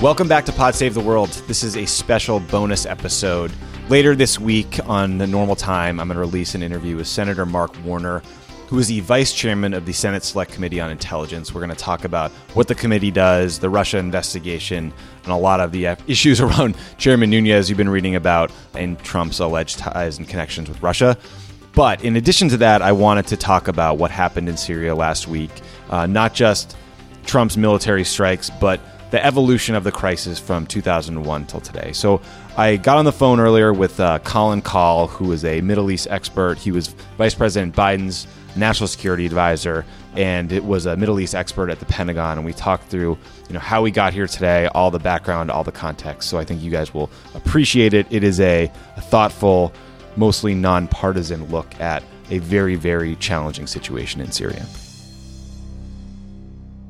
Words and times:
Welcome 0.00 0.28
back 0.28 0.46
to 0.46 0.52
Pod 0.52 0.74
Save 0.74 0.94
the 0.94 1.00
World. 1.00 1.28
This 1.46 1.62
is 1.62 1.76
a 1.76 1.84
special 1.84 2.40
bonus 2.40 2.86
episode. 2.86 3.52
Later 3.90 4.16
this 4.16 4.38
week, 4.38 4.80
on 4.88 5.18
the 5.18 5.26
normal 5.26 5.54
time, 5.54 6.00
I'm 6.00 6.08
going 6.08 6.14
to 6.14 6.20
release 6.20 6.54
an 6.54 6.62
interview 6.62 6.96
with 6.96 7.06
Senator 7.06 7.44
Mark 7.44 7.70
Warner, 7.84 8.22
who 8.68 8.78
is 8.78 8.88
the 8.88 9.00
vice 9.00 9.34
chairman 9.34 9.74
of 9.74 9.84
the 9.84 9.92
Senate 9.92 10.24
Select 10.24 10.52
Committee 10.52 10.80
on 10.80 10.90
Intelligence. 10.90 11.52
We're 11.52 11.60
going 11.60 11.76
to 11.76 11.76
talk 11.76 12.04
about 12.04 12.30
what 12.54 12.66
the 12.66 12.74
committee 12.74 13.10
does, 13.10 13.58
the 13.58 13.68
Russia 13.68 13.98
investigation, 13.98 14.90
and 15.24 15.32
a 15.34 15.36
lot 15.36 15.60
of 15.60 15.70
the 15.70 15.88
uh, 15.88 15.96
issues 16.06 16.40
around 16.40 16.78
Chairman 16.96 17.28
Nunes 17.28 17.68
you've 17.68 17.76
been 17.76 17.90
reading 17.90 18.14
about 18.14 18.50
and 18.72 18.98
Trump's 19.00 19.38
alleged 19.38 19.80
ties 19.80 20.16
and 20.16 20.26
connections 20.26 20.70
with 20.70 20.82
Russia. 20.82 21.18
But 21.74 22.02
in 22.02 22.16
addition 22.16 22.48
to 22.48 22.56
that, 22.56 22.80
I 22.80 22.92
wanted 22.92 23.26
to 23.26 23.36
talk 23.36 23.68
about 23.68 23.98
what 23.98 24.10
happened 24.10 24.48
in 24.48 24.56
Syria 24.56 24.94
last 24.94 25.28
week, 25.28 25.50
uh, 25.90 26.06
not 26.06 26.32
just 26.32 26.78
Trump's 27.26 27.58
military 27.58 28.04
strikes, 28.04 28.48
but 28.48 28.80
the 29.10 29.24
evolution 29.24 29.74
of 29.74 29.84
the 29.84 29.92
crisis 29.92 30.38
from 30.38 30.66
2001 30.66 31.46
till 31.46 31.60
today. 31.60 31.92
So 31.92 32.20
I 32.56 32.76
got 32.76 32.98
on 32.98 33.04
the 33.04 33.12
phone 33.12 33.40
earlier 33.40 33.72
with 33.72 33.98
uh, 34.00 34.18
Colin 34.20 34.62
Kahl, 34.62 35.08
who 35.08 35.32
is 35.32 35.44
a 35.44 35.60
Middle 35.60 35.90
East 35.90 36.06
expert. 36.10 36.58
He 36.58 36.72
was 36.72 36.88
Vice 37.18 37.34
President 37.34 37.74
Biden's 37.74 38.26
national 38.56 38.88
security 38.88 39.26
advisor, 39.26 39.84
and 40.14 40.52
it 40.52 40.64
was 40.64 40.86
a 40.86 40.96
Middle 40.96 41.20
East 41.20 41.34
expert 41.34 41.70
at 41.70 41.78
the 41.78 41.86
Pentagon. 41.86 42.38
And 42.38 42.44
we 42.44 42.52
talked 42.52 42.88
through, 42.88 43.18
you 43.48 43.54
know, 43.54 43.60
how 43.60 43.82
we 43.82 43.90
got 43.90 44.12
here 44.12 44.26
today, 44.26 44.66
all 44.68 44.90
the 44.90 44.98
background, 44.98 45.50
all 45.50 45.64
the 45.64 45.72
context. 45.72 46.28
So 46.28 46.38
I 46.38 46.44
think 46.44 46.62
you 46.62 46.70
guys 46.70 46.94
will 46.94 47.10
appreciate 47.34 47.94
it. 47.94 48.06
It 48.10 48.24
is 48.24 48.40
a, 48.40 48.70
a 48.96 49.00
thoughtful, 49.00 49.72
mostly 50.16 50.54
nonpartisan 50.54 51.44
look 51.46 51.78
at 51.80 52.02
a 52.30 52.38
very, 52.38 52.76
very 52.76 53.16
challenging 53.16 53.66
situation 53.66 54.20
in 54.20 54.30
Syria. 54.30 54.64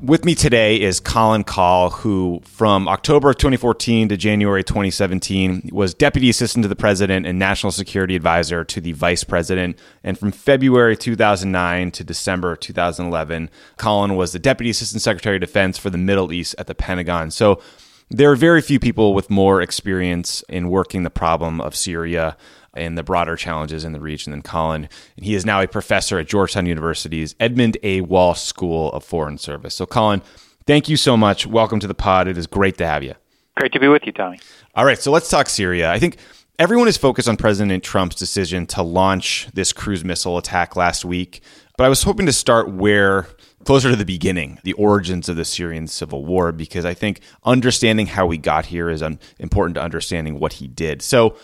With 0.01 0.25
me 0.25 0.33
today 0.33 0.81
is 0.81 0.99
Colin 0.99 1.43
Kahl, 1.43 1.91
who 1.91 2.41
from 2.43 2.87
October 2.87 3.29
of 3.29 3.37
2014 3.37 4.09
to 4.09 4.17
January 4.17 4.63
2017 4.63 5.69
was 5.71 5.93
Deputy 5.93 6.27
Assistant 6.27 6.63
to 6.63 6.67
the 6.67 6.75
President 6.75 7.27
and 7.27 7.37
National 7.37 7.71
Security 7.71 8.15
Advisor 8.15 8.63
to 8.63 8.81
the 8.81 8.93
Vice 8.93 9.23
President. 9.23 9.77
And 10.03 10.17
from 10.17 10.31
February 10.31 10.97
2009 10.97 11.91
to 11.91 12.03
December 12.03 12.55
2011, 12.55 13.51
Colin 13.77 14.15
was 14.15 14.31
the 14.31 14.39
Deputy 14.39 14.71
Assistant 14.71 15.03
Secretary 15.03 15.35
of 15.35 15.41
Defense 15.41 15.77
for 15.77 15.91
the 15.91 15.99
Middle 15.99 16.33
East 16.33 16.55
at 16.57 16.65
the 16.65 16.73
Pentagon. 16.73 17.29
So 17.29 17.61
there 18.09 18.31
are 18.31 18.35
very 18.35 18.61
few 18.63 18.79
people 18.79 19.13
with 19.13 19.29
more 19.29 19.61
experience 19.61 20.43
in 20.49 20.69
working 20.69 21.03
the 21.03 21.11
problem 21.11 21.61
of 21.61 21.75
Syria 21.75 22.35
and 22.73 22.97
the 22.97 23.03
broader 23.03 23.35
challenges 23.35 23.83
in 23.83 23.91
the 23.91 23.99
region 23.99 24.31
than 24.31 24.41
Colin. 24.41 24.87
And 25.15 25.25
he 25.25 25.35
is 25.35 25.45
now 25.45 25.61
a 25.61 25.67
professor 25.67 26.19
at 26.19 26.27
Georgetown 26.27 26.65
University's 26.65 27.35
Edmund 27.39 27.77
A. 27.83 28.01
Walsh 28.01 28.41
School 28.41 28.91
of 28.91 29.03
Foreign 29.03 29.37
Service. 29.37 29.75
So, 29.75 29.85
Colin, 29.85 30.21
thank 30.65 30.89
you 30.89 30.97
so 30.97 31.17
much. 31.17 31.45
Welcome 31.45 31.79
to 31.79 31.87
the 31.87 31.93
pod. 31.93 32.27
It 32.27 32.37
is 32.37 32.47
great 32.47 32.77
to 32.77 32.85
have 32.85 33.03
you. 33.03 33.15
Great 33.57 33.73
to 33.73 33.79
be 33.79 33.87
with 33.87 34.03
you, 34.05 34.11
Tommy. 34.11 34.39
All 34.75 34.85
right, 34.85 34.97
so 34.97 35.11
let's 35.11 35.29
talk 35.29 35.49
Syria. 35.49 35.91
I 35.91 35.99
think 35.99 36.17
everyone 36.57 36.87
is 36.87 36.97
focused 36.97 37.27
on 37.27 37.37
President 37.37 37.83
Trump's 37.83 38.15
decision 38.15 38.65
to 38.67 38.81
launch 38.81 39.49
this 39.53 39.73
cruise 39.73 40.05
missile 40.05 40.37
attack 40.37 40.75
last 40.75 41.03
week. 41.03 41.41
But 41.77 41.85
I 41.85 41.89
was 41.89 42.03
hoping 42.03 42.25
to 42.27 42.33
start 42.33 42.71
where 42.71 43.27
closer 43.65 43.89
to 43.89 43.95
the 43.95 44.05
beginning, 44.05 44.59
the 44.63 44.73
origins 44.73 45.29
of 45.29 45.35
the 45.35 45.45
Syrian 45.45 45.87
civil 45.87 46.25
war, 46.25 46.51
because 46.51 46.85
I 46.85 46.93
think 46.93 47.21
understanding 47.43 48.07
how 48.07 48.25
we 48.25 48.37
got 48.37 48.67
here 48.67 48.89
is 48.89 49.03
important 49.39 49.75
to 49.75 49.81
understanding 49.81 50.39
what 50.39 50.53
he 50.53 50.67
did. 50.67 51.01
So, 51.01 51.35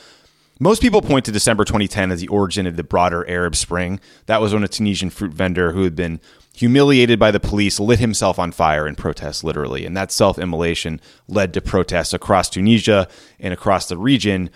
most 0.60 0.82
people 0.82 1.02
point 1.02 1.26
to 1.26 1.32
December 1.32 1.64
2010 1.64 2.12
as 2.12 2.22
the 2.22 2.28
origin 2.30 2.66
of 2.66 2.76
the 2.76 2.84
broader 2.84 3.28
Arab 3.30 3.56
Spring. 3.56 4.00
That 4.26 4.42
was 4.42 4.54
when 4.54 4.64
a 4.64 4.68
Tunisian 4.68 5.10
fruit 5.10 5.34
vendor 5.34 5.72
who 5.72 5.84
had 5.84 5.96
been 5.96 6.20
humiliated 6.56 7.20
by 7.20 7.30
the 7.30 7.40
police 7.40 7.80
lit 7.80 8.00
himself 8.00 8.40
on 8.40 8.52
fire 8.52 8.88
in 8.88 8.96
protest, 8.96 9.44
literally. 9.44 9.86
And 9.86 9.96
that 9.96 10.12
self 10.12 10.40
immolation 10.40 11.00
led 11.28 11.54
to 11.54 11.62
protests 11.62 12.14
across 12.14 12.50
Tunisia 12.50 13.08
and 13.40 13.54
across 13.54 13.88
the 13.88 13.98
region. 13.98 14.50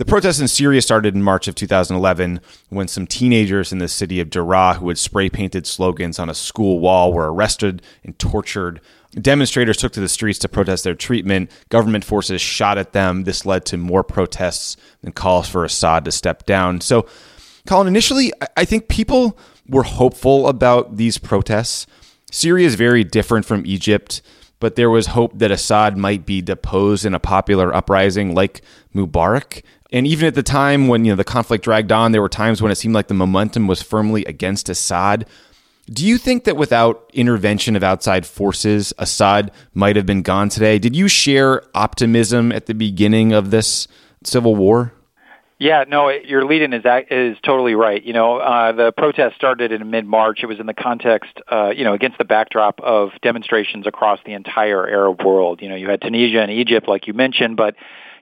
The 0.00 0.06
protests 0.06 0.40
in 0.40 0.48
Syria 0.48 0.80
started 0.80 1.14
in 1.14 1.22
March 1.22 1.46
of 1.46 1.54
2011 1.54 2.40
when 2.70 2.88
some 2.88 3.06
teenagers 3.06 3.70
in 3.70 3.80
the 3.80 3.86
city 3.86 4.18
of 4.18 4.30
Daraa 4.30 4.76
who 4.76 4.88
had 4.88 4.96
spray 4.96 5.28
painted 5.28 5.66
slogans 5.66 6.18
on 6.18 6.30
a 6.30 6.34
school 6.34 6.80
wall 6.80 7.12
were 7.12 7.30
arrested 7.30 7.82
and 8.02 8.18
tortured 8.18 8.80
Demonstrators 9.14 9.76
took 9.76 9.92
to 9.92 10.00
the 10.00 10.08
streets 10.08 10.38
to 10.38 10.48
protest 10.48 10.84
their 10.84 10.94
treatment. 10.94 11.50
Government 11.68 12.02
forces 12.02 12.40
shot 12.40 12.78
at 12.78 12.92
them. 12.92 13.24
This 13.24 13.44
led 13.44 13.66
to 13.66 13.76
more 13.76 14.02
protests 14.02 14.78
and 15.02 15.14
calls 15.14 15.48
for 15.48 15.66
Assad 15.66 16.06
to 16.06 16.12
step 16.12 16.46
down. 16.46 16.80
So, 16.80 17.06
Colin, 17.66 17.88
initially, 17.88 18.32
I 18.56 18.64
think 18.64 18.88
people 18.88 19.36
were 19.68 19.82
hopeful 19.82 20.48
about 20.48 20.96
these 20.96 21.18
protests. 21.18 21.86
Syria 22.30 22.66
is 22.66 22.76
very 22.76 23.02
different 23.04 23.44
from 23.46 23.66
Egypt, 23.66 24.22
but 24.60 24.76
there 24.76 24.90
was 24.90 25.08
hope 25.08 25.36
that 25.40 25.50
Assad 25.50 25.98
might 25.98 26.24
be 26.24 26.40
deposed 26.40 27.04
in 27.04 27.12
a 27.12 27.18
popular 27.18 27.74
uprising 27.74 28.32
like 28.32 28.62
Mubarak. 28.94 29.62
And 29.92 30.06
even 30.06 30.26
at 30.26 30.34
the 30.34 30.42
time 30.42 30.88
when 30.88 31.04
you 31.04 31.12
know 31.12 31.16
the 31.16 31.24
conflict 31.24 31.64
dragged 31.64 31.92
on, 31.92 32.12
there 32.12 32.22
were 32.22 32.28
times 32.28 32.62
when 32.62 32.70
it 32.70 32.76
seemed 32.76 32.94
like 32.94 33.08
the 33.08 33.14
momentum 33.14 33.66
was 33.66 33.82
firmly 33.82 34.24
against 34.24 34.68
Assad. 34.68 35.26
Do 35.86 36.06
you 36.06 36.18
think 36.18 36.44
that 36.44 36.56
without 36.56 37.10
intervention 37.12 37.74
of 37.74 37.82
outside 37.82 38.24
forces, 38.24 38.92
Assad 38.98 39.50
might 39.74 39.96
have 39.96 40.06
been 40.06 40.22
gone 40.22 40.48
today? 40.48 40.78
Did 40.78 40.94
you 40.94 41.08
share 41.08 41.64
optimism 41.74 42.52
at 42.52 42.66
the 42.66 42.74
beginning 42.74 43.32
of 43.32 43.50
this 43.50 43.88
civil 44.22 44.54
war? 44.54 44.92
Yeah, 45.58 45.84
no, 45.86 46.08
your 46.08 46.46
lead-in 46.46 46.72
is 46.72 46.84
is 47.10 47.36
totally 47.44 47.74
right. 47.74 48.02
You 48.02 48.14
know, 48.14 48.38
uh, 48.38 48.72
the 48.72 48.92
protest 48.92 49.36
started 49.36 49.72
in 49.72 49.90
mid-March. 49.90 50.38
It 50.42 50.46
was 50.46 50.58
in 50.58 50.64
the 50.64 50.72
context, 50.72 51.38
uh, 51.52 51.70
you 51.76 51.84
know, 51.84 51.92
against 51.92 52.16
the 52.16 52.24
backdrop 52.24 52.80
of 52.80 53.10
demonstrations 53.20 53.86
across 53.86 54.20
the 54.24 54.32
entire 54.32 54.88
Arab 54.88 55.22
world. 55.22 55.60
You 55.60 55.68
know, 55.68 55.74
you 55.74 55.90
had 55.90 56.00
Tunisia 56.00 56.40
and 56.40 56.50
Egypt, 56.50 56.88
like 56.88 57.06
you 57.06 57.12
mentioned, 57.12 57.58
but 57.58 57.74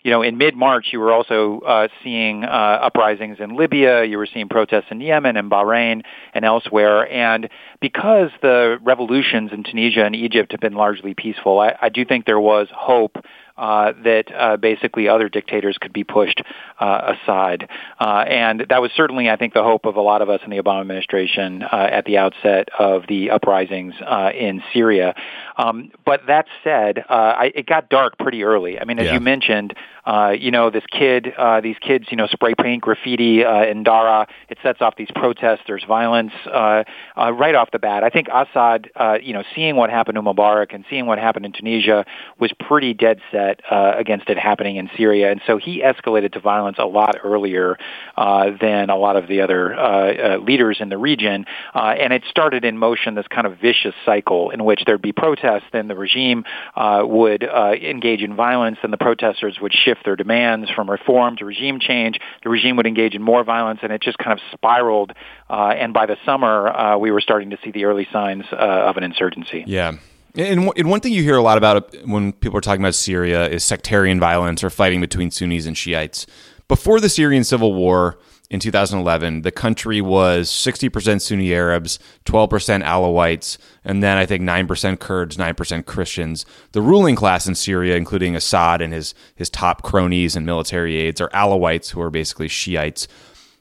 you 0.02 0.10
know, 0.10 0.22
in 0.22 0.38
mid-March, 0.38 0.86
you 0.92 1.00
were 1.00 1.12
also 1.12 1.60
uh, 1.60 1.88
seeing 2.02 2.44
uh, 2.44 2.48
uprisings 2.82 3.38
in 3.40 3.56
Libya. 3.56 4.04
You 4.04 4.18
were 4.18 4.28
seeing 4.32 4.48
protests 4.48 4.86
in 4.90 5.00
Yemen 5.00 5.36
and 5.36 5.50
Bahrain 5.50 6.02
and 6.34 6.44
elsewhere. 6.44 7.10
And 7.10 7.48
because 7.80 8.30
the 8.42 8.78
revolutions 8.82 9.50
in 9.52 9.64
Tunisia 9.64 10.04
and 10.04 10.14
Egypt 10.14 10.52
have 10.52 10.60
been 10.60 10.74
largely 10.74 11.14
peaceful, 11.14 11.58
I, 11.58 11.76
I 11.80 11.88
do 11.88 12.04
think 12.04 12.26
there 12.26 12.40
was 12.40 12.68
hope 12.72 13.16
uh, 13.58 13.92
that 14.04 14.24
uh, 14.34 14.56
basically 14.56 15.08
other 15.08 15.28
dictators 15.28 15.76
could 15.78 15.92
be 15.92 16.04
pushed 16.04 16.42
uh, 16.78 17.14
aside. 17.16 17.68
Uh, 18.00 18.24
and 18.28 18.66
that 18.70 18.80
was 18.80 18.90
certainly, 18.96 19.28
I 19.28 19.36
think, 19.36 19.52
the 19.52 19.62
hope 19.62 19.84
of 19.84 19.96
a 19.96 20.00
lot 20.00 20.22
of 20.22 20.30
us 20.30 20.40
in 20.44 20.50
the 20.50 20.58
Obama 20.58 20.80
administration 20.80 21.62
uh, 21.62 21.88
at 21.90 22.04
the 22.04 22.18
outset 22.18 22.68
of 22.78 23.02
the 23.08 23.30
uprisings 23.30 23.94
uh, 24.00 24.30
in 24.34 24.62
Syria. 24.72 25.14
Um, 25.56 25.90
but 26.04 26.26
that 26.28 26.46
said, 26.62 26.98
uh, 26.98 27.12
I, 27.12 27.52
it 27.54 27.66
got 27.66 27.88
dark 27.88 28.16
pretty 28.18 28.44
early. 28.44 28.80
I 28.80 28.84
mean, 28.84 28.98
as 28.98 29.06
yeah. 29.06 29.14
you 29.14 29.20
mentioned, 29.20 29.74
uh, 30.08 30.30
you 30.30 30.50
know, 30.50 30.70
this 30.70 30.84
kid, 30.90 31.34
uh, 31.36 31.60
these 31.60 31.76
kids, 31.80 32.06
you 32.10 32.16
know, 32.16 32.26
spray 32.26 32.54
paint 32.54 32.82
graffiti 32.82 33.44
uh, 33.44 33.64
in 33.64 33.84
Daraa. 33.84 34.26
It 34.48 34.56
sets 34.62 34.80
off 34.80 34.96
these 34.96 35.10
protests. 35.14 35.60
There's 35.66 35.84
violence 35.84 36.32
uh, 36.46 36.84
uh, 37.14 37.32
right 37.32 37.54
off 37.54 37.70
the 37.72 37.78
bat. 37.78 38.02
I 38.02 38.08
think 38.08 38.28
Assad, 38.32 38.90
uh, 38.96 39.18
you 39.22 39.34
know, 39.34 39.42
seeing 39.54 39.76
what 39.76 39.90
happened 39.90 40.16
to 40.16 40.22
Mubarak 40.22 40.74
and 40.74 40.84
seeing 40.88 41.04
what 41.04 41.18
happened 41.18 41.44
in 41.44 41.52
Tunisia 41.52 42.06
was 42.40 42.50
pretty 42.58 42.94
dead 42.94 43.20
set 43.30 43.60
uh, 43.70 43.92
against 43.98 44.30
it 44.30 44.38
happening 44.38 44.76
in 44.76 44.88
Syria, 44.96 45.30
and 45.30 45.42
so 45.46 45.58
he 45.58 45.82
escalated 45.82 46.32
to 46.32 46.40
violence 46.40 46.78
a 46.78 46.86
lot 46.86 47.16
earlier 47.22 47.76
uh, 48.16 48.46
than 48.58 48.88
a 48.88 48.96
lot 48.96 49.16
of 49.16 49.28
the 49.28 49.42
other 49.42 49.74
uh, 49.74 49.88
uh, 49.88 50.36
leaders 50.38 50.78
in 50.80 50.88
the 50.88 50.96
region, 50.96 51.44
uh, 51.74 51.94
and 52.00 52.14
it 52.14 52.22
started 52.30 52.64
in 52.64 52.78
motion 52.78 53.14
this 53.14 53.28
kind 53.28 53.46
of 53.46 53.58
vicious 53.58 53.94
cycle 54.06 54.50
in 54.50 54.64
which 54.64 54.82
there'd 54.86 55.02
be 55.02 55.12
protests, 55.12 55.64
then 55.72 55.88
the 55.88 55.96
regime 55.96 56.44
uh, 56.76 57.02
would 57.04 57.44
uh, 57.44 57.72
engage 57.72 58.22
in 58.22 58.34
violence, 58.34 58.78
and 58.82 58.90
the 58.90 58.96
protesters 58.96 59.58
would 59.60 59.72
shift 59.74 59.97
shift 59.98 60.04
their 60.04 60.16
demands 60.16 60.70
from 60.70 60.90
reform 60.90 61.36
to 61.36 61.44
regime 61.44 61.80
change. 61.80 62.18
The 62.42 62.50
regime 62.50 62.76
would 62.76 62.86
engage 62.86 63.14
in 63.14 63.22
more 63.22 63.44
violence, 63.44 63.80
and 63.82 63.92
it 63.92 64.02
just 64.02 64.18
kind 64.18 64.32
of 64.32 64.40
spiraled. 64.52 65.12
Uh, 65.48 65.74
and 65.76 65.92
by 65.92 66.06
the 66.06 66.16
summer, 66.24 66.68
uh, 66.68 66.98
we 66.98 67.10
were 67.10 67.20
starting 67.20 67.50
to 67.50 67.58
see 67.64 67.70
the 67.70 67.84
early 67.84 68.06
signs 68.12 68.44
uh, 68.52 68.56
of 68.56 68.96
an 68.96 69.04
insurgency. 69.04 69.64
Yeah. 69.66 69.96
And, 70.36 70.70
and 70.76 70.90
one 70.90 71.00
thing 71.00 71.12
you 71.12 71.22
hear 71.22 71.36
a 71.36 71.42
lot 71.42 71.58
about 71.58 71.94
when 72.06 72.32
people 72.32 72.58
are 72.58 72.60
talking 72.60 72.82
about 72.82 72.94
Syria 72.94 73.48
is 73.48 73.64
sectarian 73.64 74.20
violence 74.20 74.62
or 74.62 74.70
fighting 74.70 75.00
between 75.00 75.30
Sunnis 75.30 75.66
and 75.66 75.76
Shiites. 75.76 76.26
Before 76.68 77.00
the 77.00 77.08
Syrian 77.08 77.44
civil 77.44 77.74
war, 77.74 78.18
in 78.50 78.60
2011, 78.60 79.42
the 79.42 79.50
country 79.50 80.00
was 80.00 80.48
60% 80.48 81.20
Sunni 81.20 81.52
Arabs, 81.52 81.98
12% 82.24 82.82
Alawites, 82.82 83.58
and 83.84 84.02
then 84.02 84.16
I 84.16 84.24
think 84.24 84.42
9% 84.42 84.98
Kurds, 84.98 85.36
9% 85.36 85.84
Christians. 85.84 86.46
The 86.72 86.80
ruling 86.80 87.14
class 87.14 87.46
in 87.46 87.54
Syria, 87.54 87.96
including 87.96 88.34
Assad 88.34 88.80
and 88.80 88.94
his, 88.94 89.14
his 89.34 89.50
top 89.50 89.82
cronies 89.82 90.34
and 90.34 90.46
military 90.46 90.96
aides, 90.96 91.20
are 91.20 91.28
Alawites, 91.30 91.90
who 91.90 92.00
are 92.00 92.10
basically 92.10 92.48
Shiites. 92.48 93.06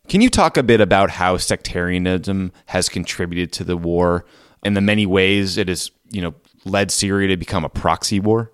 Can 0.08 0.22
you 0.22 0.30
talk 0.30 0.56
a 0.56 0.64
bit 0.64 0.80
about 0.80 1.10
how 1.12 1.36
sectarianism 1.36 2.54
has 2.68 2.88
contributed 2.88 3.52
to 3.54 3.66
the 3.66 3.76
war 3.76 4.26
and 4.64 4.78
the 4.78 4.82
many 4.82 5.06
ways 5.06 5.58
it 5.58 5.68
has, 5.68 5.92
you 6.12 6.22
know, 6.22 6.34
led 6.64 6.92
Syria 6.92 7.28
to 7.28 7.36
become 7.36 7.66
a 7.66 7.70
proxy 7.70 8.22
war? 8.22 8.54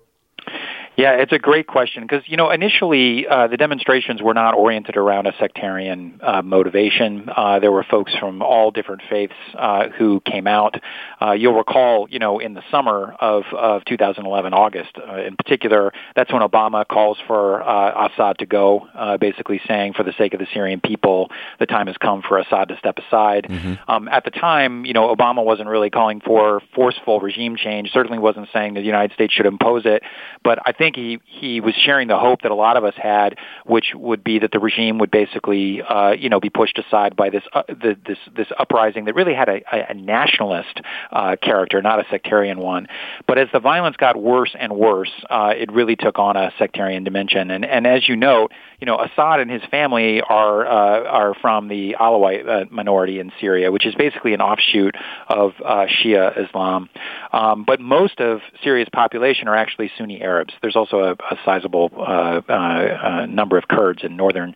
Yeah, 0.96 1.14
it's 1.14 1.32
a 1.32 1.40
great 1.40 1.66
question 1.66 2.04
because 2.04 2.22
you 2.26 2.36
know 2.36 2.50
initially 2.50 3.26
uh, 3.26 3.48
the 3.48 3.56
demonstrations 3.56 4.22
were 4.22 4.34
not 4.34 4.54
oriented 4.54 4.96
around 4.96 5.26
a 5.26 5.32
sectarian 5.40 6.20
uh, 6.22 6.40
motivation. 6.42 7.28
Uh, 7.34 7.58
there 7.58 7.72
were 7.72 7.82
folks 7.82 8.14
from 8.14 8.42
all 8.42 8.70
different 8.70 9.02
faiths 9.10 9.34
uh, 9.58 9.88
who 9.88 10.20
came 10.20 10.46
out, 10.46 10.76
uh, 11.24 11.32
you'll 11.32 11.54
recall, 11.54 12.06
you 12.10 12.18
know, 12.18 12.38
in 12.38 12.54
the 12.54 12.62
summer 12.70 13.14
of, 13.20 13.44
of 13.52 13.84
2011, 13.84 14.52
August 14.52 14.90
uh, 14.96 15.16
in 15.16 15.36
particular, 15.36 15.92
that's 16.14 16.32
when 16.32 16.42
Obama 16.42 16.86
calls 16.86 17.18
for 17.26 17.62
uh, 17.62 18.08
Assad 18.08 18.38
to 18.38 18.46
go, 18.46 18.86
uh, 18.94 19.16
basically 19.16 19.60
saying, 19.66 19.94
for 19.94 20.02
the 20.02 20.12
sake 20.18 20.34
of 20.34 20.40
the 20.40 20.46
Syrian 20.52 20.80
people, 20.80 21.30
the 21.58 21.66
time 21.66 21.86
has 21.86 21.96
come 21.96 22.22
for 22.22 22.38
Assad 22.38 22.68
to 22.68 22.78
step 22.78 22.98
aside. 22.98 23.46
Mm-hmm. 23.48 23.90
Um, 23.90 24.08
at 24.08 24.24
the 24.24 24.30
time, 24.30 24.84
you 24.84 24.92
know, 24.92 25.14
Obama 25.14 25.44
wasn't 25.44 25.68
really 25.68 25.90
calling 25.90 26.20
for 26.20 26.60
forceful 26.74 27.20
regime 27.20 27.56
change. 27.56 27.90
Certainly 27.92 28.18
wasn't 28.18 28.48
saying 28.52 28.74
that 28.74 28.80
the 28.80 28.86
United 28.86 29.14
States 29.14 29.32
should 29.32 29.46
impose 29.46 29.86
it. 29.86 30.02
But 30.42 30.58
I 30.66 30.72
think 30.72 30.96
he 30.96 31.20
he 31.24 31.60
was 31.60 31.74
sharing 31.74 32.08
the 32.08 32.18
hope 32.18 32.42
that 32.42 32.50
a 32.50 32.54
lot 32.54 32.76
of 32.76 32.84
us 32.84 32.94
had, 32.96 33.38
which 33.64 33.92
would 33.94 34.22
be 34.22 34.40
that 34.40 34.52
the 34.52 34.58
regime 34.58 34.98
would 34.98 35.10
basically, 35.10 35.82
uh, 35.82 36.12
you 36.12 36.28
know, 36.28 36.40
be 36.40 36.50
pushed 36.50 36.78
aside 36.78 37.16
by 37.16 37.30
this 37.30 37.42
uh, 37.52 37.62
the, 37.68 37.96
this 38.06 38.18
this 38.36 38.48
uprising 38.58 39.06
that 39.06 39.14
really 39.14 39.34
had 39.34 39.48
a, 39.48 39.62
a 39.90 39.94
nationalist 39.94 40.80
uh, 41.14 41.36
character, 41.40 41.80
not 41.80 42.00
a 42.00 42.04
sectarian 42.10 42.58
one. 42.58 42.88
But 43.26 43.38
as 43.38 43.48
the 43.52 43.60
violence 43.60 43.96
got 43.96 44.20
worse 44.20 44.54
and 44.58 44.72
worse, 44.72 45.12
uh, 45.30 45.52
it 45.56 45.72
really 45.72 45.96
took 45.96 46.18
on 46.18 46.36
a 46.36 46.52
sectarian 46.58 47.04
dimension. 47.04 47.50
And 47.50 47.64
and 47.64 47.86
as 47.86 48.08
you 48.08 48.16
note, 48.16 48.52
you 48.80 48.86
know, 48.86 48.98
Assad 48.98 49.40
and 49.40 49.50
his 49.50 49.62
family 49.70 50.20
are 50.20 50.66
uh, 50.66 51.04
are 51.04 51.34
from 51.34 51.68
the 51.68 51.96
Alawite 51.98 52.48
uh, 52.48 52.64
minority 52.70 53.20
in 53.20 53.32
Syria, 53.40 53.70
which 53.70 53.86
is 53.86 53.94
basically 53.94 54.34
an 54.34 54.40
offshoot 54.40 54.96
of 55.28 55.52
uh, 55.64 55.86
Shia 55.86 56.46
Islam. 56.46 56.90
Um, 57.32 57.64
but 57.64 57.80
most 57.80 58.20
of 58.20 58.40
Syria's 58.62 58.88
population 58.92 59.46
are 59.48 59.56
actually 59.56 59.90
Sunni 59.96 60.20
Arabs. 60.20 60.52
There's 60.62 60.76
also 60.76 60.98
a, 60.98 61.12
a 61.12 61.38
sizable 61.44 61.90
uh, 61.96 63.26
number 63.28 63.56
of 63.56 63.68
Kurds 63.68 64.02
in 64.02 64.16
northern 64.16 64.54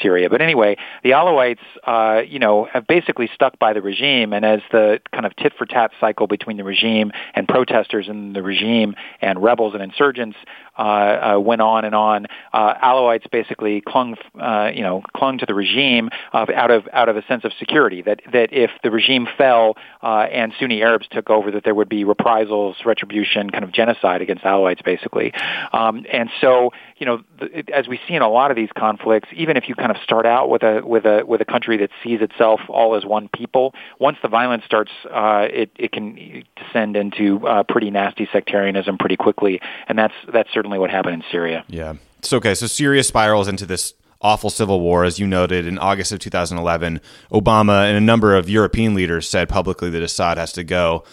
Syria. 0.00 0.30
But 0.30 0.40
anyway, 0.40 0.76
the 1.02 1.10
Alawites, 1.10 2.28
you 2.28 2.38
know, 2.38 2.68
have 2.72 2.86
basically 2.86 3.28
stuck 3.34 3.58
by 3.58 3.72
the 3.72 3.82
regime, 3.82 4.32
and 4.32 4.44
as 4.44 4.60
the 4.70 5.00
kind 5.12 5.26
of 5.26 5.34
tit 5.36 5.52
for 5.58 5.66
tat 5.66 5.87
cycle 6.00 6.26
between 6.26 6.56
the 6.56 6.64
regime 6.64 7.12
and 7.34 7.46
protesters 7.46 8.08
and 8.08 8.34
the 8.34 8.42
regime 8.42 8.94
and 9.20 9.42
rebels 9.42 9.74
and 9.74 9.82
insurgents 9.82 10.36
uh, 10.78 10.82
uh, 10.82 11.40
went 11.40 11.60
on 11.60 11.84
and 11.84 11.94
on. 11.94 12.26
Uh, 12.52 12.74
Alawites 12.74 13.28
basically 13.30 13.80
clung, 13.80 14.16
uh, 14.40 14.70
you 14.72 14.82
know, 14.82 15.02
clung 15.16 15.38
to 15.38 15.46
the 15.46 15.54
regime 15.54 16.08
of, 16.32 16.50
out 16.50 16.70
of 16.70 16.88
out 16.92 17.08
of 17.08 17.16
a 17.16 17.22
sense 17.26 17.44
of 17.44 17.52
security 17.58 18.02
that 18.02 18.20
that 18.32 18.52
if 18.52 18.70
the 18.82 18.90
regime 18.90 19.26
fell 19.36 19.76
uh, 20.02 20.26
and 20.30 20.52
Sunni 20.58 20.82
Arabs 20.82 21.06
took 21.10 21.30
over, 21.30 21.50
that 21.50 21.64
there 21.64 21.74
would 21.74 21.88
be 21.88 22.04
reprisals, 22.04 22.76
retribution, 22.84 23.50
kind 23.50 23.64
of 23.64 23.72
genocide 23.72 24.22
against 24.22 24.44
Alawites, 24.44 24.84
basically. 24.84 25.32
Um, 25.72 26.06
and 26.12 26.30
so, 26.40 26.70
you 26.96 27.06
know, 27.06 27.22
th- 27.40 27.68
as 27.74 27.88
we 27.88 27.98
see 28.06 28.14
in 28.14 28.22
a 28.22 28.28
lot 28.28 28.50
of 28.50 28.56
these 28.56 28.70
conflicts, 28.76 29.28
even 29.34 29.56
if 29.56 29.68
you 29.68 29.74
kind 29.74 29.90
of 29.90 29.96
start 30.02 30.26
out 30.26 30.48
with 30.48 30.62
a 30.62 30.82
with 30.84 31.04
a 31.04 31.24
with 31.26 31.40
a 31.40 31.44
country 31.44 31.76
that 31.78 31.90
sees 32.02 32.20
itself 32.20 32.60
all 32.68 32.94
as 32.94 33.04
one 33.04 33.28
people, 33.34 33.74
once 33.98 34.18
the 34.22 34.28
violence 34.28 34.64
starts, 34.64 34.92
uh, 35.10 35.46
it 35.50 35.67
it 35.76 35.92
can 35.92 36.44
descend 36.56 36.96
into 36.96 37.46
uh, 37.46 37.64
pretty 37.64 37.90
nasty 37.90 38.28
sectarianism 38.32 38.96
pretty 38.96 39.16
quickly, 39.16 39.60
and 39.88 39.98
that's 39.98 40.14
that's 40.32 40.52
certainly 40.52 40.68
certainly 40.68 40.78
what 40.78 40.90
happened 40.90 41.14
in 41.14 41.22
Syria. 41.30 41.64
Yeah. 41.68 41.94
So 42.22 42.36
okay, 42.38 42.54
so 42.54 42.66
Syria 42.66 43.02
spirals 43.02 43.48
into 43.48 43.66
this 43.66 43.94
awful 44.20 44.50
civil 44.50 44.80
war, 44.80 45.04
as 45.04 45.18
you 45.18 45.26
noted 45.26 45.66
in 45.66 45.78
August 45.78 46.12
of 46.12 46.18
2011. 46.18 47.00
Obama 47.32 47.86
and 47.86 47.96
a 47.96 48.00
number 48.00 48.34
of 48.36 48.50
European 48.50 48.94
leaders 48.94 49.28
said 49.28 49.48
publicly 49.48 49.90
that 49.90 50.02
Assad 50.02 50.38
has 50.38 50.52
to 50.52 50.64
go. 50.64 51.04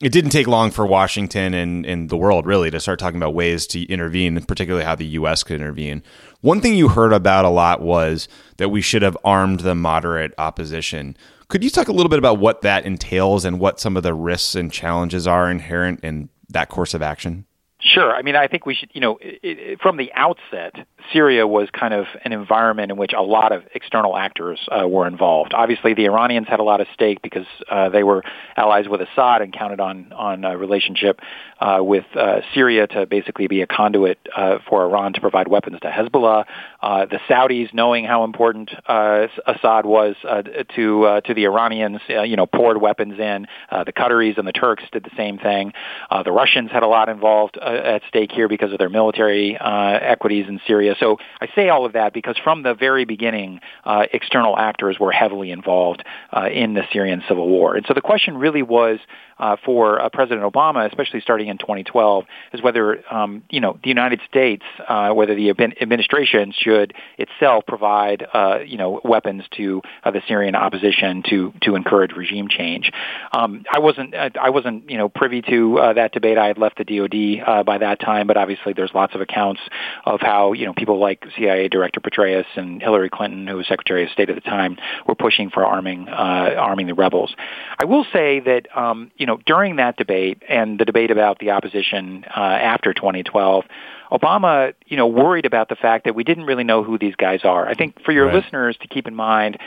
It 0.00 0.10
didn't 0.10 0.30
take 0.30 0.46
long 0.46 0.70
for 0.70 0.86
Washington 0.86 1.54
and, 1.54 1.86
and 1.86 2.08
the 2.08 2.16
world 2.16 2.46
really 2.46 2.70
to 2.70 2.80
start 2.80 2.98
talking 2.98 3.18
about 3.18 3.34
ways 3.34 3.66
to 3.68 3.84
intervene, 3.84 4.42
particularly 4.42 4.84
how 4.84 4.96
the 4.96 5.06
U.S. 5.18 5.42
could 5.42 5.56
intervene. 5.56 6.02
One 6.44 6.60
thing 6.60 6.74
you 6.74 6.88
heard 6.90 7.14
about 7.14 7.46
a 7.46 7.48
lot 7.48 7.80
was 7.80 8.28
that 8.58 8.68
we 8.68 8.82
should 8.82 9.00
have 9.00 9.16
armed 9.24 9.60
the 9.60 9.74
moderate 9.74 10.34
opposition. 10.36 11.16
Could 11.48 11.64
you 11.64 11.70
talk 11.70 11.88
a 11.88 11.92
little 11.92 12.10
bit 12.10 12.18
about 12.18 12.38
what 12.38 12.60
that 12.60 12.84
entails 12.84 13.46
and 13.46 13.58
what 13.58 13.80
some 13.80 13.96
of 13.96 14.02
the 14.02 14.12
risks 14.12 14.54
and 14.54 14.70
challenges 14.70 15.26
are 15.26 15.50
inherent 15.50 16.00
in 16.00 16.28
that 16.50 16.68
course 16.68 16.92
of 16.92 17.00
action? 17.00 17.46
Sure. 17.86 18.14
I 18.14 18.22
mean, 18.22 18.34
I 18.34 18.48
think 18.48 18.64
we 18.64 18.74
should, 18.74 18.88
you 18.94 19.00
know, 19.02 19.18
it, 19.20 19.40
it, 19.42 19.80
from 19.82 19.98
the 19.98 20.10
outset, 20.14 20.74
Syria 21.12 21.46
was 21.46 21.68
kind 21.70 21.92
of 21.92 22.06
an 22.24 22.32
environment 22.32 22.90
in 22.90 22.96
which 22.96 23.12
a 23.12 23.20
lot 23.20 23.52
of 23.52 23.62
external 23.74 24.16
actors 24.16 24.58
uh, 24.70 24.88
were 24.88 25.06
involved. 25.06 25.52
Obviously, 25.52 25.92
the 25.92 26.06
Iranians 26.06 26.48
had 26.48 26.60
a 26.60 26.62
lot 26.62 26.80
of 26.80 26.86
stake 26.94 27.20
because 27.20 27.44
uh, 27.70 27.90
they 27.90 28.02
were 28.02 28.22
allies 28.56 28.88
with 28.88 29.02
Assad 29.02 29.42
and 29.42 29.52
counted 29.52 29.80
on 29.80 30.14
on 30.14 30.44
a 30.44 30.56
relationship 30.56 31.20
uh, 31.60 31.80
with 31.82 32.06
uh, 32.16 32.40
Syria 32.54 32.86
to 32.86 33.04
basically 33.04 33.48
be 33.48 33.60
a 33.60 33.66
conduit 33.66 34.18
uh, 34.34 34.60
for 34.66 34.86
Iran 34.86 35.12
to 35.12 35.20
provide 35.20 35.46
weapons 35.46 35.78
to 35.82 35.88
Hezbollah. 35.88 36.46
Uh, 36.84 37.06
the 37.06 37.18
Saudis, 37.30 37.72
knowing 37.72 38.04
how 38.04 38.24
important 38.24 38.70
uh, 38.86 39.26
Assad 39.46 39.86
was 39.86 40.16
uh, 40.28 40.42
to 40.76 41.04
uh, 41.04 41.20
to 41.22 41.32
the 41.32 41.44
Iranians, 41.44 42.02
uh, 42.10 42.24
you 42.24 42.36
know, 42.36 42.44
poured 42.44 42.78
weapons 42.78 43.18
in. 43.18 43.46
Uh, 43.70 43.84
the 43.84 43.92
Qataris 43.94 44.36
and 44.36 44.46
the 44.46 44.52
Turks 44.52 44.84
did 44.92 45.02
the 45.02 45.10
same 45.16 45.38
thing. 45.38 45.72
Uh, 46.10 46.22
the 46.22 46.30
Russians 46.30 46.70
had 46.70 46.82
a 46.82 46.86
lot 46.86 47.08
involved 47.08 47.56
uh, 47.56 47.64
at 47.64 48.02
stake 48.08 48.32
here 48.32 48.48
because 48.48 48.70
of 48.70 48.76
their 48.76 48.90
military 48.90 49.56
uh, 49.56 49.98
equities 49.98 50.44
in 50.46 50.60
Syria. 50.66 50.94
So 51.00 51.16
I 51.40 51.48
say 51.54 51.70
all 51.70 51.86
of 51.86 51.94
that 51.94 52.12
because 52.12 52.36
from 52.44 52.62
the 52.62 52.74
very 52.74 53.06
beginning, 53.06 53.60
uh, 53.84 54.04
external 54.12 54.58
actors 54.58 54.98
were 55.00 55.10
heavily 55.10 55.52
involved 55.52 56.04
uh, 56.36 56.50
in 56.52 56.74
the 56.74 56.82
Syrian 56.92 57.22
civil 57.26 57.48
war. 57.48 57.76
And 57.76 57.86
so 57.88 57.94
the 57.94 58.02
question 58.02 58.36
really 58.36 58.62
was 58.62 58.98
uh, 59.38 59.56
for 59.64 60.00
uh, 60.02 60.10
President 60.10 60.44
Obama, 60.44 60.86
especially 60.86 61.22
starting 61.22 61.48
in 61.48 61.56
2012, 61.56 62.24
is 62.52 62.62
whether 62.62 63.02
um, 63.10 63.42
you 63.48 63.60
know 63.60 63.78
the 63.82 63.88
United 63.88 64.20
States, 64.28 64.64
uh, 64.86 65.12
whether 65.12 65.34
the 65.34 65.48
administration 65.48 66.52
should 66.54 66.73
itself 67.18 67.64
provide 67.66 68.26
uh, 68.32 68.58
you 68.64 68.76
know 68.76 69.00
weapons 69.04 69.44
to 69.56 69.82
uh, 70.02 70.10
the 70.10 70.22
Syrian 70.28 70.54
opposition 70.54 71.22
to 71.30 71.52
to 71.62 71.74
encourage 71.74 72.12
regime 72.12 72.48
change. 72.48 72.90
Um, 73.32 73.64
I 73.72 73.78
wasn't 73.78 74.14
I 74.14 74.50
wasn't 74.50 74.90
you 74.90 74.98
know 74.98 75.08
privy 75.08 75.42
to 75.42 75.78
uh, 75.78 75.92
that 75.94 76.12
debate. 76.12 76.38
I 76.38 76.46
had 76.46 76.58
left 76.58 76.78
the 76.78 76.84
DoD 76.84 77.46
uh, 77.46 77.62
by 77.62 77.78
that 77.78 78.00
time, 78.00 78.26
but 78.26 78.36
obviously 78.36 78.72
there's 78.72 78.92
lots 78.94 79.14
of 79.14 79.20
accounts 79.20 79.60
of 80.04 80.20
how 80.20 80.52
you 80.52 80.66
know 80.66 80.72
people 80.74 80.98
like 80.98 81.24
CIA 81.36 81.68
Director 81.68 82.00
Petraeus 82.00 82.46
and 82.56 82.82
Hillary 82.82 83.10
Clinton, 83.10 83.46
who 83.46 83.56
was 83.56 83.66
Secretary 83.66 84.04
of 84.04 84.10
State 84.10 84.28
at 84.28 84.34
the 84.34 84.40
time, 84.40 84.76
were 85.06 85.14
pushing 85.14 85.50
for 85.50 85.64
arming 85.64 86.08
uh, 86.08 86.54
arming 86.58 86.86
the 86.86 86.94
rebels. 86.94 87.34
I 87.78 87.84
will 87.84 88.06
say 88.12 88.40
that 88.40 88.66
um, 88.76 89.10
you 89.16 89.26
know, 89.26 89.38
during 89.46 89.76
that 89.76 89.96
debate 89.96 90.42
and 90.48 90.78
the 90.78 90.84
debate 90.84 91.10
about 91.10 91.38
the 91.38 91.50
opposition 91.50 92.24
uh, 92.36 92.40
after 92.40 92.92
2012, 92.92 93.64
Obama, 94.14 94.74
you 94.86 94.96
know, 94.96 95.06
worried 95.06 95.44
about 95.44 95.68
the 95.68 95.74
fact 95.74 96.04
that 96.04 96.14
we 96.14 96.22
didn't 96.22 96.44
really 96.44 96.62
know 96.62 96.84
who 96.84 96.98
these 96.98 97.16
guys 97.16 97.40
are. 97.42 97.66
I 97.66 97.74
think 97.74 98.00
for 98.04 98.12
your 98.12 98.26
right. 98.26 98.36
listeners 98.36 98.76
to 98.82 98.88
keep 98.88 99.08
in 99.08 99.14
mind, 99.14 99.58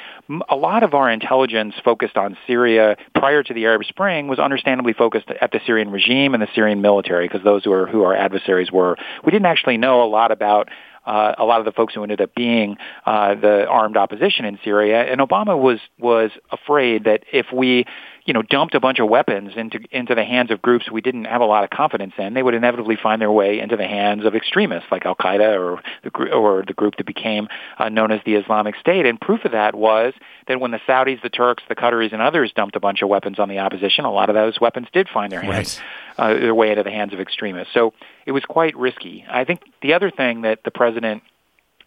a 0.49 0.55
lot 0.55 0.83
of 0.83 0.94
our 0.94 1.09
intelligence 1.11 1.75
focused 1.83 2.15
on 2.15 2.38
Syria 2.47 2.95
prior 3.13 3.44
to 3.44 3.53
the 3.53 3.65
Arab 3.65 3.83
Spring 3.83 4.27
was 4.27 4.39
understandably 4.39 4.94
focused 4.94 5.27
at 5.41 5.51
the 5.51 5.59
Syrian 5.65 5.91
regime 5.91 6.33
and 6.33 6.41
the 6.41 6.47
Syrian 6.55 6.81
military 6.81 7.27
because 7.27 7.44
those 7.44 7.65
who 7.65 7.73
are 7.73 7.88
who 7.88 8.03
our 8.03 8.15
adversaries 8.15 8.71
were. 8.71 8.95
We 9.23 9.31
didn't 9.31 9.47
actually 9.47 9.77
know 9.77 10.03
a 10.03 10.07
lot 10.07 10.31
about 10.31 10.69
uh, 11.06 11.35
a 11.37 11.45
lot 11.45 11.59
of 11.59 11.66
the 11.66 11.71
folks 11.71 11.94
who 11.94 12.04
ended 12.04 12.21
up 12.21 12.35
being 12.35 12.77
uh, 13.06 13.35
the 13.35 13.66
armed 13.66 13.97
opposition 13.97 14.45
in 14.45 14.59
Syria. 14.63 15.04
And 15.04 15.21
Obama 15.21 15.59
was 15.59 15.80
was 15.97 16.31
afraid 16.51 17.06
that 17.06 17.23
if 17.31 17.47
we 17.54 17.85
you 18.28 18.34
know, 18.34 18.42
dumped 18.42 18.76
a 18.76 18.80
bunch 18.81 19.00
of 19.00 19.07
weapons 19.07 19.54
into 19.56 19.80
into 19.90 20.14
the 20.14 20.26
hands 20.26 20.52
of 20.52 20.62
groups 20.62 20.92
we 20.92 21.00
didn't 21.00 21.26
have 21.26 21.40
a 21.40 21.46
lot 21.46 21.64
of 21.64 21.69
confidence 21.69 22.14
in, 22.18 22.34
they 22.34 22.44
would 22.44 22.54
inevitably 22.54 22.98
find 23.02 23.22
their 23.22 23.31
way 23.31 23.60
into 23.60 23.78
the 23.78 23.88
hands 23.88 24.26
of 24.26 24.36
extremists 24.36 24.92
like 24.92 25.06
Al 25.06 25.16
Qaeda 25.16 25.57
or 25.57 25.81
the 26.04 26.10
or 26.34 26.64
the 26.68 26.74
group 26.74 26.98
that 26.98 27.07
became 27.07 27.48
uh, 27.80 27.88
known 27.88 28.12
as 28.12 28.19
the 28.26 28.36
Islamic 28.36 28.76
State. 28.76 29.06
And 29.06 29.19
proof 29.19 29.46
of 29.46 29.54
that 29.54 29.74
was 29.74 30.14
that 30.48 30.60
when 30.60 30.72
the 30.72 30.80
Saudis, 30.86 31.22
the 31.22 31.30
Turks, 31.30 31.64
the 31.69 31.76
Qataris, 31.76 32.12
and 32.12 32.22
others 32.22 32.52
dumped 32.54 32.76
a 32.76 32.81
bunch 32.81 33.02
of 33.02 33.07
weapons 33.07 33.40
on 33.40 33.48
the 33.48 33.60
opposition, 33.60 34.04
a 34.04 34.12
lot 34.12 34.30
of 34.30 34.36
those 34.36 34.60
weapons 34.60 34.88
did 34.92 35.07
find 35.07 35.31
their 35.31 35.42
hands 35.42 35.80
right. 36.18 36.31
uh, 36.31 36.34
their 36.34 36.54
way 36.54 36.72
into 36.72 36.84
the 36.84 36.92
hands 36.92 37.14
of 37.14 37.22
extremists. 37.22 37.74
So 37.74 37.94
it 38.26 38.34
was 38.34 38.44
quite 38.44 38.76
risky. 38.76 39.26
I 39.30 39.46
think 39.46 39.62
the 39.81 39.94
other 39.94 40.12
thing 40.12 40.42
that 40.42 40.60
the 40.66 40.72
president 40.72 41.24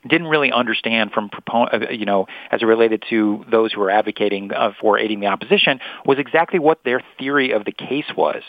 didn't 0.06 0.28
really 0.28 0.52
understand 0.52 1.12
from 1.12 1.30
uh, 1.48 1.90
you 1.90 2.04
know 2.04 2.26
as 2.50 2.62
it 2.62 2.66
related 2.66 3.04
to 3.10 3.44
those 3.50 3.72
who 3.72 3.80
were 3.80 3.90
advocating 3.90 4.52
uh, 4.52 4.72
for 4.80 4.98
aiding 4.98 5.20
the 5.20 5.26
opposition 5.26 5.80
was 6.04 6.18
exactly 6.18 6.58
what 6.58 6.82
their 6.84 7.02
theory 7.18 7.52
of 7.52 7.64
the 7.64 7.72
case 7.72 8.10
was. 8.16 8.42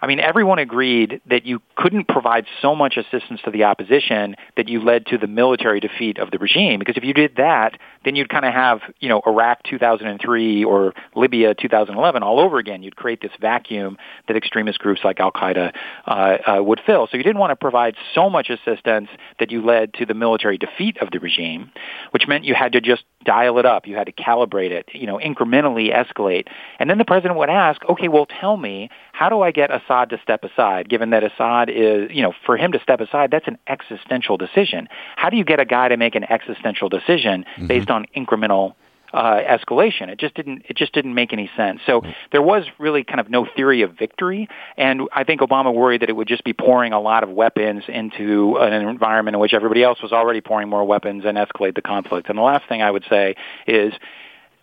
I 0.00 0.06
mean, 0.06 0.20
everyone 0.20 0.58
agreed 0.58 1.20
that 1.26 1.44
you 1.44 1.60
couldn't 1.76 2.08
provide 2.08 2.46
so 2.62 2.74
much 2.74 2.96
assistance 2.96 3.40
to 3.44 3.50
the 3.50 3.64
opposition 3.64 4.36
that 4.56 4.68
you 4.68 4.82
led 4.82 5.06
to 5.06 5.18
the 5.18 5.26
military 5.26 5.80
defeat 5.80 6.18
of 6.18 6.30
the 6.30 6.38
regime. 6.38 6.78
Because 6.78 6.96
if 6.96 7.04
you 7.04 7.12
did 7.12 7.36
that, 7.36 7.78
then 8.04 8.14
you'd 8.14 8.28
kind 8.28 8.44
of 8.44 8.52
have, 8.52 8.80
you 9.00 9.08
know, 9.08 9.20
Iraq 9.26 9.62
2003 9.64 10.64
or 10.64 10.94
Libya 11.14 11.54
2011 11.54 12.22
all 12.22 12.38
over 12.38 12.58
again. 12.58 12.82
You'd 12.82 12.96
create 12.96 13.20
this 13.20 13.32
vacuum 13.40 13.96
that 14.28 14.36
extremist 14.36 14.78
groups 14.78 15.00
like 15.04 15.20
Al 15.20 15.32
Qaeda 15.32 15.74
uh, 16.06 16.10
uh, 16.10 16.62
would 16.62 16.80
fill. 16.86 17.08
So 17.10 17.16
you 17.16 17.22
didn't 17.22 17.38
want 17.38 17.50
to 17.50 17.56
provide 17.56 17.96
so 18.14 18.30
much 18.30 18.50
assistance 18.50 19.08
that 19.40 19.50
you 19.50 19.64
led 19.64 19.94
to 19.94 20.06
the 20.06 20.14
military 20.14 20.58
defeat 20.58 20.98
of 20.98 21.10
the 21.10 21.18
regime, 21.18 21.70
which 22.12 22.28
meant 22.28 22.44
you 22.44 22.54
had 22.54 22.72
to 22.72 22.80
just 22.80 23.04
dial 23.24 23.58
it 23.58 23.66
up. 23.66 23.86
You 23.86 23.96
had 23.96 24.06
to 24.06 24.12
calibrate 24.12 24.70
it, 24.70 24.88
you 24.92 25.06
know, 25.06 25.18
incrementally 25.18 25.92
escalate. 25.92 26.46
And 26.78 26.88
then 26.88 26.98
the 26.98 27.04
president 27.04 27.38
would 27.38 27.50
ask, 27.50 27.84
okay, 27.88 28.08
well, 28.08 28.26
tell 28.26 28.56
me, 28.56 28.90
how 29.18 29.28
do 29.28 29.42
I 29.42 29.50
get 29.50 29.74
Assad 29.74 30.10
to 30.10 30.20
step 30.22 30.44
aside, 30.44 30.88
given 30.88 31.10
that 31.10 31.24
Assad 31.24 31.68
is, 31.68 32.08
you 32.12 32.22
know, 32.22 32.32
for 32.46 32.56
him 32.56 32.70
to 32.70 32.78
step 32.80 33.00
aside, 33.00 33.32
that's 33.32 33.48
an 33.48 33.58
existential 33.66 34.36
decision. 34.36 34.88
How 35.16 35.28
do 35.28 35.36
you 35.36 35.44
get 35.44 35.58
a 35.58 35.64
guy 35.64 35.88
to 35.88 35.96
make 35.96 36.14
an 36.14 36.22
existential 36.22 36.88
decision 36.88 37.44
mm-hmm. 37.44 37.66
based 37.66 37.90
on 37.90 38.06
incremental 38.16 38.76
uh, 39.12 39.40
escalation. 39.40 40.08
It 40.08 40.20
just 40.20 40.34
didn't 40.34 40.66
it 40.68 40.76
just 40.76 40.92
didn't 40.92 41.14
make 41.14 41.32
any 41.32 41.50
sense. 41.56 41.80
So 41.86 42.02
there 42.30 42.42
was 42.42 42.64
really 42.78 43.04
kind 43.04 43.20
of 43.20 43.30
no 43.30 43.46
theory 43.56 43.80
of 43.80 43.96
victory, 43.98 44.48
and 44.76 45.08
I 45.14 45.24
think 45.24 45.40
Obama 45.40 45.74
worried 45.74 46.02
that 46.02 46.10
it 46.10 46.12
would 46.12 46.28
just 46.28 46.44
be 46.44 46.52
pouring 46.52 46.92
a 46.92 47.00
lot 47.00 47.22
of 47.24 47.30
weapons 47.30 47.84
into 47.88 48.58
an 48.58 48.74
environment 48.74 49.34
in 49.34 49.40
which 49.40 49.54
everybody 49.54 49.82
else 49.82 50.02
was 50.02 50.12
already 50.12 50.42
pouring 50.42 50.68
more 50.68 50.84
weapons 50.84 51.24
and 51.24 51.38
escalate 51.38 51.74
the 51.74 51.80
conflict. 51.80 52.28
And 52.28 52.36
the 52.36 52.42
last 52.42 52.68
thing 52.68 52.82
I 52.82 52.90
would 52.90 53.06
say 53.08 53.34
is 53.66 53.94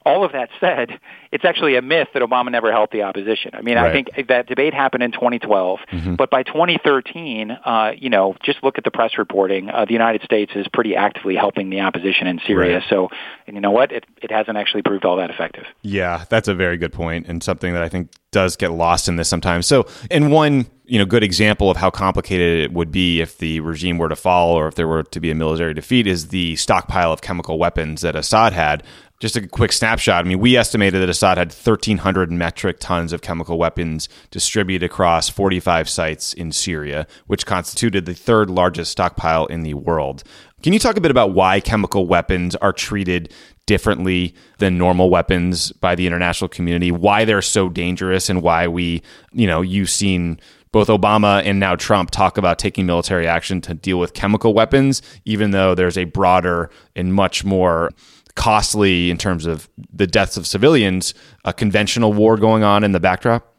all 0.05 0.24
of 0.24 0.33
that 0.33 0.50
said, 0.59 1.00
it's 1.31 1.43
actually 1.43 1.75
a 1.75 1.81
myth 1.81 2.09
that 2.13 2.21
Obama 2.21 2.51
never 2.51 2.71
helped 2.71 2.93
the 2.93 3.01
opposition. 3.01 3.51
I 3.53 3.62
mean, 3.62 3.75
right. 3.75 3.89
I 3.89 3.91
think 3.91 4.27
that 4.27 4.47
debate 4.47 4.74
happened 4.74 5.03
in 5.03 5.12
2012, 5.12 5.79
mm-hmm. 5.91 6.15
but 6.15 6.29
by 6.29 6.43
2013, 6.43 7.51
uh, 7.51 7.91
you 7.97 8.09
know, 8.09 8.35
just 8.43 8.63
look 8.63 8.77
at 8.77 8.83
the 8.83 8.91
press 8.91 9.17
reporting. 9.17 9.69
Uh, 9.69 9.85
the 9.85 9.93
United 9.93 10.21
States 10.21 10.51
is 10.55 10.67
pretty 10.71 10.95
actively 10.95 11.35
helping 11.35 11.71
the 11.71 11.81
opposition 11.81 12.27
in 12.27 12.39
Syria. 12.45 12.77
Right. 12.77 12.89
So, 12.89 13.09
and 13.47 13.55
you 13.55 13.62
know 13.62 13.71
what? 13.71 13.91
It, 13.91 14.05
it 14.21 14.31
hasn't 14.31 14.57
actually 14.57 14.83
proved 14.83 15.05
all 15.05 15.17
that 15.17 15.31
effective. 15.31 15.65
Yeah, 15.81 16.25
that's 16.29 16.47
a 16.47 16.55
very 16.55 16.77
good 16.77 16.93
point 16.93 17.27
and 17.27 17.41
something 17.41 17.74
that 17.74 17.81
I 17.81 17.89
think 17.89 18.12
does 18.31 18.55
get 18.55 18.71
lost 18.71 19.07
in 19.07 19.15
this 19.15 19.27
sometimes. 19.27 19.65
So, 19.65 19.88
in 20.12 20.29
one 20.29 20.67
you 20.88 21.00
know 21.00 21.05
good 21.05 21.24
example 21.24 21.69
of 21.69 21.77
how 21.77 21.89
complicated 21.89 22.59
it 22.59 22.74
would 22.74 22.91
be 22.91 23.21
if 23.21 23.38
the 23.38 23.59
regime 23.62 23.97
were 23.97 24.09
to 24.09 24.15
fall 24.15 24.53
or 24.53 24.67
if 24.67 24.75
there 24.75 24.88
were 24.88 25.03
to 25.03 25.19
be 25.19 25.31
a 25.31 25.35
military 25.35 25.74
defeat 25.74 26.07
is 26.07 26.27
the 26.27 26.55
stockpile 26.57 27.12
of 27.12 27.21
chemical 27.21 27.57
weapons 27.57 28.01
that 28.01 28.15
Assad 28.15 28.53
had 28.53 28.83
just 29.19 29.36
a 29.36 29.48
quick 29.48 29.72
snapshot. 29.72 30.25
I 30.25 30.27
mean, 30.27 30.39
we 30.39 30.57
estimated 30.57 31.01
that 31.01 31.10
Assad 31.10 31.38
had 31.38 31.48
1,300 31.48 32.31
metric 32.31 32.77
tons 32.79 33.13
of 33.13 33.22
chemical 33.22 33.57
weapons 33.57 34.10
distributed 34.29 34.86
across 34.86 35.29
45 35.29 35.88
sites 35.88 36.34
in 36.34 36.51
Syria, 36.51 37.07
which 37.27 37.45
constituted 37.45 38.05
the 38.05 38.13
third 38.13 38.50
largest 38.50 38.91
stockpile 38.91 39.45
in 39.45 39.62
the 39.62 39.74
world. 39.74 40.24
Can 40.63 40.74
you 40.74 40.79
talk 40.79 40.98
a 40.98 41.01
bit 41.01 41.12
about 41.12 41.34
why 41.34 41.60
chemical 41.60 42.07
weapons 42.07 42.55
are 42.57 42.74
treated 42.74 43.31
differently 43.65 44.36
than 44.57 44.77
normal 44.77 45.10
weapons 45.10 45.72
by 45.72 45.95
the 45.95 46.07
international 46.07 46.48
community, 46.48 46.91
why 46.91 47.25
they're 47.25 47.41
so 47.41 47.69
dangerous, 47.69 48.29
and 48.29 48.41
why 48.41 48.67
we, 48.67 49.01
you 49.31 49.48
know, 49.48 49.62
you've 49.62 49.89
seen 49.89 50.39
both 50.72 50.88
Obama 50.89 51.41
and 51.45 51.60
now 51.60 51.75
Trump 51.75 52.12
talk 52.12 52.38
about 52.38 52.60
taking 52.60 52.86
military 52.86 53.27
action 53.27 53.62
to 53.62 53.74
deal 53.74 53.98
with 53.98 54.13
chemical 54.13 54.53
weapons, 54.53 55.01
even 55.24 55.51
though 55.51 55.74
there's 55.74 55.98
a 55.98 56.03
broader 56.03 56.69
and 56.95 57.13
much 57.13 57.45
more 57.45 57.91
costly 58.35 59.09
in 59.09 59.17
terms 59.17 59.45
of 59.45 59.69
the 59.93 60.07
deaths 60.07 60.37
of 60.37 60.45
civilians, 60.45 61.13
a 61.45 61.53
conventional 61.53 62.13
war 62.13 62.37
going 62.37 62.63
on 62.63 62.83
in 62.83 62.91
the 62.91 62.99
backdrop? 62.99 63.54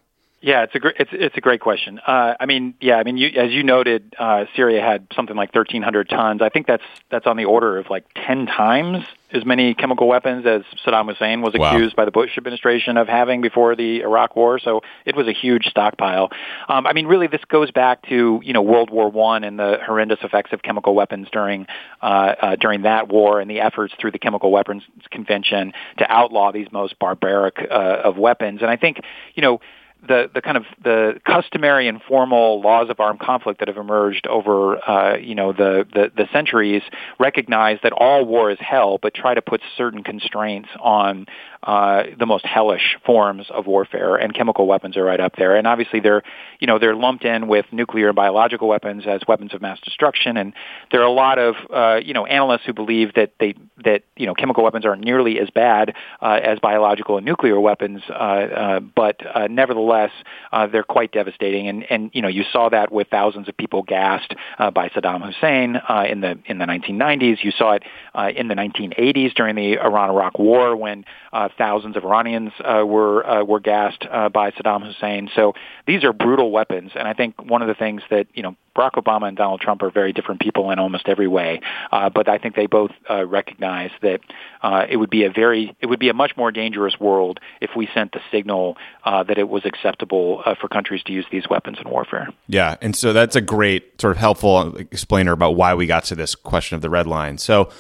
Yeah, 0.47 0.62
it's 0.62 0.76
a 0.76 0.79
great 0.79 0.95
it's 1.00 1.11
it's 1.12 1.37
a 1.37 1.41
great 1.41 1.61
question. 1.61 1.99
Uh, 2.07 2.35
I 2.38 2.47
mean, 2.47 2.75
yeah, 2.81 2.99
I 2.99 3.03
mean, 3.03 3.17
you, 3.17 3.31
as 3.37 3.50
you 3.50 3.65
noted, 3.65 4.15
uh, 4.17 4.45
Syria 4.55 4.81
had 4.81 5.09
something 5.12 5.35
like 5.35 5.53
1,300 5.53 6.09
tons. 6.09 6.41
I 6.41 6.50
think 6.50 6.69
that's 6.69 6.85
that's 7.11 7.26
on 7.26 7.37
the 7.37 7.47
order 7.47 7.79
of 7.79 7.91
like 7.91 8.05
10 8.15 8.47
times 8.47 9.05
as 9.33 9.45
many 9.45 9.75
chemical 9.75 10.07
weapons 10.07 10.47
as 10.47 10.62
Saddam 10.87 11.09
Hussein 11.09 11.41
was 11.41 11.53
accused 11.57 11.97
wow. 11.97 12.03
by 12.03 12.05
the 12.05 12.12
Bush 12.12 12.38
administration 12.38 12.97
of 12.97 13.09
having 13.09 13.41
before 13.41 13.75
the 13.75 14.03
Iraq 14.03 14.37
War. 14.37 14.61
So 14.61 14.83
it 15.05 15.17
was 15.17 15.26
a 15.26 15.33
huge 15.33 15.67
stockpile. 15.67 16.31
Um, 16.69 16.87
I 16.87 16.93
mean, 16.93 17.09
really, 17.09 17.26
this 17.26 17.45
goes 17.49 17.73
back 17.73 18.09
to 18.09 18.41
you 18.45 18.53
know 18.53 18.62
World 18.62 18.91
War 18.91 19.11
One 19.11 19.43
and 19.43 19.59
the 19.59 19.79
horrendous 19.85 20.21
effects 20.23 20.53
of 20.53 20.62
chemical 20.62 20.95
weapons 20.95 21.26
during 21.33 21.67
uh, 22.00 22.35
uh, 22.41 22.55
during 22.55 22.83
that 22.83 23.09
war 23.09 23.41
and 23.41 23.50
the 23.50 23.59
efforts 23.59 23.95
through 24.00 24.12
the 24.12 24.21
Chemical 24.21 24.53
Weapons 24.53 24.85
Convention 25.11 25.73
to 25.99 26.09
outlaw 26.09 26.53
these 26.53 26.71
most 26.71 27.00
barbaric 27.00 27.57
uh, 27.69 28.03
of 28.05 28.17
weapons. 28.17 28.62
And 28.62 28.71
I 28.71 28.76
think 28.76 29.00
you 29.35 29.43
know 29.43 29.61
the 30.07 30.31
the 30.33 30.41
kind 30.41 30.57
of 30.57 30.65
the 30.83 31.21
customary 31.25 31.89
and 31.89 32.03
formal 32.03 32.61
laws 32.61 32.89
of 32.91 33.01
armed 33.01 33.21
conflict 33.21 33.61
that 33.61 33.69
have 33.69 33.77
emerged 33.77 34.27
over 34.27 34.77
uh, 34.89 35.17
you 35.17 35.35
know 35.35 35.53
the, 35.53 35.87
the 35.93 36.11
the 36.17 36.29
centuries 36.33 36.83
recognize 37.19 37.79
that 37.83 37.93
all 37.93 38.25
war 38.25 38.51
is 38.51 38.59
hell, 38.61 38.99
but 39.01 39.15
try 39.15 39.35
to 39.35 39.43
put 39.43 39.61
certain 39.77 40.03
constraints 40.03 40.69
on 40.81 41.27
uh, 41.63 42.05
the 42.19 42.27
most 42.27 42.47
hellish 42.47 42.97
forms 43.05 43.47
of 43.51 43.67
warfare, 43.67 44.17
and 44.17 44.35
chemical 44.35 44.67
weapons 44.67 44.97
are 44.97 45.05
right 45.05 45.21
up 45.21 45.35
there. 45.37 45.57
And 45.57 45.67
obviously, 45.67 46.01
they're 46.01 46.23
you 46.61 46.67
know 46.67 46.79
they're 46.79 46.95
lumped 46.95 47.25
in 47.25 47.49
with 47.49 47.67
nuclear 47.73 48.09
and 48.09 48.17
biological 48.17 48.69
weapons 48.69 49.05
as 49.07 49.21
weapons 49.27 49.53
of 49.53 49.61
mass 49.61 49.81
destruction. 49.81 50.37
And 50.37 50.53
there 50.93 51.01
are 51.01 51.07
a 51.07 51.11
lot 51.11 51.39
of 51.39 51.55
uh, 51.73 52.01
you 52.05 52.15
know 52.15 52.27
analysts 52.27 52.63
who 52.67 52.73
believe 52.73 53.15
that 53.15 53.33
they 53.41 53.55
that 53.85 54.03
you 54.17 54.27
know 54.27 54.35
chemical 54.35 54.65
weapons 54.65 54.87
aren't 54.87 55.05
nearly 55.05 55.41
as 55.41 55.51
bad 55.51 55.95
uh, 56.23 56.41
as 56.43 56.59
biological 56.61 57.17
and 57.17 57.27
nuclear 57.27 57.59
weapons, 57.61 58.03
uh, 58.09 58.13
uh, 58.13 58.81
but 58.81 59.21
uh, 59.27 59.49
nevertheless, 59.97 60.25
uh, 60.53 60.67
they're 60.67 60.83
quite 60.83 61.12
devastating. 61.12 61.69
And 61.69 61.85
and 61.91 62.11
you 62.12 62.23
know 62.23 62.29
you 62.29 62.45
saw 62.53 62.69
that 62.69 62.93
with 62.93 63.09
thousands 63.09 63.49
of 63.49 63.57
people 63.57 63.83
gassed 63.83 64.35
uh, 64.59 64.71
by 64.71 64.88
Saddam 64.88 65.25
Hussein 65.25 65.76
uh, 65.76 66.05
in 66.09 66.21
the 66.21 66.38
in 66.47 66.59
the 66.59 66.65
1990s. 66.65 67.43
You 67.43 67.50
saw 67.53 67.73
it 67.73 67.83
uh, 68.15 68.31
in 68.35 68.49
the 68.49 68.55
1980s 68.55 69.35
during 69.35 69.57
the 69.57 69.79
Iran-Iraq 69.79 70.38
War 70.38 70.76
when 70.76 71.05
uh, 71.33 71.49
thousands 71.57 71.97
of 71.97 72.05
Iranians 72.05 72.53
uh, 72.61 72.85
were 72.87 73.26
uh, 73.26 73.45
were 73.45 73.61
gassed 73.61 74.07
uh, 74.11 74.29
by 74.29 74.50
Saddam 74.50 74.85
Hussein. 74.85 75.29
So 75.35 75.55
these 75.87 76.05
are 76.05 76.12
brutal 76.12 76.50
weapons, 76.50 76.93
and 76.95 77.07
I 77.09 77.15
think 77.15 77.43
one 77.43 77.62
of 77.62 77.69
the 77.69 77.75
things 77.75 78.03
that 78.11 78.26
you 78.35 78.43
know 78.43 78.57
Barack 78.76 78.92
Obama 78.92 79.26
and 79.26 79.37
Donald 79.37 79.61
Trump 79.61 79.83
are 79.83 79.90
very 79.90 80.12
different 80.12 80.40
people 80.40 80.71
in 80.71 80.78
almost 80.78 81.09
every 81.09 81.26
way, 81.26 81.61
uh, 81.90 82.11
but 82.11 82.28
I 82.28 82.38
think 82.38 82.54
they 82.54 82.66
both 82.66 82.90
uh, 83.09 83.25
recognize 83.25 83.90
that 84.02 84.21
uh, 84.62 84.87
it 84.88 84.99
would 84.99 85.11
be 85.11 85.25
a 85.25 85.30
very 85.30 85.75
it 85.80 85.87
would 85.87 85.99
be 85.99 86.09
a 86.09 86.14
much 86.14 86.37
more 86.37 86.52
dangerous 86.52 87.00
world 87.00 87.40
if 87.61 87.71
we 87.75 87.88
sent 87.95 88.12
the 88.12 88.21
signal 88.30 88.76
uh, 89.04 89.23
that 89.25 89.38
it 89.38 89.49
was 89.49 89.64
acceptable 89.64 90.42
uh, 90.45 90.54
for 90.54 90.68
countries 90.68 91.02
to 91.04 91.12
use 91.12 91.26
these 91.33 91.49
weapons 91.49 91.78
in 91.83 91.90
warfare. 91.90 92.28
Yeah, 92.49 92.76
and 92.83 92.95
so 92.95 93.12
that's 93.12 93.35
a 93.35 93.40
great 93.40 94.00
sort 94.00 94.12
of 94.12 94.18
helpful 94.18 94.76
explainer 94.76 95.33
about 95.33 95.56
why 95.56 95.75
we 95.75 95.87
got 95.87 96.04
to 96.04 96.14
this 96.14 96.35
question 96.35 96.76
of 96.76 96.83
the 96.83 96.90
red 96.90 97.06
line. 97.06 97.38
So. 97.38 97.71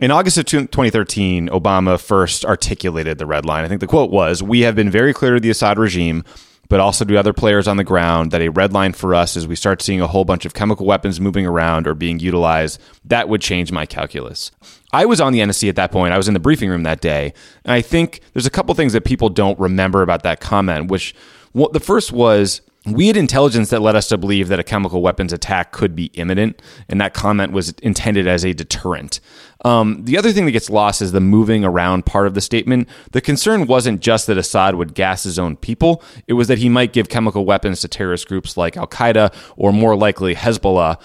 In 0.00 0.10
August 0.10 0.36
of 0.36 0.46
2013, 0.46 1.48
Obama 1.50 2.00
first 2.00 2.44
articulated 2.44 3.18
the 3.18 3.26
red 3.26 3.46
line. 3.46 3.64
I 3.64 3.68
think 3.68 3.80
the 3.80 3.86
quote 3.86 4.10
was 4.10 4.42
We 4.42 4.62
have 4.62 4.74
been 4.74 4.90
very 4.90 5.14
clear 5.14 5.34
to 5.34 5.40
the 5.40 5.50
Assad 5.50 5.78
regime, 5.78 6.24
but 6.72 6.80
also 6.80 7.04
to 7.04 7.18
other 7.18 7.34
players 7.34 7.68
on 7.68 7.76
the 7.76 7.84
ground, 7.84 8.30
that 8.30 8.40
a 8.40 8.48
red 8.48 8.72
line 8.72 8.94
for 8.94 9.14
us 9.14 9.36
is 9.36 9.46
we 9.46 9.54
start 9.54 9.82
seeing 9.82 10.00
a 10.00 10.06
whole 10.06 10.24
bunch 10.24 10.46
of 10.46 10.54
chemical 10.54 10.86
weapons 10.86 11.20
moving 11.20 11.44
around 11.44 11.86
or 11.86 11.94
being 11.94 12.18
utilized. 12.18 12.80
That 13.04 13.28
would 13.28 13.42
change 13.42 13.70
my 13.70 13.84
calculus. 13.84 14.50
I 14.90 15.04
was 15.04 15.20
on 15.20 15.34
the 15.34 15.40
NSC 15.40 15.68
at 15.68 15.76
that 15.76 15.92
point. 15.92 16.14
I 16.14 16.16
was 16.16 16.28
in 16.28 16.32
the 16.32 16.40
briefing 16.40 16.70
room 16.70 16.84
that 16.84 17.02
day. 17.02 17.34
And 17.66 17.74
I 17.74 17.82
think 17.82 18.22
there's 18.32 18.46
a 18.46 18.50
couple 18.50 18.74
things 18.74 18.94
that 18.94 19.04
people 19.04 19.28
don't 19.28 19.60
remember 19.60 20.00
about 20.00 20.22
that 20.22 20.40
comment, 20.40 20.90
which 20.90 21.14
well, 21.52 21.68
the 21.68 21.78
first 21.78 22.10
was 22.10 22.62
we 22.86 23.06
had 23.06 23.16
intelligence 23.16 23.70
that 23.70 23.80
led 23.80 23.94
us 23.94 24.08
to 24.08 24.18
believe 24.18 24.48
that 24.48 24.58
a 24.58 24.64
chemical 24.64 25.02
weapons 25.02 25.32
attack 25.32 25.70
could 25.70 25.94
be 25.94 26.06
imminent, 26.14 26.60
and 26.88 27.00
that 27.00 27.14
comment 27.14 27.52
was 27.52 27.70
intended 27.82 28.26
as 28.26 28.44
a 28.44 28.52
deterrent. 28.52 29.20
Um, 29.64 30.04
the 30.04 30.18
other 30.18 30.32
thing 30.32 30.46
that 30.46 30.50
gets 30.50 30.68
lost 30.68 31.00
is 31.00 31.12
the 31.12 31.20
moving 31.20 31.64
around 31.64 32.06
part 32.06 32.26
of 32.26 32.34
the 32.34 32.40
statement. 32.40 32.88
The 33.12 33.20
concern 33.20 33.68
wasn't 33.68 34.00
just 34.00 34.26
that 34.26 34.36
Assad 34.36 34.74
would 34.74 34.94
gas 34.94 35.22
his 35.22 35.38
own 35.38 35.56
people, 35.56 36.02
it 36.26 36.32
was 36.32 36.48
that 36.48 36.58
he 36.58 36.68
might 36.68 36.92
give 36.92 37.08
chemical 37.08 37.44
weapons 37.44 37.80
to 37.82 37.88
terrorist 37.88 38.26
groups 38.26 38.56
like 38.56 38.76
Al 38.76 38.88
Qaeda 38.88 39.32
or 39.56 39.72
more 39.72 39.94
likely 39.94 40.34
Hezbollah 40.34 41.00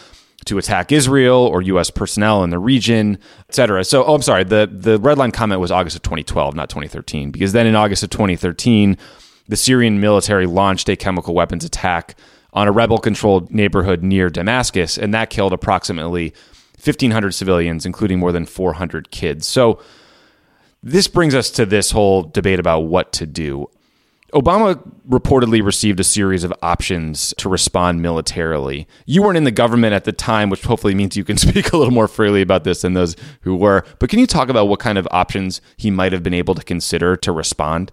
to 0.46 0.58
attack 0.58 0.92
Israel 0.92 1.46
or 1.46 1.62
U.S. 1.62 1.92
personnel 1.92 2.44
in 2.44 2.50
the 2.50 2.58
region, 2.58 3.20
etc. 3.50 3.84
So, 3.84 4.04
oh, 4.04 4.16
I'm 4.16 4.22
sorry. 4.22 4.44
The 4.44 4.68
the 4.72 4.98
red 4.98 5.18
line 5.18 5.32
comment 5.32 5.62
was 5.62 5.72
August 5.72 5.96
of 5.96 6.02
2012, 6.02 6.56
not 6.56 6.70
2013, 6.70 7.32
because 7.32 7.52
then 7.52 7.68
in 7.68 7.76
August 7.76 8.02
of 8.02 8.10
2013 8.10 8.98
the 9.48 9.58
Syrian 9.58 10.00
military 10.00 10.46
launched 10.46 10.90
a 10.90 10.96
chemical 10.96 11.34
weapons 11.34 11.66
attack 11.66 12.16
on 12.54 12.68
a 12.68 12.72
rebel 12.72 12.98
controlled 12.98 13.52
neighborhood 13.52 14.04
near 14.04 14.30
Damascus, 14.30 14.98
and 14.98 15.14
that 15.14 15.30
killed 15.30 15.54
approximately 15.54 16.34
1,500 16.84 17.32
civilians, 17.32 17.86
including 17.86 18.20
more 18.20 18.32
than 18.32 18.46
400 18.46 19.12
kids. 19.12 19.48
So, 19.48 19.80
this 20.84 21.08
brings 21.08 21.34
us 21.34 21.50
to 21.52 21.66
this 21.66 21.92
whole 21.92 22.24
debate 22.24 22.60
about 22.60 22.82
what 22.82 23.12
to 23.14 23.26
do. 23.26 23.70
Obama 24.34 24.80
reportedly 25.08 25.64
received 25.64 26.00
a 26.00 26.04
series 26.04 26.44
of 26.44 26.54
options 26.62 27.34
to 27.38 27.48
respond 27.48 28.02
militarily. 28.02 28.88
You 29.06 29.24
weren't 29.24 29.38
in 29.38 29.46
the 29.46 29.52
government 29.52 29.94
at 29.94 30.04
the 30.04 30.12
time, 30.12 30.50
which 30.50 30.64
hopefully 30.64 30.94
means 30.94 31.16
you 31.16 31.24
can 31.24 31.38
speak 31.38 31.72
a 31.72 31.78
little 31.78 31.94
more 31.94 32.08
freely 32.08 32.42
about 32.42 32.64
this 32.64 32.82
than 32.82 32.94
those 32.94 33.16
who 33.42 33.56
were. 33.56 33.84
But 34.00 34.10
can 34.10 34.20
you 34.20 34.28
talk 34.28 34.50
about 34.50 34.68
what 34.68 34.80
kind 34.80 34.98
of 34.98 35.08
options 35.12 35.62
he 35.78 35.90
might 35.90 36.12
have 36.12 36.24
been 36.24 36.34
able 36.34 36.56
to 36.56 36.64
consider 36.64 37.16
to 37.18 37.32
respond? 37.32 37.92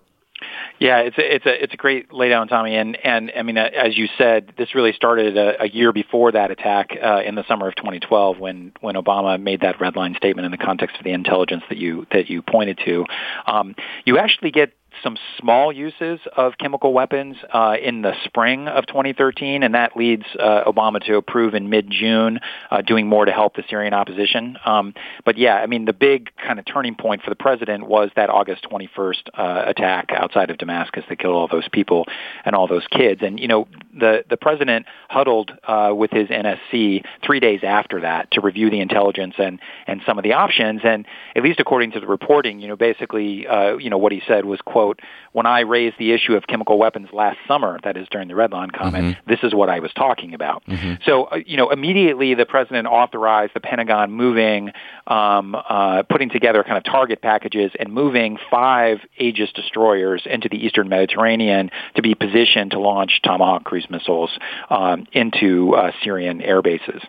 Yeah, 0.78 0.98
it's 1.00 1.18
a, 1.18 1.34
it's 1.34 1.46
a 1.46 1.62
it's 1.64 1.74
a 1.74 1.76
great 1.76 2.10
laydown, 2.10 2.48
Tommy, 2.48 2.74
and 2.76 2.96
and 3.04 3.32
I 3.36 3.42
mean, 3.42 3.56
uh, 3.56 3.68
as 3.74 3.96
you 3.96 4.08
said, 4.18 4.52
this 4.58 4.74
really 4.74 4.92
started 4.92 5.36
a, 5.36 5.62
a 5.62 5.68
year 5.68 5.92
before 5.92 6.32
that 6.32 6.50
attack 6.50 6.90
uh, 7.02 7.22
in 7.24 7.34
the 7.34 7.46
summer 7.46 7.68
of 7.68 7.76
2012, 7.76 8.38
when 8.38 8.72
when 8.80 8.94
Obama 8.96 9.40
made 9.40 9.60
that 9.60 9.80
red 9.80 9.96
line 9.96 10.14
statement 10.16 10.46
in 10.46 10.52
the 10.52 10.58
context 10.58 10.96
of 10.98 11.04
the 11.04 11.12
intelligence 11.12 11.62
that 11.68 11.78
you 11.78 12.06
that 12.12 12.28
you 12.28 12.42
pointed 12.42 12.78
to. 12.84 13.04
Um, 13.46 13.74
you 14.04 14.18
actually 14.18 14.50
get 14.50 14.72
some 15.02 15.16
small 15.38 15.72
uses 15.72 16.20
of 16.36 16.58
chemical 16.58 16.92
weapons 16.92 17.36
uh, 17.52 17.76
in 17.82 18.02
the 18.02 18.12
spring 18.24 18.68
of 18.68 18.86
2013, 18.86 19.62
and 19.62 19.74
that 19.74 19.96
leads 19.96 20.24
uh, 20.38 20.64
Obama 20.64 21.04
to 21.04 21.16
approve 21.16 21.54
in 21.54 21.68
mid-June, 21.68 22.40
uh, 22.70 22.82
doing 22.82 23.06
more 23.06 23.24
to 23.24 23.32
help 23.32 23.56
the 23.56 23.64
Syrian 23.68 23.94
opposition. 23.94 24.56
Um, 24.64 24.94
but 25.24 25.36
yeah, 25.36 25.56
I 25.56 25.66
mean, 25.66 25.84
the 25.84 25.92
big 25.92 26.30
kind 26.36 26.58
of 26.58 26.64
turning 26.64 26.94
point 26.94 27.22
for 27.22 27.30
the 27.30 27.36
president 27.36 27.86
was 27.86 28.10
that 28.16 28.30
August 28.30 28.66
21st 28.70 29.28
uh, 29.34 29.64
attack 29.66 30.10
outside 30.12 30.50
of 30.50 30.58
Damascus 30.58 31.04
that 31.08 31.18
killed 31.18 31.34
all 31.34 31.48
those 31.48 31.68
people 31.72 32.06
and 32.44 32.54
all 32.54 32.68
those 32.68 32.86
kids. 32.90 33.20
And 33.22 33.40
you 33.40 33.48
know, 33.48 33.66
the 33.98 34.24
the 34.28 34.36
president 34.36 34.86
huddled 35.08 35.52
uh, 35.66 35.92
with 35.94 36.10
his 36.10 36.28
NSC 36.28 37.04
three 37.24 37.40
days 37.40 37.60
after 37.62 38.00
that 38.02 38.30
to 38.32 38.40
review 38.40 38.70
the 38.70 38.80
intelligence 38.80 39.34
and 39.38 39.60
and 39.86 40.00
some 40.06 40.18
of 40.18 40.24
the 40.24 40.34
options. 40.34 40.82
And 40.84 41.06
at 41.34 41.42
least 41.42 41.60
according 41.60 41.92
to 41.92 42.00
the 42.00 42.06
reporting, 42.06 42.60
you 42.60 42.68
know, 42.68 42.76
basically, 42.76 43.46
uh, 43.46 43.76
you 43.76 43.90
know, 43.90 43.98
what 43.98 44.12
he 44.12 44.22
said 44.26 44.44
was, 44.44 44.60
"quote 44.60 44.83
When 45.32 45.46
I 45.46 45.60
raised 45.60 45.96
the 45.98 46.12
issue 46.12 46.34
of 46.34 46.46
chemical 46.46 46.78
weapons 46.78 47.08
last 47.12 47.38
summer, 47.48 47.78
that 47.82 47.96
is 47.96 48.06
during 48.10 48.28
the 48.28 48.34
Redline 48.34 48.72
comment, 48.72 49.16
mm-hmm. 49.16 49.30
this 49.30 49.40
is 49.42 49.54
what 49.54 49.68
I 49.68 49.80
was 49.80 49.92
talking 49.92 50.34
about." 50.34 50.64
Mm-hmm. 50.66 51.02
So, 51.04 51.24
uh, 51.24 51.36
you 51.46 51.56
know, 51.56 51.70
immediately 51.70 52.34
the 52.34 52.46
president 52.46 52.86
authorized 52.86 53.54
the 53.54 53.60
Pentagon 53.60 54.12
moving, 54.12 54.72
um, 55.06 55.54
uh, 55.54 56.02
putting 56.08 56.30
together 56.30 56.62
kind 56.62 56.76
of 56.76 56.84
target 56.84 57.22
packages 57.22 57.72
and 57.78 57.92
moving 57.92 58.38
five 58.50 58.98
Aegis 59.16 59.52
destroyers 59.52 60.22
into 60.26 60.48
the 60.48 60.64
eastern 60.64 60.88
Mediterranean 60.88 61.70
to 61.96 62.02
be 62.02 62.14
positioned 62.14 62.72
to 62.72 62.78
launch 62.78 63.20
Tomahawk 63.22 63.64
cruise 63.64 63.86
missiles 63.90 64.30
um, 64.70 65.06
into 65.12 65.74
uh, 65.74 65.92
Syrian 66.02 66.40
air 66.42 66.62
bases. 66.62 67.02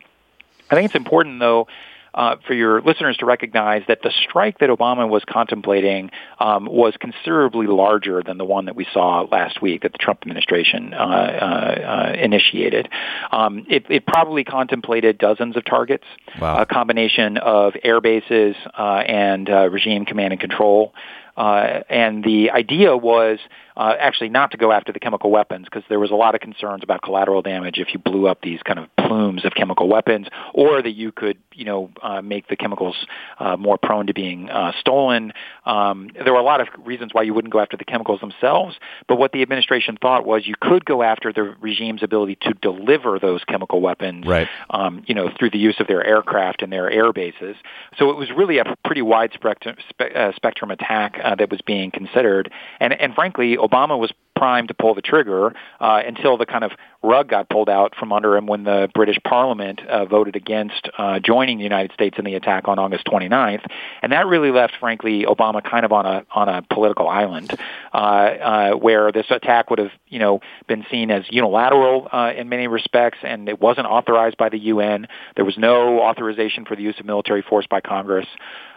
I 0.70 0.76
think 0.76 0.86
it's 0.86 0.96
important, 0.96 1.40
though, 1.40 1.68
uh, 2.16 2.38
for 2.48 2.54
your 2.54 2.82
listeners 2.82 3.18
to 3.18 3.26
recognize 3.26 3.84
that 3.88 4.02
the 4.02 4.12
strike 4.24 4.60
that 4.60 4.70
Obama 4.70 5.08
was 5.08 5.24
contemplating 5.28 6.10
um, 6.40 6.66
was 6.66 6.94
considerably 7.00 7.68
larger 7.68 8.24
than 8.24 8.38
the 8.38 8.46
one 8.46 8.66
that 8.66 8.76
we 8.76 8.88
saw 8.94 9.28
last 9.30 9.62
week 9.62 9.82
that 9.84 9.92
the 9.92 9.98
Trump 9.98 10.22
administration 10.22 10.94
uh, 10.94 10.98
uh, 10.98 11.02
uh 11.02 12.14
initiated. 12.18 12.88
Um, 13.32 13.66
it, 13.70 13.86
it, 13.90 14.06
probably 14.06 14.46
contemplated 14.46 15.18
dozens 15.18 15.58
of 15.58 15.66
targets, 15.66 16.06
wow. 16.40 16.62
a 16.62 16.66
combination 16.66 17.38
of 17.38 17.74
air 17.84 18.00
bases 18.00 18.56
uh, 18.78 19.04
and 19.06 19.50
uh, 19.50 19.70
regime 19.70 20.06
command 20.06 20.32
and 20.32 20.40
control. 20.40 20.94
and 21.36 22.24
the 22.24 22.52
idea 22.52 22.96
was 22.96 23.40
uh, 23.78 23.94
actually 24.00 24.30
not 24.30 24.52
to 24.52 24.58
go 24.58 24.72
after 24.72 24.92
the 24.92 25.00
chemical 25.00 25.32
weapons 25.32 25.66
because 25.66 25.84
there 25.90 26.00
was 26.00 26.12
a 26.12 26.16
lot 26.16 26.36
of 26.36 26.42
concerns 26.42 26.84
about 26.84 27.02
collateral 27.02 27.42
damage 27.42 27.78
if 27.78 27.94
you 27.94 28.00
blew 28.00 28.28
up 28.28 28.42
these 28.42 28.62
kind 28.64 28.80
of 28.80 28.88
plumes 28.98 29.46
of 29.46 29.54
chemical 29.54 29.88
weapons, 29.88 30.28
or 30.54 30.82
that 30.82 30.92
you 30.92 31.12
could, 31.12 31.38
you 31.54 31.66
know, 31.66 31.90
uh, 32.02 32.22
make 32.22 32.48
the 32.48 32.56
chemicals 32.56 32.96
uh, 33.40 33.56
more 33.58 33.78
prone 33.78 34.08
to 34.08 34.14
being 34.14 34.50
uh, 34.50 34.72
stolen. 34.80 35.34
Um, 35.66 36.10
there 36.24 36.34
were 36.34 36.40
a 36.40 36.44
lot 36.44 36.62
of 36.62 36.68
reasons 36.84 37.14
why 37.14 37.24
you 37.24 37.34
wouldn't 37.34 37.54
go 37.54 37.60
after 37.60 37.78
the 37.78 37.86
chemicals 37.86 38.20
themselves, 38.20 38.76
but 39.08 39.18
what 39.18 39.32
the 39.32 39.42
administration 39.42 39.98
thought 40.02 40.26
was 40.26 40.48
you 40.48 40.56
could 40.60 40.86
go 40.86 41.04
after 41.04 41.32
the 41.32 41.56
regime's 41.60 42.04
ability 42.04 42.38
to 42.42 42.54
deliver 42.54 43.20
those 43.20 43.44
chemical 43.44 43.82
weapons, 43.82 44.26
right. 44.26 44.48
um, 44.70 45.04
you 45.08 45.14
know, 45.14 45.30
through 45.38 45.50
the 45.50 45.58
use 45.58 45.76
of 45.80 45.88
their 45.88 46.04
aircraft 46.04 46.62
and 46.62 46.72
their 46.72 46.90
air 46.90 47.12
bases. 47.14 47.56
So 47.98 48.10
it 48.10 48.18
was 48.18 48.30
really 48.32 48.58
a 48.58 48.76
pretty 48.86 49.02
wide 49.02 49.32
spectrum, 49.34 49.76
uh, 50.00 50.32
spectrum 50.36 50.72
attack 50.72 51.20
uh, 51.24 51.36
that 51.36 51.50
was 51.50 51.62
being 51.62 51.92
considered, 51.92 52.52
and 52.80 52.94
and 52.94 53.14
frankly, 53.14 53.58
Obama 53.66 53.98
was 53.98 54.12
primed 54.36 54.68
to 54.68 54.74
pull 54.74 54.94
the 54.94 55.02
trigger 55.02 55.54
uh, 55.80 56.02
until 56.06 56.38
the 56.38 56.46
kind 56.46 56.64
of 56.64 56.72
rug 57.02 57.30
got 57.30 57.50
pulled 57.50 57.70
out 57.70 57.96
from 57.96 58.12
under 58.12 58.36
him 58.36 58.48
when 58.48 58.64
the 58.64 58.90
British 58.94 59.18
Parliament 59.24 59.80
uh, 59.88 60.06
voted 60.06 60.36
against 60.36 60.90
uh, 60.98 61.20
joining 61.20 61.58
the 61.58 61.64
United 61.64 61.92
States 61.94 62.18
in 62.20 62.26
the 62.26 62.36
attack 62.36 62.68
on 62.68 62.78
August 62.78 63.06
29th, 63.06 63.66
and 64.02 64.12
that 64.12 64.26
really 64.28 64.52
left, 64.52 64.74
frankly, 64.80 65.26
Obama 65.26 65.64
kind 65.64 65.86
of 65.86 65.92
on 65.92 66.06
a 66.06 66.26
on 66.34 66.50
a 66.50 66.62
political 66.64 67.08
island, 67.08 67.58
uh, 67.94 67.98
uh, 67.98 68.72
where 68.74 69.12
this 69.12 69.28
attack 69.30 69.70
would 69.70 69.80
have, 69.80 69.92
you 70.08 70.20
know, 70.20 70.42
been 70.68 70.86
seen 70.92 71.12
as 71.12 71.24
unilateral 71.30 72.10
uh, 72.12 72.34
in 72.36 72.50
many 72.50 72.68
respects, 72.68 73.20
and 73.24 73.48
it 73.48 73.62
wasn't 73.62 73.88
authorized 73.88 74.38
by 74.38 74.50
the 74.50 74.60
UN. 74.60 75.08
There 75.36 75.46
was 75.46 75.58
no 75.58 76.02
authorization 76.02 76.66
for 76.66 76.76
the 76.76 76.84
use 76.84 77.00
of 77.00 77.06
military 77.06 77.42
force 77.42 77.68
by 77.70 77.80
Congress, 77.82 78.28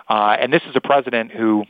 and 0.08 0.52
this 0.52 0.62
is 0.68 0.76
a 0.76 0.80
president 0.80 1.32
who 1.32 1.64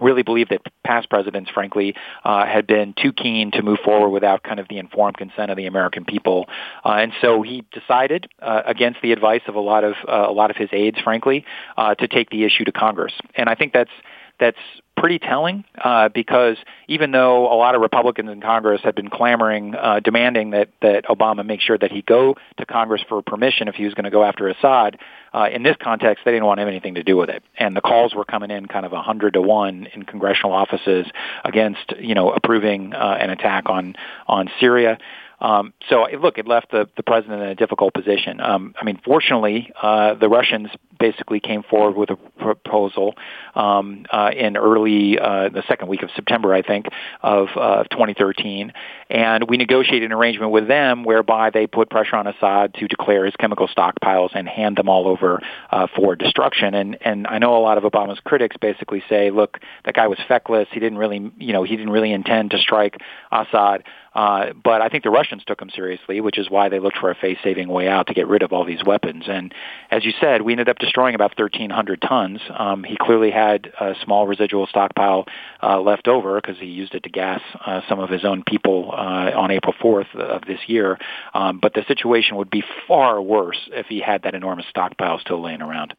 really 0.00 0.22
believe 0.22 0.48
that 0.48 0.62
past 0.84 1.08
presidents, 1.10 1.50
frankly, 1.50 1.94
uh, 2.24 2.46
had 2.46 2.66
been 2.66 2.94
too 3.00 3.12
keen 3.12 3.50
to 3.52 3.62
move 3.62 3.78
forward 3.84 4.10
without 4.10 4.42
kind 4.42 4.60
of 4.60 4.68
the 4.68 4.78
informed 4.78 5.16
consent 5.16 5.50
of 5.50 5.56
the 5.56 5.66
American 5.66 6.04
people, 6.04 6.46
uh, 6.84 6.90
and 6.90 7.12
so 7.20 7.42
he 7.42 7.64
decided, 7.72 8.28
uh, 8.40 8.62
against 8.66 9.00
the 9.02 9.12
advice 9.12 9.42
of 9.48 9.54
a 9.54 9.60
lot 9.60 9.84
of 9.84 9.94
uh, 10.08 10.26
a 10.28 10.32
lot 10.32 10.50
of 10.50 10.56
his 10.56 10.68
aides, 10.72 10.98
frankly, 11.02 11.44
uh, 11.76 11.94
to 11.94 12.08
take 12.08 12.30
the 12.30 12.44
issue 12.44 12.64
to 12.64 12.72
Congress. 12.72 13.12
And 13.34 13.48
I 13.48 13.54
think 13.54 13.72
that's 13.72 13.90
that's 14.38 14.58
pretty 15.00 15.18
telling 15.18 15.64
uh, 15.82 16.10
because 16.10 16.58
even 16.86 17.10
though 17.10 17.50
a 17.50 17.56
lot 17.56 17.74
of 17.74 17.80
Republicans 17.80 18.28
in 18.28 18.40
Congress 18.42 18.82
had 18.84 18.94
been 18.94 19.08
clamoring, 19.08 19.74
uh, 19.74 19.98
demanding 20.00 20.50
that 20.50 20.68
that 20.82 21.06
Obama 21.06 21.44
make 21.44 21.62
sure 21.62 21.78
that 21.78 21.90
he 21.90 22.02
go 22.02 22.36
to 22.58 22.66
Congress 22.66 23.02
for 23.08 23.22
permission 23.22 23.66
if 23.66 23.74
he 23.74 23.84
was 23.84 23.94
going 23.94 24.04
to 24.04 24.10
go 24.10 24.22
after 24.22 24.46
Assad, 24.48 24.98
uh, 25.32 25.48
in 25.50 25.62
this 25.62 25.76
context 25.82 26.24
they 26.26 26.32
didn't 26.32 26.44
want 26.44 26.60
anything 26.60 26.94
to 26.94 27.02
do 27.02 27.16
with 27.16 27.30
it, 27.30 27.42
and 27.56 27.74
the 27.74 27.80
calls 27.80 28.14
were 28.14 28.26
coming 28.26 28.50
in 28.50 28.66
kind 28.66 28.84
of 28.84 28.92
a 28.92 29.00
hundred 29.00 29.32
to 29.32 29.40
one 29.40 29.88
in 29.94 30.02
congressional 30.02 30.52
offices 30.52 31.06
against 31.44 31.94
you 31.98 32.14
know 32.14 32.30
approving 32.30 32.92
uh, 32.92 33.16
an 33.18 33.30
attack 33.30 33.70
on 33.70 33.96
on 34.28 34.50
Syria. 34.60 34.98
Um, 35.40 35.72
so 35.88 36.06
look, 36.20 36.36
it 36.36 36.46
left 36.46 36.70
the, 36.70 36.88
the 36.98 37.02
president 37.02 37.42
in 37.42 37.48
a 37.48 37.54
difficult 37.54 37.94
position. 37.94 38.40
Um, 38.40 38.74
I 38.78 38.84
mean, 38.84 39.00
fortunately, 39.02 39.72
uh, 39.80 40.14
the 40.14 40.28
Russians 40.28 40.68
basically 41.00 41.40
came 41.40 41.64
forward 41.64 41.96
with 41.96 42.10
a 42.10 42.16
proposal 42.38 43.14
um, 43.54 44.06
uh, 44.12 44.30
in 44.36 44.56
early 44.56 45.18
uh, 45.18 45.48
the 45.48 45.64
second 45.66 45.88
week 45.88 46.02
of 46.02 46.10
September, 46.14 46.54
I 46.54 46.62
think, 46.62 46.86
of 47.22 47.48
uh, 47.56 47.84
2013, 47.84 48.72
and 49.08 49.48
we 49.48 49.56
negotiated 49.56 50.04
an 50.04 50.12
arrangement 50.12 50.52
with 50.52 50.68
them 50.68 51.02
whereby 51.04 51.50
they 51.50 51.66
put 51.66 51.90
pressure 51.90 52.16
on 52.16 52.26
Assad 52.26 52.74
to 52.74 52.86
declare 52.86 53.24
his 53.24 53.34
chemical 53.36 53.66
stockpiles 53.66 54.30
and 54.34 54.48
hand 54.48 54.76
them 54.76 54.88
all 54.88 55.08
over 55.08 55.40
uh, 55.70 55.86
for 55.96 56.14
destruction. 56.14 56.74
And 56.74 56.98
and 57.00 57.26
I 57.26 57.38
know 57.38 57.56
a 57.56 57.62
lot 57.62 57.78
of 57.78 57.84
Obama's 57.84 58.20
critics 58.20 58.56
basically 58.60 59.02
say, 59.08 59.30
look, 59.30 59.58
that 59.84 59.94
guy 59.94 60.06
was 60.06 60.18
feckless. 60.28 60.68
He 60.70 60.80
didn't 60.80 60.98
really, 60.98 61.32
you 61.38 61.52
know, 61.52 61.64
he 61.64 61.76
didn't 61.76 61.92
really 61.92 62.12
intend 62.12 62.50
to 62.52 62.58
strike 62.58 62.98
Assad. 63.32 63.84
Uh, 64.14 64.52
but 64.64 64.82
I 64.82 64.88
think 64.88 65.04
the 65.04 65.10
Russians 65.10 65.44
took 65.46 65.62
him 65.62 65.70
seriously, 65.70 66.20
which 66.20 66.38
is 66.38 66.50
why 66.50 66.68
they 66.68 66.80
looked 66.80 66.98
for 66.98 67.10
a 67.10 67.14
face-saving 67.14 67.68
way 67.68 67.88
out 67.88 68.08
to 68.08 68.14
get 68.14 68.26
rid 68.26 68.42
of 68.42 68.52
all 68.52 68.64
these 68.64 68.84
weapons. 68.84 69.24
And 69.28 69.54
as 69.90 70.04
you 70.04 70.12
said, 70.20 70.42
we 70.42 70.52
ended 70.52 70.68
up 70.68 70.78
destroying 70.90 71.14
about 71.14 71.38
1,300 71.38 72.02
tons. 72.02 72.40
Um, 72.50 72.82
he 72.82 72.96
clearly 73.00 73.30
had 73.30 73.72
a 73.80 73.94
small 74.02 74.26
residual 74.26 74.66
stockpile 74.66 75.24
uh, 75.62 75.80
left 75.80 76.08
over 76.08 76.40
because 76.40 76.58
he 76.58 76.66
used 76.66 76.96
it 76.96 77.04
to 77.04 77.08
gas 77.08 77.40
uh, 77.64 77.80
some 77.88 78.00
of 78.00 78.10
his 78.10 78.24
own 78.24 78.42
people 78.44 78.90
uh, 78.92 79.30
on 79.36 79.52
April 79.52 79.72
4th 79.80 80.12
of 80.16 80.42
this 80.46 80.58
year. 80.66 80.98
Um, 81.32 81.60
but 81.62 81.74
the 81.74 81.84
situation 81.86 82.36
would 82.38 82.50
be 82.50 82.64
far 82.88 83.22
worse 83.22 83.68
if 83.72 83.86
he 83.86 84.00
had 84.00 84.24
that 84.24 84.34
enormous 84.34 84.66
stockpile 84.68 85.20
still 85.20 85.40
laying 85.40 85.62
around. 85.62 85.94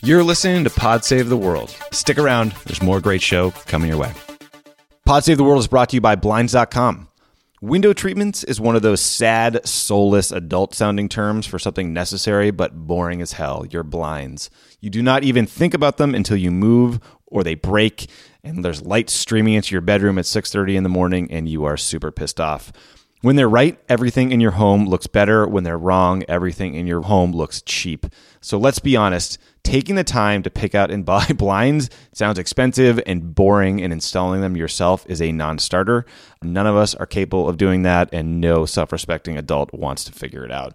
You're 0.00 0.22
listening 0.22 0.62
to 0.62 0.70
Pod 0.70 1.04
Save 1.04 1.28
the 1.28 1.36
World. 1.36 1.76
Stick 1.90 2.16
around. 2.16 2.52
There's 2.66 2.82
more 2.82 3.00
great 3.00 3.22
show 3.22 3.50
coming 3.66 3.88
your 3.88 3.98
way. 3.98 4.12
Pod 5.04 5.24
Save 5.24 5.38
the 5.38 5.44
World 5.44 5.58
is 5.58 5.66
brought 5.66 5.88
to 5.88 5.96
you 5.96 6.00
by 6.00 6.14
Blinds.com. 6.14 7.09
Window 7.62 7.92
treatments 7.92 8.42
is 8.42 8.58
one 8.58 8.74
of 8.74 8.80
those 8.80 9.02
sad, 9.02 9.60
soulless, 9.68 10.32
adult 10.32 10.74
sounding 10.74 11.10
terms 11.10 11.46
for 11.46 11.58
something 11.58 11.92
necessary 11.92 12.50
but 12.50 12.74
boring 12.74 13.20
as 13.20 13.32
hell 13.32 13.66
your 13.70 13.82
blinds. 13.82 14.48
You 14.80 14.88
do 14.88 15.02
not 15.02 15.24
even 15.24 15.44
think 15.44 15.74
about 15.74 15.98
them 15.98 16.14
until 16.14 16.38
you 16.38 16.50
move 16.50 17.00
or 17.26 17.44
they 17.44 17.54
break 17.54 18.08
and 18.42 18.64
there's 18.64 18.80
light 18.80 19.10
streaming 19.10 19.52
into 19.52 19.74
your 19.74 19.82
bedroom 19.82 20.18
at 20.18 20.24
6:30 20.24 20.74
in 20.76 20.84
the 20.84 20.88
morning 20.88 21.30
and 21.30 21.50
you 21.50 21.64
are 21.64 21.76
super 21.76 22.10
pissed 22.10 22.40
off. 22.40 22.72
When 23.22 23.36
they're 23.36 23.50
right, 23.50 23.78
everything 23.86 24.32
in 24.32 24.40
your 24.40 24.52
home 24.52 24.86
looks 24.86 25.06
better. 25.06 25.46
When 25.46 25.62
they're 25.62 25.76
wrong, 25.76 26.24
everything 26.26 26.74
in 26.74 26.86
your 26.86 27.02
home 27.02 27.32
looks 27.32 27.60
cheap. 27.60 28.06
So 28.40 28.56
let's 28.56 28.78
be 28.78 28.96
honest, 28.96 29.36
taking 29.62 29.94
the 29.94 30.04
time 30.04 30.42
to 30.42 30.50
pick 30.50 30.74
out 30.74 30.90
and 30.90 31.04
buy 31.04 31.26
blinds 31.26 31.90
sounds 32.14 32.38
expensive 32.38 32.98
and 33.06 33.34
boring, 33.34 33.82
and 33.82 33.92
installing 33.92 34.40
them 34.40 34.56
yourself 34.56 35.04
is 35.06 35.20
a 35.20 35.32
non 35.32 35.58
starter. 35.58 36.06
None 36.42 36.66
of 36.66 36.76
us 36.76 36.94
are 36.94 37.06
capable 37.06 37.46
of 37.46 37.58
doing 37.58 37.82
that, 37.82 38.08
and 38.12 38.40
no 38.40 38.64
self 38.64 38.90
respecting 38.90 39.36
adult 39.36 39.72
wants 39.74 40.04
to 40.04 40.12
figure 40.12 40.44
it 40.44 40.50
out. 40.50 40.74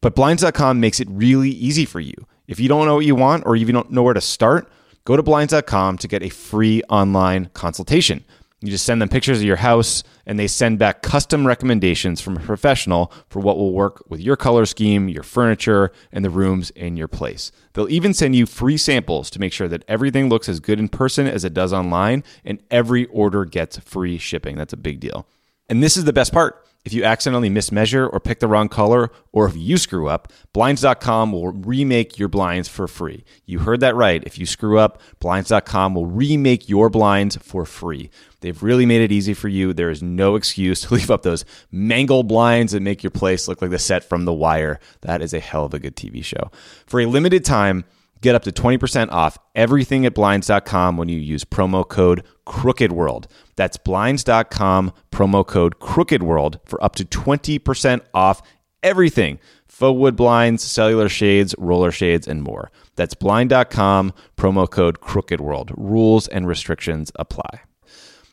But 0.00 0.14
Blinds.com 0.14 0.78
makes 0.78 1.00
it 1.00 1.08
really 1.10 1.50
easy 1.50 1.84
for 1.84 2.00
you. 2.00 2.14
If 2.46 2.60
you 2.60 2.68
don't 2.68 2.86
know 2.86 2.94
what 2.94 3.06
you 3.06 3.16
want 3.16 3.44
or 3.46 3.56
if 3.56 3.66
you 3.66 3.72
don't 3.72 3.90
know 3.90 4.02
where 4.02 4.14
to 4.14 4.20
start, 4.20 4.70
go 5.04 5.16
to 5.16 5.22
Blinds.com 5.22 5.98
to 5.98 6.08
get 6.08 6.22
a 6.22 6.28
free 6.28 6.82
online 6.88 7.50
consultation. 7.52 8.24
You 8.62 8.70
just 8.70 8.84
send 8.84 9.00
them 9.00 9.08
pictures 9.08 9.38
of 9.38 9.44
your 9.44 9.56
house, 9.56 10.02
and 10.26 10.38
they 10.38 10.46
send 10.46 10.78
back 10.78 11.00
custom 11.00 11.46
recommendations 11.46 12.20
from 12.20 12.36
a 12.36 12.40
professional 12.40 13.10
for 13.28 13.40
what 13.40 13.56
will 13.56 13.72
work 13.72 14.04
with 14.08 14.20
your 14.20 14.36
color 14.36 14.66
scheme, 14.66 15.08
your 15.08 15.22
furniture, 15.22 15.92
and 16.12 16.22
the 16.22 16.30
rooms 16.30 16.68
in 16.70 16.94
your 16.96 17.08
place. 17.08 17.52
They'll 17.72 17.88
even 17.88 18.12
send 18.12 18.36
you 18.36 18.44
free 18.44 18.76
samples 18.76 19.30
to 19.30 19.40
make 19.40 19.54
sure 19.54 19.68
that 19.68 19.84
everything 19.88 20.28
looks 20.28 20.46
as 20.46 20.60
good 20.60 20.78
in 20.78 20.88
person 20.88 21.26
as 21.26 21.42
it 21.42 21.54
does 21.54 21.72
online, 21.72 22.22
and 22.44 22.62
every 22.70 23.06
order 23.06 23.46
gets 23.46 23.78
free 23.78 24.18
shipping. 24.18 24.56
That's 24.56 24.74
a 24.74 24.78
big 24.78 25.00
deal. 25.00 25.26
And 25.70 25.82
this 25.82 25.96
is 25.96 26.04
the 26.04 26.12
best 26.12 26.32
part. 26.32 26.66
If 26.82 26.94
you 26.94 27.04
accidentally 27.04 27.50
mismeasure 27.50 28.10
or 28.10 28.20
pick 28.20 28.40
the 28.40 28.48
wrong 28.48 28.70
color, 28.70 29.10
or 29.32 29.46
if 29.46 29.54
you 29.54 29.76
screw 29.76 30.08
up, 30.08 30.32
Blinds.com 30.54 31.30
will 31.30 31.48
remake 31.48 32.18
your 32.18 32.28
blinds 32.28 32.68
for 32.68 32.88
free. 32.88 33.22
You 33.44 33.58
heard 33.60 33.80
that 33.80 33.94
right. 33.94 34.22
If 34.24 34.38
you 34.38 34.46
screw 34.46 34.78
up, 34.78 35.00
Blinds.com 35.18 35.94
will 35.94 36.06
remake 36.06 36.70
your 36.70 36.88
blinds 36.88 37.36
for 37.36 37.66
free. 37.66 38.10
They've 38.40 38.62
really 38.62 38.86
made 38.86 39.00
it 39.00 39.12
easy 39.12 39.34
for 39.34 39.48
you. 39.48 39.72
There 39.72 39.90
is 39.90 40.02
no 40.02 40.34
excuse 40.34 40.80
to 40.82 40.94
leave 40.94 41.10
up 41.10 41.22
those 41.22 41.44
mangled 41.70 42.28
blinds 42.28 42.72
that 42.72 42.80
make 42.80 43.02
your 43.02 43.10
place 43.10 43.48
look 43.48 43.62
like 43.62 43.70
the 43.70 43.78
set 43.78 44.04
from 44.04 44.24
The 44.24 44.32
Wire. 44.32 44.80
That 45.02 45.22
is 45.22 45.34
a 45.34 45.40
hell 45.40 45.64
of 45.64 45.74
a 45.74 45.78
good 45.78 45.96
TV 45.96 46.24
show. 46.24 46.50
For 46.86 47.00
a 47.00 47.06
limited 47.06 47.44
time, 47.44 47.84
get 48.20 48.34
up 48.34 48.42
to 48.44 48.52
20% 48.52 49.10
off 49.10 49.38
everything 49.54 50.06
at 50.06 50.14
blinds.com 50.14 50.96
when 50.96 51.08
you 51.08 51.18
use 51.18 51.44
promo 51.44 51.86
code 51.86 52.24
crookedworld. 52.46 53.26
That's 53.56 53.76
blinds.com, 53.76 54.92
promo 55.10 55.46
code 55.46 55.78
crookedworld 55.78 56.60
for 56.64 56.82
up 56.82 56.96
to 56.96 57.04
20% 57.04 58.00
off 58.14 58.42
everything 58.82 59.38
faux 59.68 59.98
wood 59.98 60.14
blinds, 60.16 60.62
cellular 60.62 61.08
shades, 61.08 61.54
roller 61.56 61.90
shades, 61.90 62.28
and 62.28 62.42
more. 62.42 62.70
That's 62.96 63.14
blind.com, 63.14 64.12
promo 64.36 64.68
code 64.68 65.00
crookedworld. 65.00 65.72
Rules 65.76 66.28
and 66.28 66.46
restrictions 66.46 67.10
apply. 67.16 67.60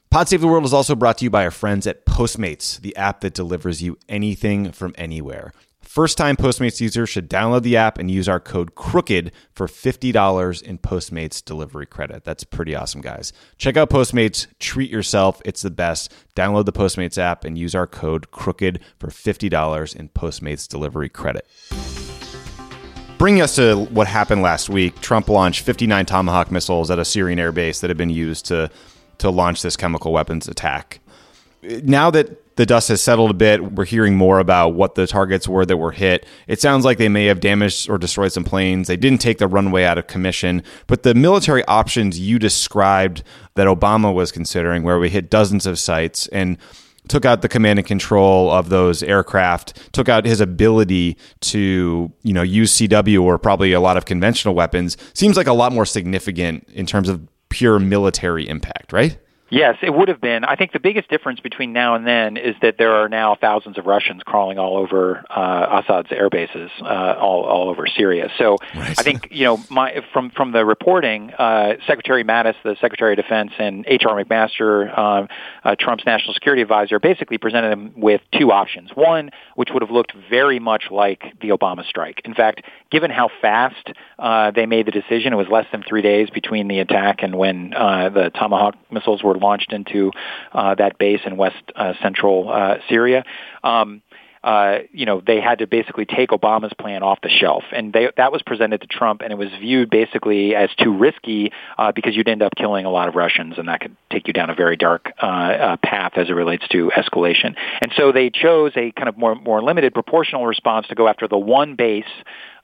Pod 0.09 0.29
Save 0.29 0.39
the 0.39 0.47
World 0.47 0.63
is 0.63 0.73
also 0.73 0.95
brought 0.95 1.17
to 1.17 1.25
you 1.25 1.29
by 1.29 1.43
our 1.43 1.51
friends 1.51 1.85
at 1.85 2.05
Postmates, 2.05 2.79
the 2.79 2.95
app 2.95 3.19
that 3.21 3.33
delivers 3.33 3.83
you 3.83 3.97
anything 4.07 4.71
from 4.71 4.95
anywhere. 4.97 5.51
First 5.81 6.17
time 6.17 6.37
Postmates 6.37 6.79
users 6.79 7.09
should 7.09 7.29
download 7.29 7.63
the 7.63 7.75
app 7.75 7.97
and 7.97 8.09
use 8.09 8.29
our 8.29 8.39
code 8.39 8.73
CROOKED 8.73 9.31
for 9.51 9.67
$50 9.67 10.63
in 10.63 10.77
Postmates 10.77 11.43
delivery 11.43 11.85
credit. 11.85 12.23
That's 12.23 12.45
pretty 12.45 12.73
awesome, 12.73 13.01
guys. 13.01 13.33
Check 13.57 13.75
out 13.75 13.89
Postmates, 13.89 14.47
treat 14.59 14.89
yourself. 14.89 15.41
It's 15.43 15.61
the 15.61 15.71
best. 15.71 16.13
Download 16.35 16.65
the 16.65 16.73
Postmates 16.73 17.17
app 17.17 17.43
and 17.43 17.57
use 17.57 17.75
our 17.75 17.87
code 17.87 18.31
CROOKED 18.31 18.79
for 18.99 19.07
$50 19.07 19.95
in 19.95 20.07
Postmates 20.09 20.69
delivery 20.69 21.09
credit. 21.09 21.45
Bringing 23.17 23.41
us 23.41 23.55
to 23.55 23.85
what 23.85 24.07
happened 24.07 24.41
last 24.41 24.69
week, 24.69 25.01
Trump 25.01 25.27
launched 25.27 25.65
59 25.65 26.05
Tomahawk 26.05 26.49
missiles 26.49 26.91
at 26.91 26.99
a 26.99 27.05
Syrian 27.05 27.39
airbase 27.39 27.81
that 27.81 27.89
had 27.89 27.97
been 27.97 28.09
used 28.09 28.45
to, 28.45 28.69
to 29.19 29.29
launch 29.29 29.61
this 29.61 29.75
chemical 29.75 30.11
weapons 30.11 30.47
attack. 30.47 30.99
Now 31.63 32.11
that 32.11 32.37
the 32.57 32.65
dust 32.65 32.89
has 32.89 33.01
settled 33.01 33.31
a 33.31 33.35
bit. 33.35 33.73
We're 33.73 33.85
hearing 33.85 34.15
more 34.15 34.39
about 34.39 34.69
what 34.69 34.95
the 34.95 35.07
targets 35.07 35.47
were 35.47 35.65
that 35.65 35.77
were 35.77 35.91
hit. 35.91 36.25
It 36.47 36.59
sounds 36.59 36.85
like 36.85 36.97
they 36.97 37.07
may 37.07 37.25
have 37.25 37.39
damaged 37.39 37.87
or 37.87 37.99
destroyed 37.99 38.31
some 38.31 38.43
planes. 38.43 38.87
They 38.87 38.97
didn't 38.97 39.21
take 39.21 39.37
the 39.37 39.47
runway 39.47 39.83
out 39.83 39.99
of 39.99 40.07
commission, 40.07 40.63
but 40.87 41.03
the 41.03 41.13
military 41.13 41.63
options 41.65 42.19
you 42.19 42.39
described 42.39 43.23
that 43.53 43.67
Obama 43.67 44.13
was 44.13 44.31
considering, 44.31 44.81
where 44.83 44.99
we 44.99 45.09
hit 45.09 45.29
dozens 45.29 45.67
of 45.67 45.77
sites 45.77 46.27
and 46.27 46.57
took 47.07 47.25
out 47.25 47.41
the 47.41 47.47
command 47.47 47.77
and 47.77 47.87
control 47.87 48.51
of 48.51 48.69
those 48.69 49.03
aircraft, 49.03 49.93
took 49.93 50.09
out 50.09 50.25
his 50.25 50.41
ability 50.41 51.15
to, 51.39 52.11
you 52.23 52.33
know, 52.33 52.41
use 52.41 52.75
CW 52.75 53.21
or 53.21 53.37
probably 53.37 53.71
a 53.71 53.79
lot 53.79 53.97
of 53.97 54.05
conventional 54.05 54.55
weapons, 54.55 54.97
seems 55.13 55.37
like 55.37 55.47
a 55.47 55.53
lot 55.53 55.71
more 55.71 55.85
significant 55.85 56.67
in 56.73 56.87
terms 56.87 57.07
of 57.07 57.21
pure 57.49 57.79
military 57.79 58.47
impact, 58.47 58.93
right? 58.93 59.17
Yes, 59.49 59.77
it 59.81 59.93
would 59.93 60.09
have 60.09 60.19
been. 60.19 60.43
I 60.43 60.55
think 60.55 60.73
the 60.73 60.79
biggest 60.79 61.09
difference 61.09 61.39
between 61.39 61.71
now 61.71 61.95
and 61.95 62.05
then 62.05 62.35
is 62.35 62.55
that 62.61 62.77
there 62.77 62.91
are 62.95 63.07
now 63.07 63.35
thousands 63.35 63.77
of 63.77 63.85
Russians 63.85 64.21
crawling 64.25 64.59
all 64.59 64.77
over 64.77 65.23
uh, 65.29 65.81
Assad's 65.83 66.11
air 66.11 66.29
bases, 66.29 66.69
uh, 66.81 67.15
all 67.19 67.43
all 67.43 67.69
over 67.69 67.87
Syria. 67.87 68.29
So 68.37 68.57
right. 68.75 68.99
I 68.99 69.03
think 69.03 69.29
you 69.31 69.45
know, 69.45 69.63
my 69.69 70.03
from 70.11 70.31
from 70.31 70.51
the 70.51 70.65
reporting, 70.65 71.31
uh, 71.33 71.75
Secretary 71.87 72.25
Mattis, 72.25 72.55
the 72.63 72.75
Secretary 72.81 73.13
of 73.13 73.17
Defense, 73.17 73.51
and 73.57 73.85
H.R. 73.87 74.21
McMaster, 74.21 74.97
um, 74.97 75.27
uh, 75.63 75.75
Trump's 75.79 76.05
national 76.05 76.33
security 76.33 76.61
advisor, 76.61 76.99
basically 76.99 77.37
presented 77.37 77.71
him 77.71 77.93
with 77.95 78.21
two 78.37 78.51
options. 78.51 78.91
One, 78.95 79.31
which 79.55 79.69
would 79.71 79.81
have 79.81 79.91
looked 79.91 80.13
very 80.29 80.59
much 80.59 80.85
like 80.91 81.23
the 81.41 81.49
Obama 81.49 81.85
strike. 81.85 82.21
In 82.25 82.33
fact, 82.33 82.63
given 82.91 83.11
how 83.11 83.29
fast 83.41 83.91
uh, 84.19 84.51
they 84.51 84.65
made 84.65 84.87
the 84.87 84.91
decision, 84.91 85.31
it 85.31 85.37
was 85.37 85.47
less 85.49 85.65
than 85.71 85.83
three 85.83 86.01
days 86.01 86.29
between 86.29 86.67
the 86.67 86.79
attack 86.79 87.23
and 87.23 87.37
when 87.37 87.73
uh, 87.73 88.09
the 88.09 88.29
Tomahawk 88.29 88.75
missiles 88.91 89.23
were 89.23 89.36
launched 89.37 89.71
into 89.71 90.11
uh, 90.53 90.75
that 90.75 90.97
base 90.97 91.21
in 91.25 91.37
west 91.37 91.63
uh, 91.75 91.93
central 92.01 92.49
uh, 92.49 92.75
Syria. 92.89 93.23
Um, 93.63 94.01
uh, 94.47 94.79
you 94.93 95.05
know, 95.05 95.21
they 95.27 95.41
had 95.41 95.59
to 95.59 95.67
basically 95.67 96.05
take 96.05 96.29
Obama's 96.29 96.71
plan 96.79 97.03
off 97.03 97.19
the 97.21 97.27
shelf, 97.27 97.65
and 97.73 97.91
they, 97.91 98.09
that 98.15 98.31
was 98.31 98.41
presented 98.41 98.79
to 98.79 98.87
Trump, 98.87 99.19
and 99.19 99.33
it 99.33 99.37
was 99.37 99.49
viewed 99.59 99.89
basically 99.89 100.55
as 100.55 100.69
too 100.81 100.97
risky 100.97 101.51
uh, 101.77 101.91
because 101.91 102.15
you'd 102.15 102.29
end 102.29 102.41
up 102.41 102.55
killing 102.55 102.85
a 102.85 102.89
lot 102.89 103.09
of 103.09 103.15
Russians, 103.15 103.55
and 103.57 103.67
that 103.67 103.81
could 103.81 103.97
take 104.09 104.25
you 104.25 104.31
down 104.31 104.49
a 104.49 104.55
very 104.55 104.77
dark 104.77 105.11
uh, 105.21 105.25
uh, 105.25 105.77
path 105.83 106.13
as 106.15 106.29
it 106.29 106.31
relates 106.31 106.65
to 106.69 106.89
escalation. 106.95 107.55
And 107.81 107.91
so 107.97 108.13
they 108.13 108.29
chose 108.29 108.71
a 108.77 108.93
kind 108.93 109.09
of 109.09 109.17
more 109.17 109.35
more 109.35 109.61
limited 109.61 109.93
proportional 109.93 110.47
response 110.47 110.87
to 110.87 110.95
go 110.95 111.09
after 111.09 111.27
the 111.27 111.37
one 111.37 111.75
base 111.75 112.05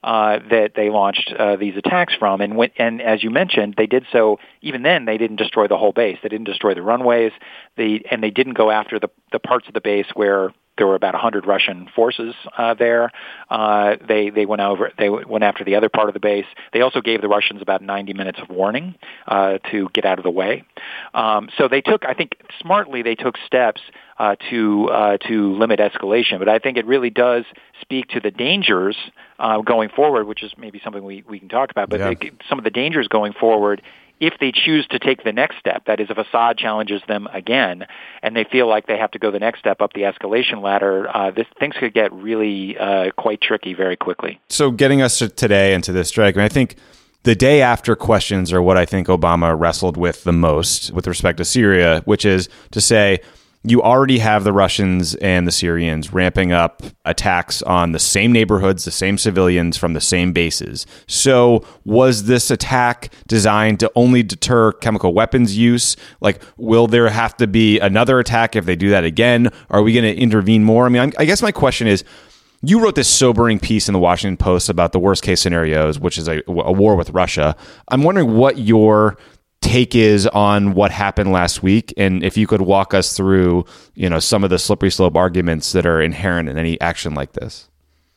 uh, 0.02 0.38
that 0.50 0.72
they 0.74 0.88
launched 0.88 1.34
uh, 1.38 1.56
these 1.56 1.76
attacks 1.76 2.14
from. 2.18 2.40
And, 2.40 2.58
and 2.78 3.02
as 3.02 3.22
you 3.22 3.28
mentioned, 3.28 3.74
they 3.76 3.86
did 3.86 4.06
so. 4.10 4.38
Even 4.62 4.82
then, 4.82 5.04
they 5.04 5.18
didn't 5.18 5.36
destroy 5.36 5.68
the 5.68 5.76
whole 5.76 5.92
base. 5.92 6.16
They 6.22 6.30
didn't 6.30 6.46
destroy 6.46 6.72
the 6.72 6.82
runways. 6.82 7.32
They 7.76 8.02
and 8.10 8.22
they 8.22 8.30
didn't 8.30 8.54
go 8.54 8.70
after 8.70 8.98
the 8.98 9.10
the 9.32 9.38
parts 9.38 9.68
of 9.68 9.74
the 9.74 9.82
base 9.82 10.06
where 10.14 10.50
there 10.76 10.86
were 10.86 10.94
about 10.94 11.14
100 11.14 11.46
Russian 11.46 11.88
forces 11.94 12.34
uh, 12.58 12.74
there. 12.74 13.10
Uh, 13.48 13.96
they 14.06 14.30
they 14.30 14.46
went 14.46 14.60
over 14.60 14.90
they 14.98 15.08
went 15.08 15.44
after 15.44 15.64
the 15.64 15.76
other 15.76 15.88
part 15.88 16.08
of 16.08 16.14
the 16.14 16.20
base. 16.20 16.46
They 16.72 16.80
also 16.80 17.00
gave 17.00 17.20
the 17.20 17.28
Russians 17.28 17.62
about 17.62 17.82
90 17.82 18.12
minutes 18.14 18.38
of 18.42 18.48
warning 18.48 18.94
uh, 19.26 19.58
to 19.70 19.88
get 19.92 20.04
out 20.04 20.18
of 20.18 20.24
the 20.24 20.30
way. 20.30 20.64
Um, 21.12 21.48
so 21.56 21.68
they 21.68 21.80
took, 21.80 22.04
I 22.04 22.14
think, 22.14 22.36
smartly 22.60 23.02
they 23.02 23.14
took 23.14 23.36
steps 23.46 23.80
uh, 24.18 24.36
to 24.50 24.88
uh, 24.90 25.16
to 25.28 25.54
limit 25.54 25.80
escalation. 25.80 26.38
But 26.38 26.48
I 26.48 26.58
think 26.58 26.76
it 26.76 26.86
really 26.86 27.10
does 27.10 27.44
speak 27.80 28.08
to 28.08 28.20
the 28.20 28.30
dangers 28.30 28.96
uh, 29.38 29.60
going 29.60 29.90
forward, 29.90 30.26
which 30.26 30.42
is 30.42 30.52
maybe 30.56 30.80
something 30.82 31.04
we, 31.04 31.24
we 31.28 31.38
can 31.38 31.48
talk 31.48 31.70
about. 31.70 31.90
But 31.90 32.00
yeah. 32.00 32.30
some 32.48 32.58
of 32.58 32.64
the 32.64 32.70
dangers 32.70 33.08
going 33.08 33.32
forward 33.32 33.82
if 34.26 34.34
they 34.40 34.52
choose 34.52 34.86
to 34.88 34.98
take 34.98 35.22
the 35.22 35.32
next 35.32 35.58
step, 35.58 35.84
that 35.86 36.00
is, 36.00 36.08
if 36.10 36.16
Assad 36.16 36.56
challenges 36.56 37.02
them 37.06 37.28
again, 37.32 37.86
and 38.22 38.34
they 38.34 38.44
feel 38.44 38.66
like 38.66 38.86
they 38.86 38.96
have 38.96 39.10
to 39.10 39.18
go 39.18 39.30
the 39.30 39.38
next 39.38 39.58
step 39.58 39.80
up 39.80 39.92
the 39.92 40.02
escalation 40.02 40.62
ladder, 40.62 41.08
uh, 41.14 41.30
this, 41.30 41.46
things 41.58 41.74
could 41.78 41.92
get 41.92 42.12
really 42.12 42.76
uh, 42.78 43.10
quite 43.16 43.40
tricky 43.40 43.74
very 43.74 43.96
quickly. 43.96 44.40
So, 44.48 44.70
getting 44.70 45.02
us 45.02 45.18
to 45.18 45.28
today 45.28 45.74
into 45.74 45.92
this 45.92 46.08
strike, 46.08 46.36
I, 46.36 46.38
mean, 46.38 46.44
I 46.46 46.48
think 46.48 46.76
the 47.24 47.34
day 47.34 47.60
after 47.60 47.94
questions 47.94 48.52
are 48.52 48.62
what 48.62 48.78
I 48.78 48.86
think 48.86 49.08
Obama 49.08 49.58
wrestled 49.58 49.96
with 49.96 50.24
the 50.24 50.32
most 50.32 50.90
with 50.92 51.06
respect 51.06 51.38
to 51.38 51.44
Syria, 51.44 52.02
which 52.06 52.24
is 52.24 52.48
to 52.70 52.80
say, 52.80 53.20
you 53.66 53.82
already 53.82 54.18
have 54.18 54.44
the 54.44 54.52
Russians 54.52 55.14
and 55.16 55.46
the 55.46 55.52
Syrians 55.52 56.12
ramping 56.12 56.52
up 56.52 56.82
attacks 57.06 57.62
on 57.62 57.92
the 57.92 57.98
same 57.98 58.30
neighborhoods, 58.30 58.84
the 58.84 58.90
same 58.90 59.16
civilians 59.16 59.78
from 59.78 59.94
the 59.94 60.02
same 60.02 60.32
bases. 60.34 60.86
So, 61.06 61.64
was 61.84 62.24
this 62.24 62.50
attack 62.50 63.12
designed 63.26 63.80
to 63.80 63.90
only 63.94 64.22
deter 64.22 64.72
chemical 64.72 65.14
weapons 65.14 65.56
use? 65.56 65.96
Like, 66.20 66.42
will 66.58 66.86
there 66.86 67.08
have 67.08 67.36
to 67.38 67.46
be 67.46 67.80
another 67.80 68.18
attack 68.18 68.54
if 68.54 68.66
they 68.66 68.76
do 68.76 68.90
that 68.90 69.04
again? 69.04 69.50
Are 69.70 69.82
we 69.82 69.94
going 69.94 70.04
to 70.04 70.20
intervene 70.20 70.62
more? 70.62 70.84
I 70.84 70.90
mean, 70.90 71.14
I 71.18 71.24
guess 71.24 71.40
my 71.40 71.52
question 71.52 71.86
is 71.86 72.04
you 72.62 72.80
wrote 72.80 72.94
this 72.94 73.08
sobering 73.08 73.58
piece 73.58 73.88
in 73.88 73.92
the 73.92 73.98
Washington 73.98 74.36
Post 74.36 74.68
about 74.68 74.92
the 74.92 74.98
worst 74.98 75.22
case 75.22 75.40
scenarios, 75.40 75.98
which 75.98 76.18
is 76.18 76.28
a, 76.28 76.42
a 76.46 76.72
war 76.72 76.96
with 76.96 77.10
Russia. 77.10 77.56
I'm 77.88 78.02
wondering 78.02 78.36
what 78.36 78.58
your 78.58 79.16
take 79.64 79.94
is 79.94 80.26
on 80.28 80.74
what 80.74 80.90
happened 80.90 81.32
last 81.32 81.62
week 81.62 81.92
and 81.96 82.22
if 82.22 82.36
you 82.36 82.46
could 82.46 82.60
walk 82.60 82.92
us 82.92 83.16
through 83.16 83.64
you 83.94 84.08
know 84.08 84.18
some 84.18 84.44
of 84.44 84.50
the 84.50 84.58
slippery 84.58 84.90
slope 84.90 85.16
arguments 85.16 85.72
that 85.72 85.86
are 85.86 86.02
inherent 86.02 86.48
in 86.48 86.58
any 86.58 86.80
action 86.80 87.14
like 87.14 87.32
this 87.32 87.68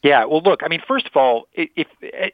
yeah, 0.03 0.25
well, 0.25 0.41
look, 0.41 0.61
I 0.63 0.67
mean, 0.67 0.81
first 0.87 1.07
of 1.07 1.15
all, 1.15 1.47
if, 1.53 1.87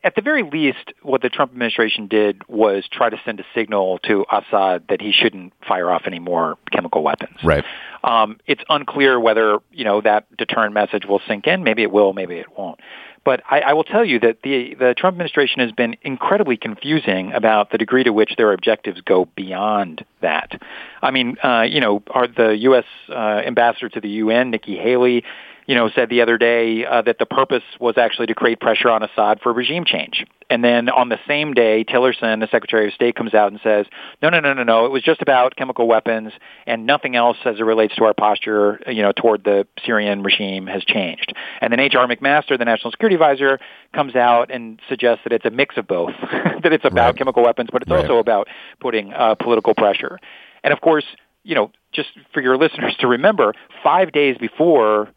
at 0.04 0.15
the 0.15 0.21
very 0.21 0.43
least, 0.43 0.93
what 1.02 1.21
the 1.21 1.30
Trump 1.30 1.54
administration 1.54 2.08
did 2.08 2.47
was 2.47 2.86
try 2.91 3.10
to 3.10 3.19
send 3.23 3.39
a 3.39 3.45
signal 3.56 3.99
to 3.99 4.26
Assad 4.32 4.84
that 4.89 5.02
he 5.02 5.13
shouldn't 5.13 5.54
fire 5.65 5.89
off 5.89 6.04
any 6.06 6.19
more 6.19 6.58
chemical 6.71 7.04
weapons. 7.04 7.38
Right. 7.43 7.63
Um, 8.04 8.39
it's 8.45 8.62
unclear 8.67 9.17
whether 9.17 9.60
you 9.71 9.86
know 9.86 10.02
that 10.02 10.36
deterrent 10.38 10.73
message 10.73 11.06
will 11.06 11.21
sink 11.28 11.47
in. 11.47 11.63
Maybe 11.63 11.84
it 11.84 11.91
will. 11.91 12.12
Maybe 12.12 12.36
it 12.36 12.47
won't. 12.56 12.80
But 13.26 13.42
I, 13.50 13.62
I 13.62 13.74
will 13.74 13.84
tell 13.86 14.04
you 14.04 14.20
that 14.20 14.42
the 14.44 14.76
the 14.76 14.94
Trump 14.96 15.16
administration 15.16 15.62
has 15.62 15.72
been 15.72 15.96
incredibly 16.02 16.58
confusing 16.58 17.32
about 17.32 17.72
the 17.72 17.78
degree 17.78 18.04
to 18.04 18.12
which 18.12 18.36
their 18.36 18.52
objectives 18.52 19.00
go 19.02 19.30
beyond 19.36 20.06
that. 20.22 20.62
I 21.02 21.12
mean, 21.12 21.38
uh, 21.44 21.62
you 21.62 21.80
know, 21.80 22.04
are 22.12 22.28
the 22.28 22.58
U.S. 22.58 22.86
Uh, 23.10 23.42
ambassador 23.46 23.90
to 23.90 24.02
the 24.02 24.10
UN, 24.10 24.52
Nikki 24.52 24.78
Haley, 24.78 25.24
you 25.65 25.76
know, 25.76 25.89
said 25.93 26.10
the 26.10 26.21
other 26.21 26.38
day 26.38 26.86
uh, 26.86 27.02
that 27.02 27.19
the 27.19 27.26
purpose 27.26 27.63
was 27.80 27.97
actually 27.97 28.28
to 28.28 28.36
create 28.36 28.60
pressure 28.60 28.89
on 28.89 29.04
Assad 29.04 29.39
for 29.41 29.54
regime 29.54 29.86
change. 29.86 30.26
And 30.49 30.63
then 30.63 30.89
on 30.89 31.10
the 31.10 31.17
same 31.28 31.54
day, 31.54 31.84
Tillerson, 31.84 32.39
the 32.39 32.47
Secretary 32.52 32.88
of 32.88 32.93
State, 32.93 33.15
comes 33.15 33.34
out 33.34 33.52
and 33.52 33.60
says, 33.63 33.86
no, 34.21 34.30
no, 34.30 34.39
no, 34.39 34.54
no, 34.54 34.63
no, 34.63 34.86
it 34.86 34.91
was 34.91 35.02
just 35.02 35.21
about 35.21 35.56
chemical 35.56 35.88
weapons 35.88 36.32
and 36.67 36.86
nothing 36.86 37.15
else 37.15 37.38
as 37.45 37.60
it 37.60 37.63
relates 37.63 37.95
to 37.95 38.04
our 38.04 38.13
posture, 38.13 38.80
you 38.88 39.02
know, 39.02 39.12
toward 39.12 39.43
the 39.43 39.65
Syrian 39.86 40.21
regime 40.21 40.67
has 40.67 40.84
changed. 40.84 41.34
And 41.62 41.71
then 41.71 41.80
H.R. 41.80 42.08
McMaster, 42.08 42.58
the 42.58 42.65
National 42.65 42.91
Security 42.91 43.15
Advisor, 43.15 43.60
comes 43.93 44.15
out 44.15 44.52
and 44.52 44.80
suggests 44.89 45.23
that 45.23 45.34
it's 45.34 45.45
a 45.45 45.49
mix 45.49 45.78
of 45.78 45.88
both, 45.88 46.13
that 46.63 46.73
it's 46.73 46.86
about 46.86 47.08
right. 47.08 47.17
chemical 47.17 47.43
weapons, 47.43 47.69
but 47.71 47.82
it's 47.82 47.91
right. 47.91 48.02
also 48.02 48.17
about 48.17 48.47
putting 48.80 49.13
uh, 49.13 49.36
political 49.36 49.73
pressure. 49.73 50.19
And 50.63 50.73
of 50.73 50.82
course, 50.82 51.06
you 51.43 51.56
know, 51.56 51.71
just 51.91 52.10
for 52.34 52.41
your 52.41 52.58
listeners 52.60 52.95
to 52.99 53.08
remember, 53.08 53.54
five 53.84 54.12
days 54.12 54.38
before 54.38 55.10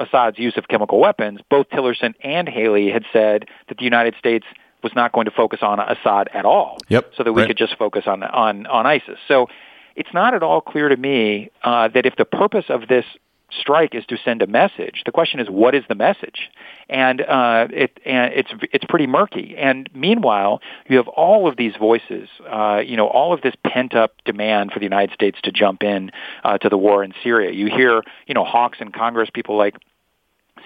Assad's 0.00 0.38
use 0.38 0.56
of 0.56 0.68
chemical 0.68 0.98
weapons, 0.98 1.40
both 1.50 1.68
Tillerson 1.70 2.14
and 2.22 2.48
Haley 2.48 2.90
had 2.90 3.04
said 3.12 3.46
that 3.68 3.78
the 3.78 3.84
United 3.84 4.14
States 4.18 4.46
was 4.82 4.92
not 4.94 5.12
going 5.12 5.26
to 5.26 5.30
focus 5.30 5.60
on 5.62 5.78
Assad 5.78 6.28
at 6.32 6.44
all, 6.44 6.78
yep, 6.88 7.12
so 7.16 7.22
that 7.22 7.32
we 7.32 7.42
right. 7.42 7.48
could 7.48 7.58
just 7.58 7.76
focus 7.76 8.04
on 8.06 8.22
on 8.22 8.66
on 8.66 8.86
ISIS. 8.86 9.18
So 9.28 9.46
it's 9.94 10.12
not 10.14 10.34
at 10.34 10.42
all 10.42 10.60
clear 10.60 10.88
to 10.88 10.96
me 10.96 11.50
uh, 11.62 11.88
that 11.88 12.06
if 12.06 12.16
the 12.16 12.24
purpose 12.24 12.66
of 12.68 12.88
this 12.88 13.04
strike 13.58 13.94
is 13.94 14.04
to 14.06 14.16
send 14.24 14.42
a 14.42 14.46
message. 14.46 15.02
The 15.04 15.12
question 15.12 15.40
is, 15.40 15.48
what 15.48 15.74
is 15.74 15.84
the 15.88 15.94
message? 15.94 16.50
And 16.88 17.20
uh, 17.20 17.68
it 17.70 17.98
and 18.04 18.32
it's 18.32 18.50
it's 18.72 18.84
pretty 18.88 19.06
murky. 19.06 19.54
And 19.56 19.88
meanwhile, 19.94 20.60
you 20.88 20.96
have 20.96 21.08
all 21.08 21.48
of 21.48 21.56
these 21.56 21.74
voices, 21.76 22.28
uh, 22.48 22.80
you 22.84 22.96
know, 22.96 23.06
all 23.06 23.32
of 23.32 23.42
this 23.42 23.54
pent 23.64 23.94
up 23.94 24.12
demand 24.24 24.72
for 24.72 24.78
the 24.78 24.84
United 24.86 25.12
States 25.14 25.38
to 25.44 25.52
jump 25.52 25.82
in 25.82 26.10
uh, 26.44 26.58
to 26.58 26.68
the 26.68 26.78
war 26.78 27.04
in 27.04 27.12
Syria. 27.22 27.52
You 27.52 27.66
hear, 27.66 28.02
you 28.26 28.34
know, 28.34 28.44
hawks 28.44 28.78
in 28.80 28.92
Congress, 28.92 29.30
people 29.32 29.56
like 29.56 29.76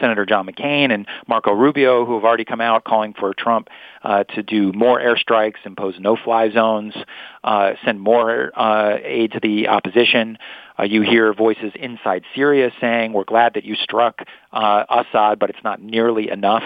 Senator 0.00 0.26
John 0.26 0.46
McCain 0.46 0.92
and 0.92 1.06
Marco 1.26 1.52
Rubio, 1.52 2.04
who 2.04 2.14
have 2.14 2.24
already 2.24 2.44
come 2.44 2.60
out 2.60 2.84
calling 2.84 3.14
for 3.14 3.32
Trump 3.34 3.68
uh, 4.02 4.24
to 4.24 4.42
do 4.42 4.72
more 4.72 5.00
airstrikes, 5.00 5.64
impose 5.64 5.98
no-fly 5.98 6.50
zones, 6.50 6.94
uh, 7.42 7.72
send 7.84 8.00
more 8.00 8.52
uh, 8.54 8.96
aid 9.02 9.32
to 9.32 9.40
the 9.40 9.68
opposition. 9.68 10.38
Uh, 10.78 10.82
you 10.82 11.02
hear 11.02 11.32
voices 11.32 11.72
inside 11.74 12.24
Syria 12.34 12.70
saying, 12.80 13.12
"We're 13.12 13.24
glad 13.24 13.54
that 13.54 13.64
you 13.64 13.74
struck 13.76 14.22
uh, 14.52 14.84
Assad, 14.88 15.38
but 15.38 15.50
it's 15.50 15.62
not 15.62 15.80
nearly 15.80 16.30
enough. 16.30 16.64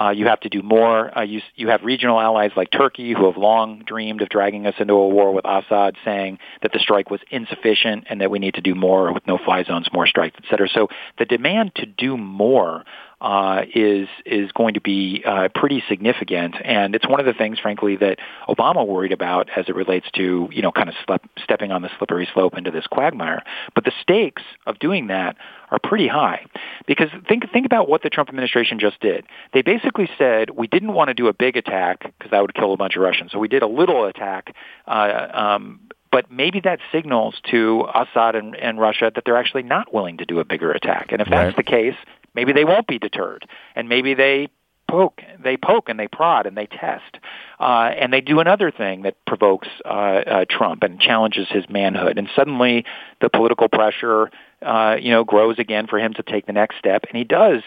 Uh, 0.00 0.10
you 0.10 0.26
have 0.26 0.40
to 0.40 0.48
do 0.48 0.62
more." 0.62 1.16
Uh, 1.16 1.22
you, 1.22 1.40
you 1.56 1.68
have 1.68 1.82
regional 1.82 2.20
allies 2.20 2.52
like 2.56 2.70
Turkey, 2.70 3.12
who 3.12 3.26
have 3.26 3.36
long 3.36 3.82
dreamed 3.84 4.22
of 4.22 4.28
dragging 4.28 4.66
us 4.66 4.74
into 4.78 4.94
a 4.94 5.08
war 5.08 5.32
with 5.32 5.44
Assad, 5.44 5.96
saying 6.04 6.38
that 6.62 6.72
the 6.72 6.78
strike 6.78 7.10
was 7.10 7.20
insufficient 7.30 8.04
and 8.08 8.20
that 8.20 8.30
we 8.30 8.38
need 8.38 8.54
to 8.54 8.60
do 8.60 8.74
more 8.74 9.12
with 9.12 9.26
no-fly 9.26 9.64
zones, 9.64 9.88
more 9.92 10.06
strikes, 10.06 10.36
et 10.38 10.44
cetera. 10.48 10.68
So 10.68 10.88
the 11.18 11.24
demand 11.24 11.74
to 11.76 11.86
do 11.86 12.16
more 12.16 12.84
uh, 13.20 13.62
is 13.74 14.08
is 14.24 14.50
going 14.52 14.74
to 14.74 14.80
be 14.80 15.22
uh, 15.26 15.48
pretty 15.54 15.82
significant, 15.88 16.56
and 16.64 16.94
it's 16.94 17.06
one 17.06 17.20
of 17.20 17.26
the 17.26 17.34
things, 17.34 17.58
frankly, 17.58 17.96
that 17.96 18.18
Obama 18.48 18.86
worried 18.86 19.12
about 19.12 19.48
as 19.56 19.66
it 19.68 19.74
relates 19.74 20.10
to 20.12 20.48
you 20.50 20.62
know 20.62 20.72
kind 20.72 20.88
of 20.88 20.94
slep- 21.06 21.28
stepping 21.42 21.70
on 21.70 21.82
the 21.82 21.90
slippery 21.98 22.28
slope 22.32 22.56
into 22.56 22.70
this 22.70 22.86
quagmire. 22.86 23.42
But 23.74 23.84
the 23.84 23.92
stakes 24.00 24.42
of 24.66 24.78
doing 24.78 25.08
that 25.08 25.36
are 25.70 25.78
pretty 25.78 26.08
high, 26.08 26.46
because 26.86 27.08
think 27.28 27.50
think 27.52 27.66
about 27.66 27.88
what 27.88 28.02
the 28.02 28.10
Trump 28.10 28.28
administration 28.28 28.78
just 28.78 29.00
did. 29.00 29.26
They 29.52 29.62
basically 29.62 30.08
said 30.16 30.50
we 30.50 30.66
didn't 30.66 30.94
want 30.94 31.08
to 31.08 31.14
do 31.14 31.28
a 31.28 31.32
big 31.34 31.56
attack 31.56 32.02
because 32.18 32.30
that 32.30 32.40
would 32.40 32.54
kill 32.54 32.72
a 32.72 32.76
bunch 32.76 32.96
of 32.96 33.02
Russians, 33.02 33.32
so 33.32 33.38
we 33.38 33.48
did 33.48 33.62
a 33.62 33.68
little 33.68 34.06
attack. 34.06 34.54
Uh, 34.86 35.28
um, 35.32 35.80
but 36.10 36.30
maybe 36.30 36.60
that 36.60 36.80
signals 36.90 37.40
to 37.50 37.86
Assad 37.94 38.34
and, 38.34 38.56
and, 38.56 38.80
Russia 38.80 39.12
that 39.14 39.24
they're 39.24 39.36
actually 39.36 39.62
not 39.62 39.94
willing 39.94 40.16
to 40.16 40.24
do 40.24 40.40
a 40.40 40.44
bigger 40.44 40.72
attack. 40.72 41.12
And 41.12 41.22
if 41.22 41.28
that's 41.28 41.56
right. 41.56 41.56
the 41.56 41.62
case, 41.62 41.94
maybe 42.34 42.52
they 42.52 42.64
won't 42.64 42.86
be 42.86 42.98
deterred, 42.98 43.46
and 43.74 43.88
maybe 43.88 44.14
they 44.14 44.48
poke, 44.88 45.22
they 45.42 45.56
poke 45.56 45.88
and 45.88 45.98
they 45.98 46.08
prod 46.08 46.46
and 46.46 46.56
they 46.56 46.66
test, 46.66 47.18
uh, 47.60 47.90
and 47.96 48.12
they 48.12 48.20
do 48.20 48.40
another 48.40 48.70
thing 48.70 49.02
that 49.02 49.16
provokes 49.26 49.68
uh, 49.84 49.88
uh, 49.88 50.44
Trump 50.50 50.82
and 50.82 51.00
challenges 51.00 51.48
his 51.48 51.68
manhood, 51.68 52.18
and 52.18 52.28
suddenly 52.34 52.84
the 53.20 53.28
political 53.28 53.68
pressure, 53.68 54.30
uh, 54.62 54.96
you 55.00 55.10
know, 55.10 55.24
grows 55.24 55.58
again 55.58 55.86
for 55.86 55.98
him 55.98 56.12
to 56.14 56.22
take 56.22 56.46
the 56.46 56.52
next 56.52 56.78
step, 56.78 57.04
and 57.08 57.16
he 57.16 57.24
does 57.24 57.62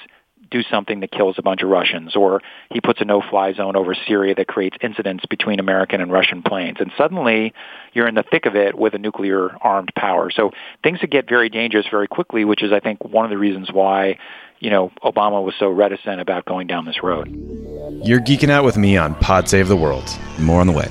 do 0.54 0.64
something 0.70 1.00
that 1.02 1.12
kills 1.12 1.36
a 1.38 1.42
bunch 1.42 1.64
of 1.64 1.70
Russians, 1.70 2.16
or 2.16 2.42
he 2.72 2.80
puts 2.80 3.02
a 3.02 3.06
no-fly 3.06 3.54
zone 3.54 3.76
over 3.76 3.96
Syria 4.08 4.36
that 4.36 4.48
creates 4.48 4.78
incidents 4.82 5.26
between 5.26 5.60
American 5.60 6.00
and 6.00 6.12
Russian 6.12 6.44
planes. 6.44 6.78
And 6.80 6.92
suddenly 6.98 7.54
you're 7.94 8.08
in 8.08 8.16
the 8.16 8.24
thick 8.24 8.46
of 8.46 8.56
it 8.56 8.78
with 8.78 8.94
a 8.94 9.00
nuclear 9.00 9.58
armed 9.62 9.92
power. 9.96 10.30
So 10.30 10.52
things 10.84 11.00
could 11.00 11.12
get 11.12 11.28
very 11.28 11.50
dangerous 11.50 11.88
very 11.90 12.08
quickly, 12.08 12.46
which 12.46 12.64
is, 12.64 12.72
I 12.72 12.80
think, 12.80 13.04
one 13.04 13.26
of 13.26 13.32
the 13.32 13.38
reasons 13.38 13.72
why 13.72 14.20
you 14.60 14.70
know, 14.70 14.92
Obama 15.04 15.44
was 15.44 15.54
so 15.60 15.68
reticent 15.68 16.22
about 16.22 16.46
going 16.46 16.68
down 16.68 16.86
this 16.86 17.04
road. 17.04 17.28
You're 18.06 18.22
geeking 18.22 18.50
out 18.50 18.64
with 18.64 18.78
me 18.78 18.96
on 18.96 19.14
Pod 19.16 19.50
Save 19.50 19.68
the 19.68 19.76
World. 19.76 20.10
More 20.40 20.62
on 20.62 20.68
the 20.68 20.74
way. 20.74 20.88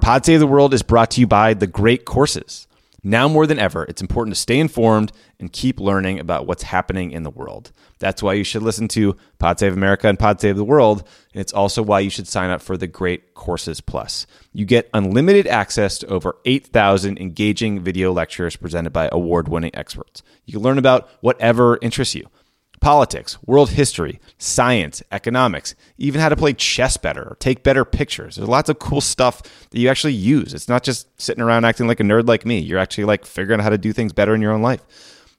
Pod 0.00 0.26
Save 0.26 0.40
the 0.40 0.48
World 0.48 0.74
is 0.74 0.82
brought 0.82 1.12
to 1.12 1.20
you 1.20 1.28
by 1.28 1.54
The 1.54 1.68
Great 1.68 2.04
Courses. 2.04 2.66
Now 3.02 3.28
more 3.28 3.46
than 3.46 3.58
ever, 3.58 3.84
it's 3.84 4.02
important 4.02 4.34
to 4.34 4.40
stay 4.40 4.58
informed 4.58 5.12
and 5.38 5.52
keep 5.52 5.80
learning 5.80 6.20
about 6.20 6.46
what's 6.46 6.64
happening 6.64 7.12
in 7.12 7.22
the 7.22 7.30
world. 7.30 7.72
That's 7.98 8.22
why 8.22 8.34
you 8.34 8.44
should 8.44 8.62
listen 8.62 8.88
to 8.88 9.16
Pod 9.38 9.58
Save 9.58 9.72
America 9.72 10.08
and 10.08 10.18
Pod 10.18 10.40
Save 10.40 10.56
the 10.56 10.64
World. 10.64 11.02
And 11.32 11.40
it's 11.40 11.52
also 11.52 11.82
why 11.82 12.00
you 12.00 12.10
should 12.10 12.28
sign 12.28 12.50
up 12.50 12.60
for 12.60 12.76
the 12.76 12.86
Great 12.86 13.34
Courses 13.34 13.80
Plus. 13.80 14.26
You 14.52 14.66
get 14.66 14.90
unlimited 14.92 15.46
access 15.46 15.98
to 15.98 16.08
over 16.08 16.36
8,000 16.44 17.18
engaging 17.18 17.80
video 17.80 18.12
lectures 18.12 18.56
presented 18.56 18.92
by 18.92 19.08
award 19.10 19.48
winning 19.48 19.74
experts. 19.74 20.22
You 20.44 20.54
can 20.54 20.62
learn 20.62 20.78
about 20.78 21.08
whatever 21.20 21.78
interests 21.80 22.14
you 22.14 22.26
politics, 22.80 23.38
world 23.44 23.70
history, 23.70 24.20
science, 24.38 25.02
economics, 25.12 25.74
even 25.98 26.20
how 26.20 26.28
to 26.28 26.36
play 26.36 26.52
chess 26.52 26.96
better 26.96 27.22
or 27.22 27.36
take 27.38 27.62
better 27.62 27.84
pictures. 27.84 28.36
There's 28.36 28.48
lots 28.48 28.68
of 28.68 28.78
cool 28.78 29.00
stuff 29.00 29.42
that 29.42 29.78
you 29.78 29.88
actually 29.88 30.14
use. 30.14 30.54
It's 30.54 30.68
not 30.68 30.82
just 30.82 31.06
sitting 31.20 31.42
around 31.42 31.64
acting 31.64 31.86
like 31.86 32.00
a 32.00 32.04
nerd 32.04 32.26
like 32.26 32.46
me. 32.46 32.58
You're 32.58 32.78
actually 32.78 33.04
like 33.04 33.26
figuring 33.26 33.60
out 33.60 33.64
how 33.64 33.70
to 33.70 33.78
do 33.78 33.92
things 33.92 34.12
better 34.12 34.34
in 34.34 34.40
your 34.40 34.52
own 34.52 34.62
life. 34.62 34.82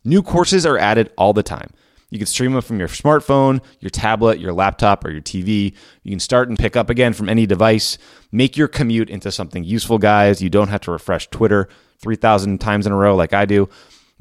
New 0.04 0.22
courses 0.24 0.66
are 0.66 0.78
added 0.78 1.12
all 1.18 1.34
the 1.34 1.44
time. 1.44 1.72
You 2.12 2.18
can 2.18 2.28
stream 2.28 2.52
them 2.52 2.62
from 2.62 2.78
your 2.78 2.90
smartphone, 2.90 3.62
your 3.80 3.90
tablet, 3.90 4.38
your 4.38 4.52
laptop, 4.52 5.06
or 5.06 5.12
your 5.12 5.22
TV. 5.22 5.74
You 6.04 6.12
can 6.12 6.20
start 6.20 6.50
and 6.50 6.60
pick 6.60 6.76
up 6.76 6.90
again 6.90 7.14
from 7.14 7.30
any 7.30 7.46
device. 7.46 7.98
Make 8.34 8.58
your 8.58 8.68
commute 8.68 9.10
into 9.10 9.32
something 9.32 9.64
useful, 9.64 9.98
guys. 9.98 10.42
You 10.42 10.50
don't 10.50 10.68
have 10.68 10.82
to 10.82 10.92
refresh 10.92 11.30
Twitter 11.30 11.70
3,000 12.00 12.60
times 12.60 12.86
in 12.86 12.92
a 12.92 12.98
row 12.98 13.16
like 13.16 13.34
I 13.34 13.46
do. 13.46 13.70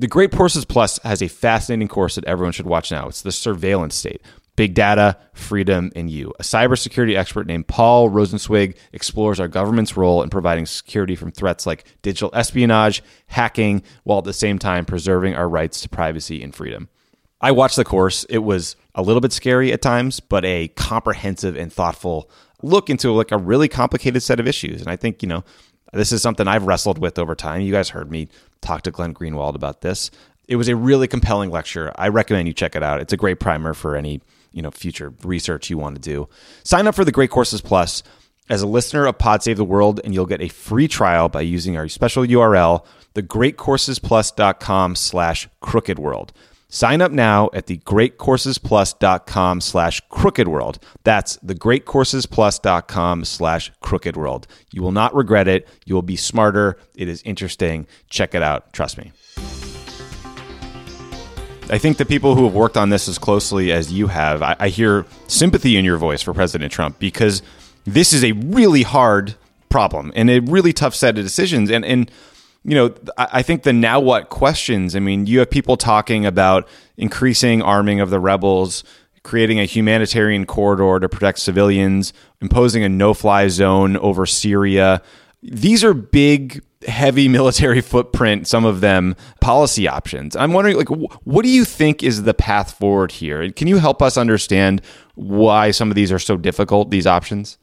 The 0.01 0.09
Great 0.09 0.33
Courses 0.33 0.65
Plus 0.65 0.99
has 1.03 1.21
a 1.21 1.29
fascinating 1.29 1.87
course 1.87 2.15
that 2.15 2.25
everyone 2.25 2.53
should 2.53 2.65
watch 2.65 2.91
now. 2.91 3.07
It's 3.09 3.21
the 3.21 3.31
surveillance 3.31 3.95
state. 3.95 4.23
Big 4.57 4.73
data, 4.73 5.19
freedom, 5.35 5.93
and 5.95 6.09
you. 6.09 6.33
A 6.39 6.43
cybersecurity 6.43 7.15
expert 7.19 7.47
named 7.47 7.69
Paul 7.69 8.09
Rosenzweig 8.09 8.79
explores 8.95 9.39
our 9.39 9.47
government's 9.47 9.99
role 9.99 10.23
in 10.23 10.31
providing 10.31 10.65
security 10.65 11.17
from 11.17 11.33
threats 11.33 11.67
like 11.67 11.85
digital 12.01 12.31
espionage, 12.33 13.03
hacking, 13.27 13.83
while 14.05 14.17
at 14.17 14.25
the 14.25 14.33
same 14.33 14.59
time 14.59 14.87
preserving 14.87 15.35
our 15.35 15.51
rights 15.51 15.83
to 15.83 15.89
privacy 15.91 16.43
and 16.43 16.55
freedom. 16.55 16.89
I 17.43 17.51
watched 17.51 17.77
the 17.77 17.85
course. 17.85 18.25
It 18.31 18.39
was 18.39 18.77
a 18.95 19.03
little 19.03 19.21
bit 19.21 19.35
scary 19.35 19.71
at 19.71 19.83
times, 19.83 20.19
but 20.19 20.47
a 20.47 20.69
comprehensive 20.69 21.59
and 21.59 21.71
thoughtful 21.71 22.31
look 22.63 22.89
into 22.89 23.13
like 23.13 23.33
a 23.33 23.39
really 23.39 23.69
complicated 23.69 24.23
set 24.23 24.41
of 24.41 24.49
issues. 24.49 24.81
And 24.81 24.89
I 24.91 24.97
think, 24.97 25.23
you 25.23 25.29
know, 25.29 25.45
this 25.93 26.13
is 26.13 26.23
something 26.23 26.47
I've 26.47 26.67
wrestled 26.67 26.99
with 26.99 27.19
over 27.19 27.35
time. 27.35 27.63
You 27.63 27.73
guys 27.73 27.91
heard 27.91 28.11
me 28.11 28.29
talk 28.61 28.83
to 28.83 28.91
Glenn 28.91 29.15
Greenwald 29.15 29.55
about 29.55 29.81
this. 29.81 30.11
It 30.49 30.57
was 30.57 30.69
a 30.69 30.77
really 30.77 31.09
compelling 31.09 31.51
lecture. 31.51 31.93
I 31.97 32.09
recommend 32.09 32.49
you 32.49 32.55
check 32.55 32.75
it 32.75 32.83
out. 32.83 33.01
It's 33.01 33.13
a 33.13 33.17
great 33.17 33.41
primer 33.41 33.75
for 33.75 33.97
any, 33.97 34.21
you 34.53 34.63
know, 34.63 34.71
future 34.71 35.13
research 35.23 35.71
you 35.71 35.79
want 35.79 35.97
to 35.97 36.01
do. 36.01 36.29
Sign 36.65 36.87
up 36.87 36.95
for 36.95 37.05
the 37.05 37.13
Great 37.13 37.31
Courses 37.31 37.61
Plus 37.61 38.03
as 38.49 38.63
a 38.63 38.67
listener 38.67 39.07
of 39.07 39.17
Pod 39.17 39.43
Save 39.45 39.59
the 39.59 39.65
World, 39.65 40.01
and 40.03 40.13
you'll 40.13 40.27
get 40.27 40.43
a 40.43 40.49
free 40.49 40.89
trial 40.89 41.29
by 41.29 41.41
using 41.41 41.77
our 41.77 41.89
special 41.89 42.25
URL, 42.25 42.85
thegreatcoursesplus.com 43.15 44.97
slash 44.97 45.49
crookedworld. 45.63 46.31
Sign 46.71 47.03
up 47.03 47.11
now 47.11 47.51
at 47.53 47.67
thegreatcoursesplus.com 47.67 49.61
slash 49.61 50.01
crookedworld. 50.09 50.79
That's 51.03 51.37
thegreatcoursesplus.com 51.39 53.25
slash 53.25 53.73
crookedworld. 53.83 54.45
You 54.73 54.83
will 54.83 54.93
not 54.93 55.13
regret 55.15 55.49
it. 55.49 55.69
You 55.85 55.97
will 55.97 56.03
be 56.03 56.15
smarter. 56.17 56.79
It 56.95 57.09
is 57.09 57.23
interesting. 57.23 57.89
Check 58.09 58.37
it 58.37 58.43
out. 58.43 58.73
Trust 58.73 58.99
me. 58.99 59.11
I 61.73 61.79
think 61.79 61.99
the 61.99 62.07
people 62.07 62.37
who 62.37 62.45
have 62.45 62.55
worked 62.55 62.77
on 62.77 62.91
this 62.91 63.09
as 63.09 63.19
closely 63.19 63.73
as 63.73 63.93
you 63.93 64.07
have, 64.07 64.43
I, 64.43 64.57
I 64.59 64.69
hear 64.69 65.07
sympathy 65.27 65.77
in 65.77 65.85
your 65.85 65.99
voice 65.99 66.23
for 66.23 66.33
President 66.33 66.73
Trump 66.73 66.99
because 66.99 67.43
this 67.85 68.13
is 68.13 68.25
a 68.25 68.33
really 68.33 68.83
hard 68.83 69.35
problem 69.69 70.13
and 70.15 70.31
a 70.31 70.41
really 70.41 70.73
tough 70.73 70.95
set 70.95 71.17
of 71.17 71.25
decisions. 71.25 71.71
And, 71.71 71.85
and 71.85 72.11
you 72.65 72.75
know, 72.75 72.95
I 73.17 73.43
think 73.43 73.63
the 73.63 73.73
now 73.73 74.01
what 74.01 74.29
questions. 74.29 74.95
I 74.95 75.01
mean, 75.01 75.27
you 75.27 75.39
have 75.39 75.51
people 75.51 75.77
talking 75.77 76.27
about 76.27 76.69
increasing 76.97 77.63
arming 77.63 78.01
of 78.01 78.11
the 78.11 78.21
rebels, 78.21 78.85
creating 79.23 79.59
a 79.59 79.65
humanitarian 79.65 80.45
corridor 80.45 81.01
to 81.01 81.09
protect 81.09 81.39
civilians, 81.39 82.13
imposing 82.41 82.85
a 82.85 82.89
no 82.89 83.15
fly 83.15 83.49
zone 83.49 83.97
over 83.97 84.27
Syria. 84.27 85.01
These 85.43 85.83
are 85.83 85.95
big, 85.95 86.63
heavy 86.87 87.29
military 87.39 87.81
footprint, 87.81 88.47
some 88.47 88.67
of 88.67 88.83
them 88.83 89.17
policy 89.41 89.89
options. 89.89 90.37
I'm 90.37 90.53
wondering, 90.53 90.77
like, 90.77 90.89
what 91.25 91.43
do 91.43 91.49
you 91.49 91.65
think 91.65 92.03
is 92.03 92.25
the 92.25 92.35
path 92.35 92.73
forward 92.73 93.13
here? 93.13 93.51
Can 93.53 93.69
you 93.69 93.79
help 93.79 94.03
us 94.03 94.19
understand 94.19 94.83
why 95.15 95.71
some 95.71 95.91
of 95.91 95.95
these 95.95 96.13
are 96.13 96.19
so 96.19 96.37
difficult, 96.37 96.91
these 96.91 97.07
options? 97.07 97.57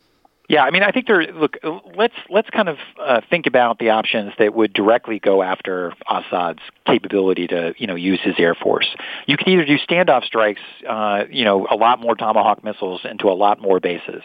Yeah, 0.49 0.63
I 0.63 0.71
mean, 0.71 0.81
I 0.81 0.91
think 0.91 1.07
there. 1.07 1.23
Look, 1.33 1.57
let's 1.95 2.13
let's 2.29 2.49
kind 2.49 2.69
of 2.69 2.77
uh, 3.01 3.19
think 3.29 3.47
about 3.47 3.79
the 3.79 3.89
options 3.89 4.31
that 4.39 4.55
would 4.55 4.71
directly 4.71 5.19
go 5.19 5.43
after 5.43 5.93
Assad's 6.09 6.61
capability 6.85 7.47
to, 7.47 7.73
you 7.77 7.85
know, 7.85 7.95
use 7.95 8.21
his 8.23 8.35
air 8.37 8.55
force. 8.55 8.87
You 9.25 9.35
could 9.35 9.49
either 9.49 9.65
do 9.65 9.77
standoff 9.77 10.23
strikes, 10.23 10.61
uh, 10.87 11.25
you 11.29 11.43
know, 11.43 11.67
a 11.69 11.75
lot 11.75 11.99
more 11.99 12.15
Tomahawk 12.15 12.63
missiles 12.63 13.01
into 13.03 13.27
a 13.27 13.35
lot 13.35 13.61
more 13.61 13.81
bases. 13.81 14.23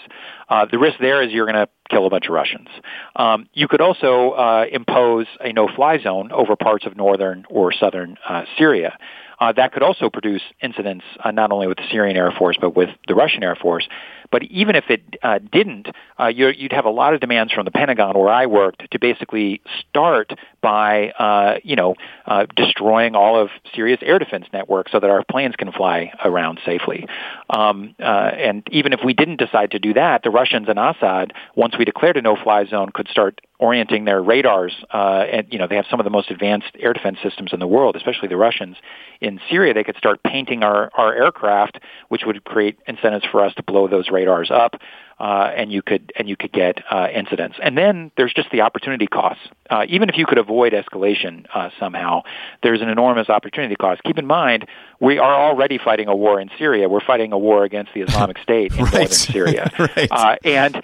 Uh, 0.48 0.66
the 0.70 0.78
risk 0.78 0.98
there 1.00 1.22
is 1.22 1.32
you're 1.32 1.46
going 1.46 1.66
to 1.66 1.68
kill 1.90 2.06
a 2.06 2.10
bunch 2.10 2.26
of 2.28 2.34
Russians. 2.34 2.68
Um, 3.16 3.48
you 3.52 3.66
could 3.66 3.80
also 3.80 4.30
uh, 4.30 4.66
impose 4.70 5.26
a 5.40 5.52
no-fly 5.52 5.98
zone 5.98 6.30
over 6.30 6.54
parts 6.54 6.86
of 6.86 6.96
northern 6.96 7.46
or 7.50 7.72
southern 7.72 8.16
uh, 8.28 8.44
Syria. 8.56 8.96
Uh, 9.40 9.50
that 9.50 9.72
could 9.72 9.82
also 9.82 10.08
produce 10.08 10.42
incidents 10.62 11.04
uh, 11.24 11.32
not 11.32 11.50
only 11.50 11.66
with 11.66 11.76
the 11.78 11.84
Syrian 11.90 12.16
Air 12.16 12.30
Force 12.30 12.56
but 12.60 12.76
with 12.76 12.90
the 13.08 13.14
Russian 13.16 13.42
Air 13.42 13.56
Force. 13.56 13.88
But 14.32 14.42
even 14.44 14.74
if 14.74 14.84
it 14.88 15.02
uh, 15.22 15.38
didn't, 15.52 15.88
uh, 16.18 16.26
you'd 16.26 16.72
have 16.72 16.86
a 16.86 16.90
lot 16.90 17.14
of 17.14 17.20
demands 17.20 17.52
from 17.52 17.64
the 17.66 17.70
Pentagon, 17.70 18.18
where 18.18 18.30
I 18.30 18.46
worked, 18.46 18.90
to 18.90 18.98
basically 18.98 19.60
start 19.78 20.32
by, 20.62 21.10
uh, 21.10 21.58
you 21.62 21.76
know, 21.76 21.94
uh, 22.26 22.46
destroying 22.56 23.14
all 23.14 23.38
of 23.38 23.50
Syria's 23.74 24.00
air 24.02 24.18
defense 24.18 24.46
network 24.52 24.88
so 24.88 24.98
that 24.98 25.10
our 25.10 25.22
planes 25.30 25.54
can 25.56 25.70
fly 25.70 26.12
around 26.24 26.58
safely. 26.64 27.06
Um, 27.50 27.94
uh, 28.00 28.02
and 28.02 28.66
even 28.72 28.92
if 28.92 29.00
we 29.04 29.12
didn't 29.12 29.36
decide 29.36 29.72
to 29.72 29.78
do 29.78 29.92
that, 29.94 30.22
the 30.22 30.30
Russians 30.30 30.68
and 30.68 30.78
Assad, 30.78 31.34
once 31.54 31.76
we 31.78 31.84
declared 31.84 32.16
a 32.16 32.22
no-fly 32.22 32.64
zone, 32.64 32.90
could 32.92 33.08
start 33.08 33.40
orienting 33.62 34.04
their 34.04 34.20
radars. 34.20 34.74
Uh, 34.92 35.24
and 35.30 35.46
you 35.52 35.58
know, 35.58 35.68
they 35.68 35.76
have 35.76 35.86
some 35.88 36.00
of 36.00 36.04
the 36.04 36.10
most 36.10 36.30
advanced 36.30 36.72
air 36.80 36.92
defense 36.92 37.18
systems 37.22 37.52
in 37.52 37.60
the 37.60 37.66
world, 37.66 37.94
especially 37.94 38.26
the 38.26 38.36
Russians. 38.36 38.76
In 39.20 39.40
Syria, 39.48 39.72
they 39.72 39.84
could 39.84 39.96
start 39.96 40.22
painting 40.24 40.64
our 40.64 40.90
our 40.94 41.14
aircraft, 41.14 41.78
which 42.08 42.22
would 42.26 42.42
create 42.44 42.78
incentives 42.86 43.24
for 43.30 43.42
us 43.42 43.54
to 43.54 43.62
blow 43.62 43.86
those 43.86 44.10
radars 44.10 44.50
up 44.50 44.74
uh, 45.22 45.52
and 45.56 45.72
you 45.72 45.82
could 45.82 46.12
and 46.18 46.28
you 46.28 46.36
could 46.36 46.52
get 46.52 46.78
uh, 46.90 47.06
incidents. 47.14 47.56
And 47.62 47.78
then 47.78 48.10
there's 48.16 48.34
just 48.34 48.50
the 48.50 48.62
opportunity 48.62 49.06
costs. 49.06 49.42
Uh, 49.70 49.86
even 49.88 50.08
if 50.08 50.18
you 50.18 50.26
could 50.26 50.38
avoid 50.38 50.72
escalation 50.72 51.46
uh, 51.54 51.70
somehow, 51.78 52.22
there's 52.64 52.82
an 52.82 52.88
enormous 52.88 53.28
opportunity 53.28 53.76
cost. 53.76 54.02
Keep 54.02 54.18
in 54.18 54.26
mind, 54.26 54.66
we 55.00 55.18
are 55.18 55.34
already 55.34 55.78
fighting 55.78 56.08
a 56.08 56.16
war 56.16 56.40
in 56.40 56.50
Syria. 56.58 56.88
We're 56.88 57.04
fighting 57.04 57.32
a 57.32 57.38
war 57.38 57.62
against 57.62 57.94
the 57.94 58.00
Islamic 58.08 58.38
State 58.38 58.72
in 58.72 58.84
right. 58.84 58.92
northern 58.92 59.12
Syria, 59.12 59.70
right. 59.78 60.08
Uh, 60.10 60.36
and 60.42 60.82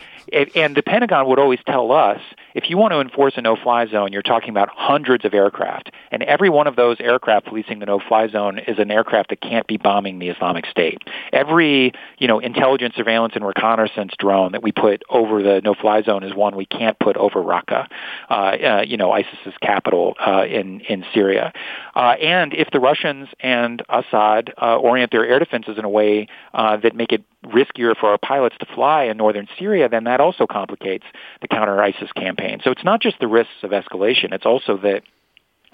and 0.55 0.77
the 0.77 0.83
Pentagon 0.83 1.27
would 1.29 1.41
always 1.41 1.61
tell 1.67 1.91
us 1.91 2.21
if 2.59 2.68
you 2.68 2.77
want 2.77 2.90
to 2.90 3.01
enforce 3.01 3.35
a 3.37 3.40
no-fly 3.40 3.87
zone, 3.87 4.12
you're 4.12 4.21
talking 4.21 4.51
about 4.51 4.68
hundreds 4.68 5.25
of 5.25 5.33
aircraft, 5.33 5.92
and 6.11 6.25
every 6.25 6.51
one 6.51 6.66
of 6.66 6.75
those 6.75 6.97
aircraft 6.99 7.47
policing 7.47 7.79
the 7.79 7.87
no-fly 7.87 8.27
zone 8.27 8.59
is 8.59 8.81
an 8.81 8.90
aircraft 8.90 9.31
that 9.31 9.40
can't 9.40 9.64
be 9.68 9.77
bombing 9.77 10.18
the 10.18 10.29
Islamic 10.29 10.66
State. 10.66 10.99
Every 11.33 11.92
you 12.18 12.27
know 12.27 12.40
intelligence, 12.40 12.97
surveillance, 12.97 13.35
and 13.37 13.47
reconnaissance 13.47 14.12
drone 14.18 14.51
that 14.53 14.62
we 14.64 14.73
put 14.73 15.05
over 15.09 15.40
the 15.40 15.61
no-fly 15.62 16.03
zone 16.03 16.25
is 16.25 16.35
one 16.35 16.57
we 16.57 16.66
can't 16.66 16.99
put 16.99 17.16
over 17.16 17.40
Raqqa, 17.40 17.87
uh, 18.29 18.33
uh, 18.33 18.85
you 18.85 18.97
know, 18.97 19.12
ISIS's 19.12 19.55
capital 19.62 20.16
uh, 20.27 20.44
in 20.44 20.81
in 20.81 21.05
Syria. 21.14 21.53
Uh, 21.94 22.16
and 22.21 22.55
if 22.55 22.73
the 22.73 22.81
Russians 22.81 23.29
and 23.38 23.83
Assad 23.88 24.53
uh, 24.61 24.77
orient 24.79 25.12
their 25.12 25.25
air 25.25 25.38
defenses 25.38 25.79
in 25.79 25.85
a 25.85 25.88
way 25.88 26.27
uh, 26.55 26.77
that 26.79 26.97
make 26.97 27.12
it 27.12 27.23
riskier 27.47 27.97
for 27.97 28.09
our 28.11 28.18
pilots 28.18 28.57
to 28.59 28.66
fly 28.75 29.05
in 29.05 29.16
northern 29.16 29.47
Syria, 29.59 29.88
then 29.88 30.05
that 30.05 30.21
also 30.21 30.47
complicates 30.47 31.05
the 31.40 31.49
counter-ISIS 31.49 32.11
campaign. 32.12 32.47
So 32.64 32.70
it's 32.70 32.84
not 32.84 33.00
just 33.00 33.18
the 33.20 33.28
risks 33.28 33.62
of 33.62 33.70
escalation; 33.70 34.32
it's 34.32 34.46
also 34.46 34.76
that 34.78 35.02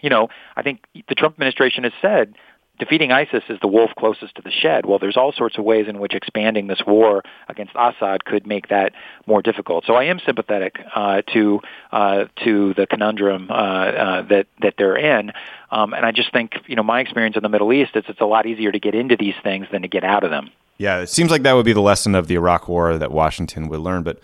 you 0.03 0.11
know, 0.11 0.29
I 0.57 0.63
think 0.63 0.85
the 1.09 1.15
Trump 1.15 1.35
administration 1.37 1.85
has 1.85 1.93
said 2.03 2.35
defeating 2.79 3.13
ISIS 3.13 3.45
is 3.49 3.59
the 3.61 3.69
wolf 3.69 3.91
closest 3.99 4.35
to 4.35 4.43
the 4.43 4.51
shed. 4.51 4.85
Well, 4.85 4.99
there's 4.99 5.17
all 5.17 5.33
sorts 5.33 5.59
of 5.59 5.65
ways 5.65 5.87
in 5.89 5.99
which 5.99 6.15
expanding 6.15 6.67
this 6.67 6.83
war 6.87 7.23
against 7.49 7.73
Assad 7.75 8.25
could 8.25 8.47
make 8.47 8.69
that 8.69 8.93
more 9.27 9.43
difficult. 9.43 9.85
So 9.87 9.95
I 9.95 10.05
am 10.05 10.19
sympathetic 10.25 10.77
uh, 10.95 11.23
to 11.33 11.61
uh, 11.93 12.25
to 12.45 12.75
the 12.75 12.87
conundrum 12.87 13.51
uh, 13.51 13.55
uh, 13.55 14.23
that 14.29 14.47
that 14.61 14.75
they're 14.77 14.97
in, 14.97 15.33
um, 15.71 15.95
and 15.95 16.05
I 16.05 16.13
just 16.13 16.33
think 16.33 16.53
you 16.67 16.77
know 16.77 16.83
my 16.83 17.01
experience 17.01 17.37
in 17.37 17.43
the 17.43 17.49
Middle 17.49 17.73
East 17.73 17.93
is 17.95 18.05
it's 18.09 18.21
a 18.21 18.27
lot 18.27 18.47
easier 18.47 18.73
to 18.73 18.81
get 18.81 18.95
into 18.95 19.17
these 19.17 19.35
things 19.43 19.67
than 19.71 19.83
to 19.83 19.89
get 19.89 20.05
out 20.05 20.25
of 20.25 20.31
them. 20.31 20.51
Yeah, 20.77 20.99
it 20.99 21.09
seems 21.09 21.31
like 21.31 21.45
that 21.45 21.53
would 21.53 21.65
be 21.65 21.73
the 21.73 21.81
lesson 21.81 22.17
of 22.17 22.27
the 22.27 22.35
Iraq 22.35 22.69
War 22.69 22.99
that 22.99 23.13
Washington 23.13 23.69
would 23.69 23.79
learn, 23.79 24.03
but 24.03 24.19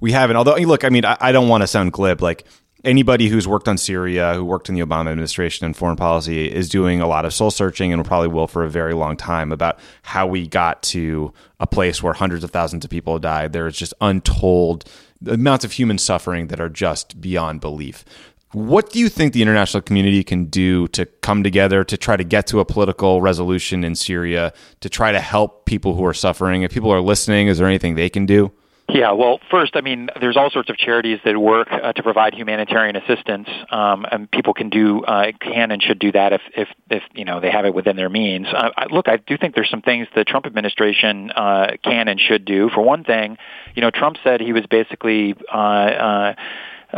we 0.00 0.12
haven't. 0.12 0.36
Although, 0.36 0.54
look, 0.56 0.84
I 0.84 0.88
mean, 0.88 1.04
I, 1.04 1.16
I 1.20 1.32
don't 1.32 1.48
want 1.48 1.62
to 1.62 1.66
sound 1.66 1.92
glib. 1.92 2.22
Like 2.22 2.44
anybody 2.84 3.28
who's 3.28 3.48
worked 3.48 3.68
on 3.68 3.76
Syria, 3.76 4.34
who 4.34 4.44
worked 4.44 4.68
in 4.68 4.74
the 4.74 4.80
Obama 4.80 5.10
administration 5.10 5.66
and 5.66 5.76
foreign 5.76 5.96
policy, 5.96 6.50
is 6.50 6.68
doing 6.68 7.00
a 7.00 7.06
lot 7.06 7.24
of 7.24 7.34
soul 7.34 7.50
searching 7.50 7.92
and 7.92 8.04
probably 8.04 8.28
will 8.28 8.46
for 8.46 8.64
a 8.64 8.70
very 8.70 8.94
long 8.94 9.16
time 9.16 9.52
about 9.52 9.78
how 10.02 10.26
we 10.26 10.46
got 10.46 10.82
to 10.84 11.32
a 11.60 11.66
place 11.66 12.02
where 12.02 12.12
hundreds 12.12 12.44
of 12.44 12.50
thousands 12.50 12.84
of 12.84 12.90
people 12.90 13.18
died. 13.18 13.52
There 13.52 13.66
is 13.66 13.76
just 13.76 13.94
untold 14.00 14.84
amounts 15.26 15.64
of 15.64 15.72
human 15.72 15.98
suffering 15.98 16.48
that 16.48 16.60
are 16.60 16.68
just 16.68 17.20
beyond 17.20 17.60
belief. 17.60 18.04
What 18.52 18.90
do 18.90 19.00
you 19.00 19.08
think 19.08 19.32
the 19.32 19.42
international 19.42 19.82
community 19.82 20.22
can 20.22 20.46
do 20.46 20.86
to 20.88 21.04
come 21.06 21.42
together 21.42 21.84
to 21.84 21.96
try 21.96 22.16
to 22.16 22.24
get 22.24 22.46
to 22.48 22.60
a 22.60 22.64
political 22.64 23.20
resolution 23.20 23.82
in 23.82 23.94
Syria, 23.94 24.52
to 24.80 24.88
try 24.88 25.12
to 25.12 25.20
help 25.20 25.66
people 25.66 25.94
who 25.94 26.04
are 26.06 26.14
suffering? 26.14 26.62
If 26.62 26.72
people 26.72 26.92
are 26.92 27.00
listening, 27.00 27.48
is 27.48 27.58
there 27.58 27.66
anything 27.66 27.96
they 27.96 28.08
can 28.08 28.24
do? 28.24 28.52
Yeah, 28.88 29.12
well, 29.12 29.40
first, 29.50 29.74
I 29.74 29.80
mean, 29.80 30.10
there's 30.20 30.36
all 30.36 30.48
sorts 30.48 30.70
of 30.70 30.76
charities 30.76 31.18
that 31.24 31.36
work 31.36 31.68
uh, 31.72 31.92
to 31.92 32.02
provide 32.04 32.34
humanitarian 32.34 32.94
assistance, 32.94 33.48
um, 33.70 34.06
and 34.10 34.30
people 34.30 34.54
can 34.54 34.70
do, 34.70 35.02
uh, 35.02 35.32
can 35.40 35.72
and 35.72 35.82
should 35.82 35.98
do 35.98 36.12
that 36.12 36.32
if, 36.32 36.40
if, 36.56 36.68
if 36.88 37.02
you 37.12 37.24
know 37.24 37.40
they 37.40 37.50
have 37.50 37.64
it 37.64 37.74
within 37.74 37.96
their 37.96 38.08
means. 38.08 38.46
Uh, 38.46 38.70
I, 38.76 38.86
look, 38.86 39.08
I 39.08 39.16
do 39.16 39.36
think 39.36 39.56
there's 39.56 39.70
some 39.70 39.82
things 39.82 40.06
the 40.14 40.24
Trump 40.24 40.46
administration 40.46 41.32
uh, 41.32 41.72
can 41.82 42.06
and 42.06 42.20
should 42.20 42.44
do. 42.44 42.70
For 42.70 42.80
one 42.80 43.02
thing, 43.02 43.38
you 43.74 43.82
know, 43.82 43.90
Trump 43.90 44.18
said 44.22 44.40
he 44.40 44.52
was 44.52 44.66
basically. 44.66 45.34
Uh, 45.52 45.56
uh, 45.56 45.58
uh, 45.58 46.34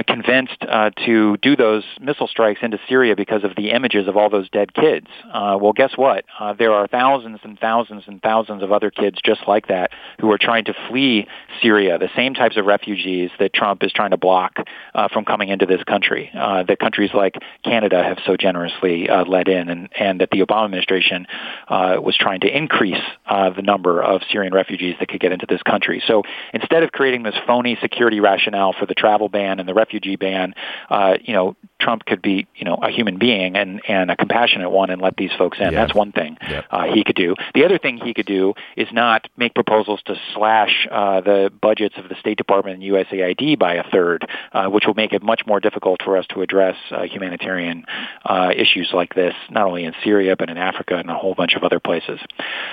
convinced 0.07 0.65
uh, 0.69 0.91
to 1.07 1.37
do 1.39 1.57
those 1.57 1.85
missile 2.01 2.29
strikes 2.29 2.61
into 2.63 2.79
Syria 2.89 3.17
because 3.17 3.45
of 3.45 3.57
the 3.57 3.71
images 3.71 4.09
of 4.09 4.17
all 4.17 4.31
those 4.31 4.49
dead 4.51 4.75
kids. 4.75 5.07
Uh, 5.33 5.59
well, 5.61 5.73
guess 5.73 5.93
what? 5.97 6.25
Uh, 6.39 6.53
there 6.53 6.73
are 6.73 6.87
thousands 6.87 7.41
and 7.43 7.59
thousands 7.59 8.05
and 8.07 8.23
thousands 8.23 8.63
of 8.63 8.73
other 8.73 8.91
kids 8.91 9.19
just 9.25 9.41
like 9.47 9.69
that 9.69 9.91
who 10.21 10.31
are 10.31 10.39
trying 10.39 10.65
to 10.65 10.75
flee 10.89 11.27
Syria, 11.63 11.99
the 11.99 12.11
same 12.15 12.35
types 12.35 12.57
of 12.57 12.67
refugees 12.67 13.31
that 13.39 13.53
Trump 13.53 13.83
is 13.83 13.93
trying 13.93 14.11
to 14.11 14.17
block 14.17 14.57
uh, 14.95 15.09
from 15.09 15.25
coming 15.25 15.49
into 15.49 15.67
this 15.67 15.83
country, 15.85 16.31
uh, 16.35 16.63
that 16.65 16.79
countries 16.79 17.11
like 17.15 17.35
Canada 17.65 18.03
have 18.03 18.19
so 18.25 18.37
generously 18.37 19.09
uh, 19.09 19.25
let 19.25 19.49
in, 19.49 19.69
and, 19.69 19.89
and 19.99 20.21
that 20.21 20.31
the 20.31 20.41
Obama 20.41 20.67
administration 20.67 21.27
uh, 21.69 21.97
was 22.01 22.17
trying 22.17 22.41
to 22.41 22.57
increase 22.57 23.03
uh, 23.27 23.51
the 23.51 23.63
number 23.63 24.03
of 24.03 24.23
Syrian 24.31 24.53
refugees 24.53 24.95
that 25.01 25.09
could 25.09 25.21
get 25.21 25.33
into 25.33 25.47
this 25.49 25.63
country. 25.63 26.03
So 26.07 26.23
instead 26.53 26.83
of 26.83 26.93
creating 26.93 27.23
this 27.23 27.35
phony 27.47 27.77
security 27.81 28.21
rationale 28.21 28.73
for 28.79 28.87
the 28.87 28.95
travel 28.95 29.29
ban 29.29 29.61
and 29.61 29.69
the 29.69 29.75
refugee 29.89 30.17
ban, 30.17 30.55
uh, 30.91 31.15
you 31.23 31.33
know, 31.33 31.57
Trump 31.81 32.05
could 32.05 32.21
be, 32.21 32.47
you 32.57 32.65
know, 32.65 32.75
a 32.75 32.91
human 32.91 33.19
being 33.19 33.57
and, 33.57 33.81
and 33.89 34.11
a 34.11 34.17
compassionate 34.17 34.71
one 34.71 34.91
and 34.91 35.01
let 35.01 35.17
these 35.17 35.31
folks 35.39 35.59
in. 35.59 35.73
Yeah. 35.73 35.87
That's 35.87 35.95
one 35.95 36.13
thing 36.13 36.37
yep. 36.49 36.67
uh, 36.71 36.85
he 36.93 37.05
could 37.05 37.17
do. 37.17 37.35
The 37.55 37.65
other 37.65 37.79
thing 37.79 37.99
he 37.99 38.13
could 38.15 38.27
do 38.27 38.55
is 38.77 38.89
not 38.93 39.29
make 39.37 39.55
proposals 39.55 40.01
to 40.07 40.17
slash 40.35 40.87
uh, 40.91 41.21
the 41.21 41.53
budgets 41.61 41.95
of 41.97 42.09
the 42.09 42.17
State 42.17 42.37
Department 42.37 42.83
and 42.83 42.93
USAID 42.93 43.59
by 43.59 43.75
a 43.75 43.85
third, 43.91 44.29
uh, 44.53 44.67
which 44.67 44.85
will 44.87 44.95
make 44.95 45.13
it 45.13 45.23
much 45.23 45.43
more 45.47 45.61
difficult 45.61 46.03
for 46.05 46.17
us 46.17 46.27
to 46.35 46.43
address 46.43 46.77
uh, 46.91 47.03
humanitarian 47.03 47.85
uh, 48.25 48.51
issues 48.55 48.91
like 48.93 49.15
this, 49.15 49.35
not 49.51 49.67
only 49.67 49.85
in 49.85 49.95
Syria 50.05 50.37
but 50.37 50.51
in 50.51 50.59
Africa 50.59 50.97
and 50.97 51.09
a 51.09 51.15
whole 51.15 51.35
bunch 51.35 51.55
of 51.55 51.63
other 51.63 51.81
places. 51.81 52.21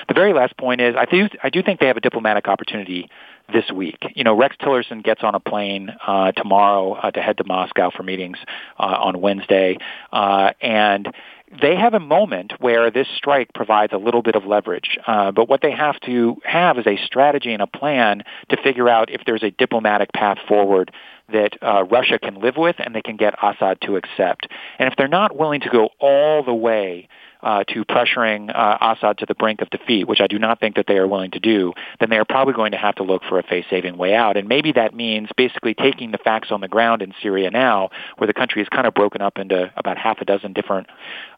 The 0.08 0.13
very 0.13 0.34
last 0.34 0.58
point 0.58 0.82
is 0.82 0.95
I 0.97 1.06
do 1.06 1.30
I 1.43 1.49
do 1.49 1.62
think 1.62 1.80
they 1.80 1.88
have 1.88 1.97
a 1.97 2.01
diplomatic 2.01 2.47
opportunity 2.47 3.10
this 3.51 3.71
week. 3.71 3.97
You 4.15 4.23
know, 4.23 4.36
Rex 4.36 4.55
Tillerson 4.58 5.03
gets 5.03 5.23
on 5.23 5.36
a 5.36 5.39
plane 5.39 5.91
uh, 6.05 6.31
tomorrow 6.31 6.93
uh, 6.93 7.12
to 7.12 7.21
head 7.21 7.38
to 7.38 7.43
Moscow 7.43 7.91
for 7.95 8.03
meetings 8.03 8.38
uh, 8.79 8.84
on 8.84 9.21
Wednesday, 9.21 9.77
uh, 10.12 10.51
and 10.62 11.13
they 11.62 11.75
have 11.75 11.93
a 11.93 11.99
moment 11.99 12.53
where 12.60 12.89
this 12.89 13.08
strike 13.15 13.53
provides 13.53 13.93
a 13.93 13.97
little 13.97 14.21
bit 14.21 14.36
of 14.36 14.45
leverage. 14.45 14.97
Uh, 15.05 15.31
but 15.31 15.47
what 15.47 15.62
they 15.62 15.71
have 15.71 15.99
to 16.01 16.38
have 16.43 16.77
is 16.77 16.88
a 16.88 16.97
strategy 17.05 17.53
and 17.53 17.62
a 17.62 17.67
plan 17.67 18.23
to 18.49 18.58
figure 18.62 18.89
out 18.89 19.12
if 19.12 19.21
there's 19.25 19.43
a 19.43 19.51
diplomatic 19.51 20.12
path 20.12 20.38
forward 20.47 20.91
that 21.31 21.58
uh, 21.62 21.84
Russia 21.84 22.19
can 22.19 22.41
live 22.41 22.58
with 22.58 22.75
and 22.79 22.95
they 22.95 23.01
can 23.01 23.15
get 23.15 23.36
Assad 23.41 23.79
to 23.81 23.95
accept. 23.95 24.47
And 24.79 24.88
if 24.89 24.95
they're 24.97 25.08
not 25.08 25.36
willing 25.36 25.62
to 25.62 25.69
go 25.69 25.89
all 25.99 26.43
the 26.43 26.53
way 26.53 27.08
uh, 27.45 27.63
to 27.65 27.86
pressuring 27.86 28.49
uh, 28.53 28.77
Assad 28.81 29.19
to 29.19 29.25
the 29.27 29.36
brink 29.36 29.62
of 29.62 29.69
defeat, 29.69 30.08
which 30.08 30.19
I 30.19 30.25
do 30.25 30.39
not 30.39 30.60
think 30.60 30.75
that 30.77 30.88
they 30.88 30.97
are 30.97 31.08
willing 31.08 31.29
to 31.31 31.39
do, 31.39 31.73
then 31.99 32.10
they 32.10 32.17
are 32.17 32.25
probably 32.25 32.55
going 32.55 32.71
to 32.71 32.77
have 32.77 32.95
to 32.95 33.03
look 33.03 33.21
for 33.29 33.38
a 33.38 33.43
face-saving 33.43 33.97
way 33.97 34.15
out. 34.15 34.36
And 34.36 34.49
maybe 34.49 34.71
that 34.71 34.95
means 34.95 35.29
basically 35.38 35.75
taking 35.75 36.10
the 36.12 36.17
facts 36.17 36.49
on 36.51 36.62
the 36.62 36.67
ground 36.67 37.03
in 37.03 37.13
Syria 37.21 37.51
now, 37.51 37.91
where 38.17 38.25
the 38.25 38.34
country 38.34 38.63
is 38.63 38.67
kind 38.69 38.88
of 38.88 38.95
broken 38.95 39.21
up 39.21 39.38
into 39.38 39.71
about 39.77 39.95
half 39.95 40.21
a 40.21 40.25
dozen 40.25 40.53
different 40.53 40.88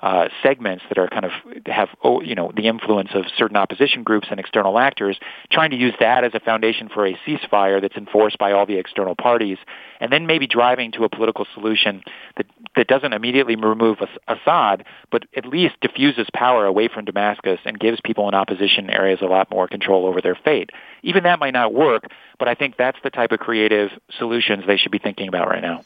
uh, 0.01 0.29
segments 0.41 0.85
that 0.87 0.97
are 0.97 1.09
kind 1.09 1.25
of 1.25 1.31
have 1.65 1.89
oh, 2.03 2.21
you 2.21 2.35
know 2.35 2.53
the 2.55 2.67
influence 2.67 3.09
of 3.13 3.25
certain 3.37 3.57
opposition 3.57 4.03
groups 4.03 4.27
and 4.31 4.39
external 4.39 4.79
actors, 4.79 5.17
trying 5.51 5.71
to 5.71 5.77
use 5.77 5.93
that 5.99 6.23
as 6.23 6.31
a 6.33 6.39
foundation 6.39 6.87
for 6.87 7.05
a 7.05 7.17
ceasefire 7.27 7.81
that's 7.81 7.97
enforced 7.97 8.37
by 8.37 8.53
all 8.53 8.65
the 8.65 8.77
external 8.77 9.15
parties, 9.15 9.57
and 9.99 10.09
then 10.09 10.25
maybe 10.25 10.47
driving 10.47 10.91
to 10.93 11.03
a 11.03 11.09
political 11.09 11.45
solution 11.53 12.01
that 12.37 12.45
that 12.77 12.87
doesn't 12.87 13.11
immediately 13.11 13.57
remove 13.57 13.97
Assad, 14.27 14.85
but 15.11 15.25
at 15.35 15.45
least 15.45 15.75
diffuses 15.97 16.27
power 16.33 16.65
away 16.65 16.87
from 16.87 17.05
Damascus 17.05 17.59
and 17.65 17.79
gives 17.79 17.99
people 18.01 18.27
in 18.27 18.35
opposition 18.35 18.89
areas 18.89 19.19
a 19.21 19.25
lot 19.25 19.49
more 19.49 19.67
control 19.67 20.05
over 20.05 20.21
their 20.21 20.35
fate. 20.35 20.69
Even 21.03 21.23
that 21.23 21.39
might 21.39 21.53
not 21.53 21.73
work, 21.73 22.03
but 22.37 22.47
I 22.47 22.55
think 22.55 22.77
that's 22.77 22.97
the 23.03 23.09
type 23.09 23.31
of 23.31 23.39
creative 23.39 23.89
solutions 24.17 24.63
they 24.67 24.77
should 24.77 24.91
be 24.91 24.99
thinking 24.99 25.27
about 25.27 25.47
right 25.47 25.61
now. 25.61 25.83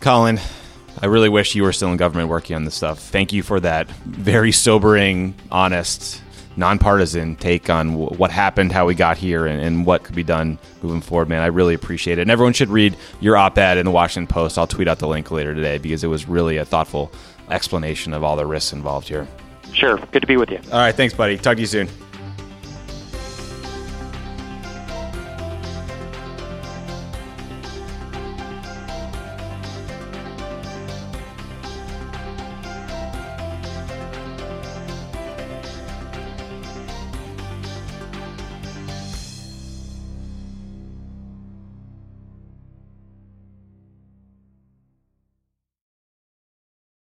Colin, 0.00 0.40
I 1.00 1.06
really 1.06 1.28
wish 1.28 1.54
you 1.54 1.62
were 1.62 1.72
still 1.72 1.90
in 1.90 1.96
government 1.96 2.28
working 2.28 2.56
on 2.56 2.64
this 2.64 2.74
stuff. 2.74 2.98
Thank 2.98 3.32
you 3.32 3.42
for 3.42 3.60
that 3.60 3.88
very 3.88 4.52
sobering, 4.52 5.34
honest, 5.50 6.20
nonpartisan 6.56 7.36
take 7.36 7.70
on 7.70 7.94
what 7.96 8.30
happened, 8.30 8.72
how 8.72 8.86
we 8.86 8.94
got 8.94 9.16
here, 9.16 9.46
and, 9.46 9.60
and, 9.60 9.86
what 9.86 10.04
could 10.04 10.14
be 10.14 10.22
done 10.22 10.58
moving 10.82 11.00
forward, 11.00 11.28
man. 11.28 11.42
I 11.42 11.46
really 11.46 11.74
appreciate 11.74 12.18
it. 12.18 12.22
And 12.22 12.30
everyone 12.30 12.52
should 12.52 12.68
read 12.68 12.96
your 13.20 13.36
op 13.36 13.58
ed 13.58 13.76
in 13.76 13.84
the 13.84 13.90
Washington 13.90 14.32
Post. 14.32 14.56
I'll 14.56 14.66
tweet 14.66 14.86
out 14.86 14.98
the 14.98 15.08
link 15.08 15.30
later 15.30 15.54
today 15.54 15.78
because 15.78 16.04
it 16.04 16.08
was 16.08 16.28
really 16.28 16.56
a 16.56 16.64
thoughtful 16.64 17.10
explanation 17.50 18.12
of 18.12 18.24
all 18.24 18.36
the 18.36 18.46
risks 18.46 18.72
involved 18.72 19.08
here. 19.08 19.26
Sure. 19.72 19.96
Good 20.12 20.20
to 20.20 20.26
be 20.26 20.36
with 20.36 20.50
you. 20.50 20.60
All 20.72 20.78
right. 20.78 20.94
Thanks, 20.94 21.14
buddy. 21.14 21.36
Talk 21.36 21.56
to 21.56 21.60
you 21.60 21.66
soon. 21.66 21.88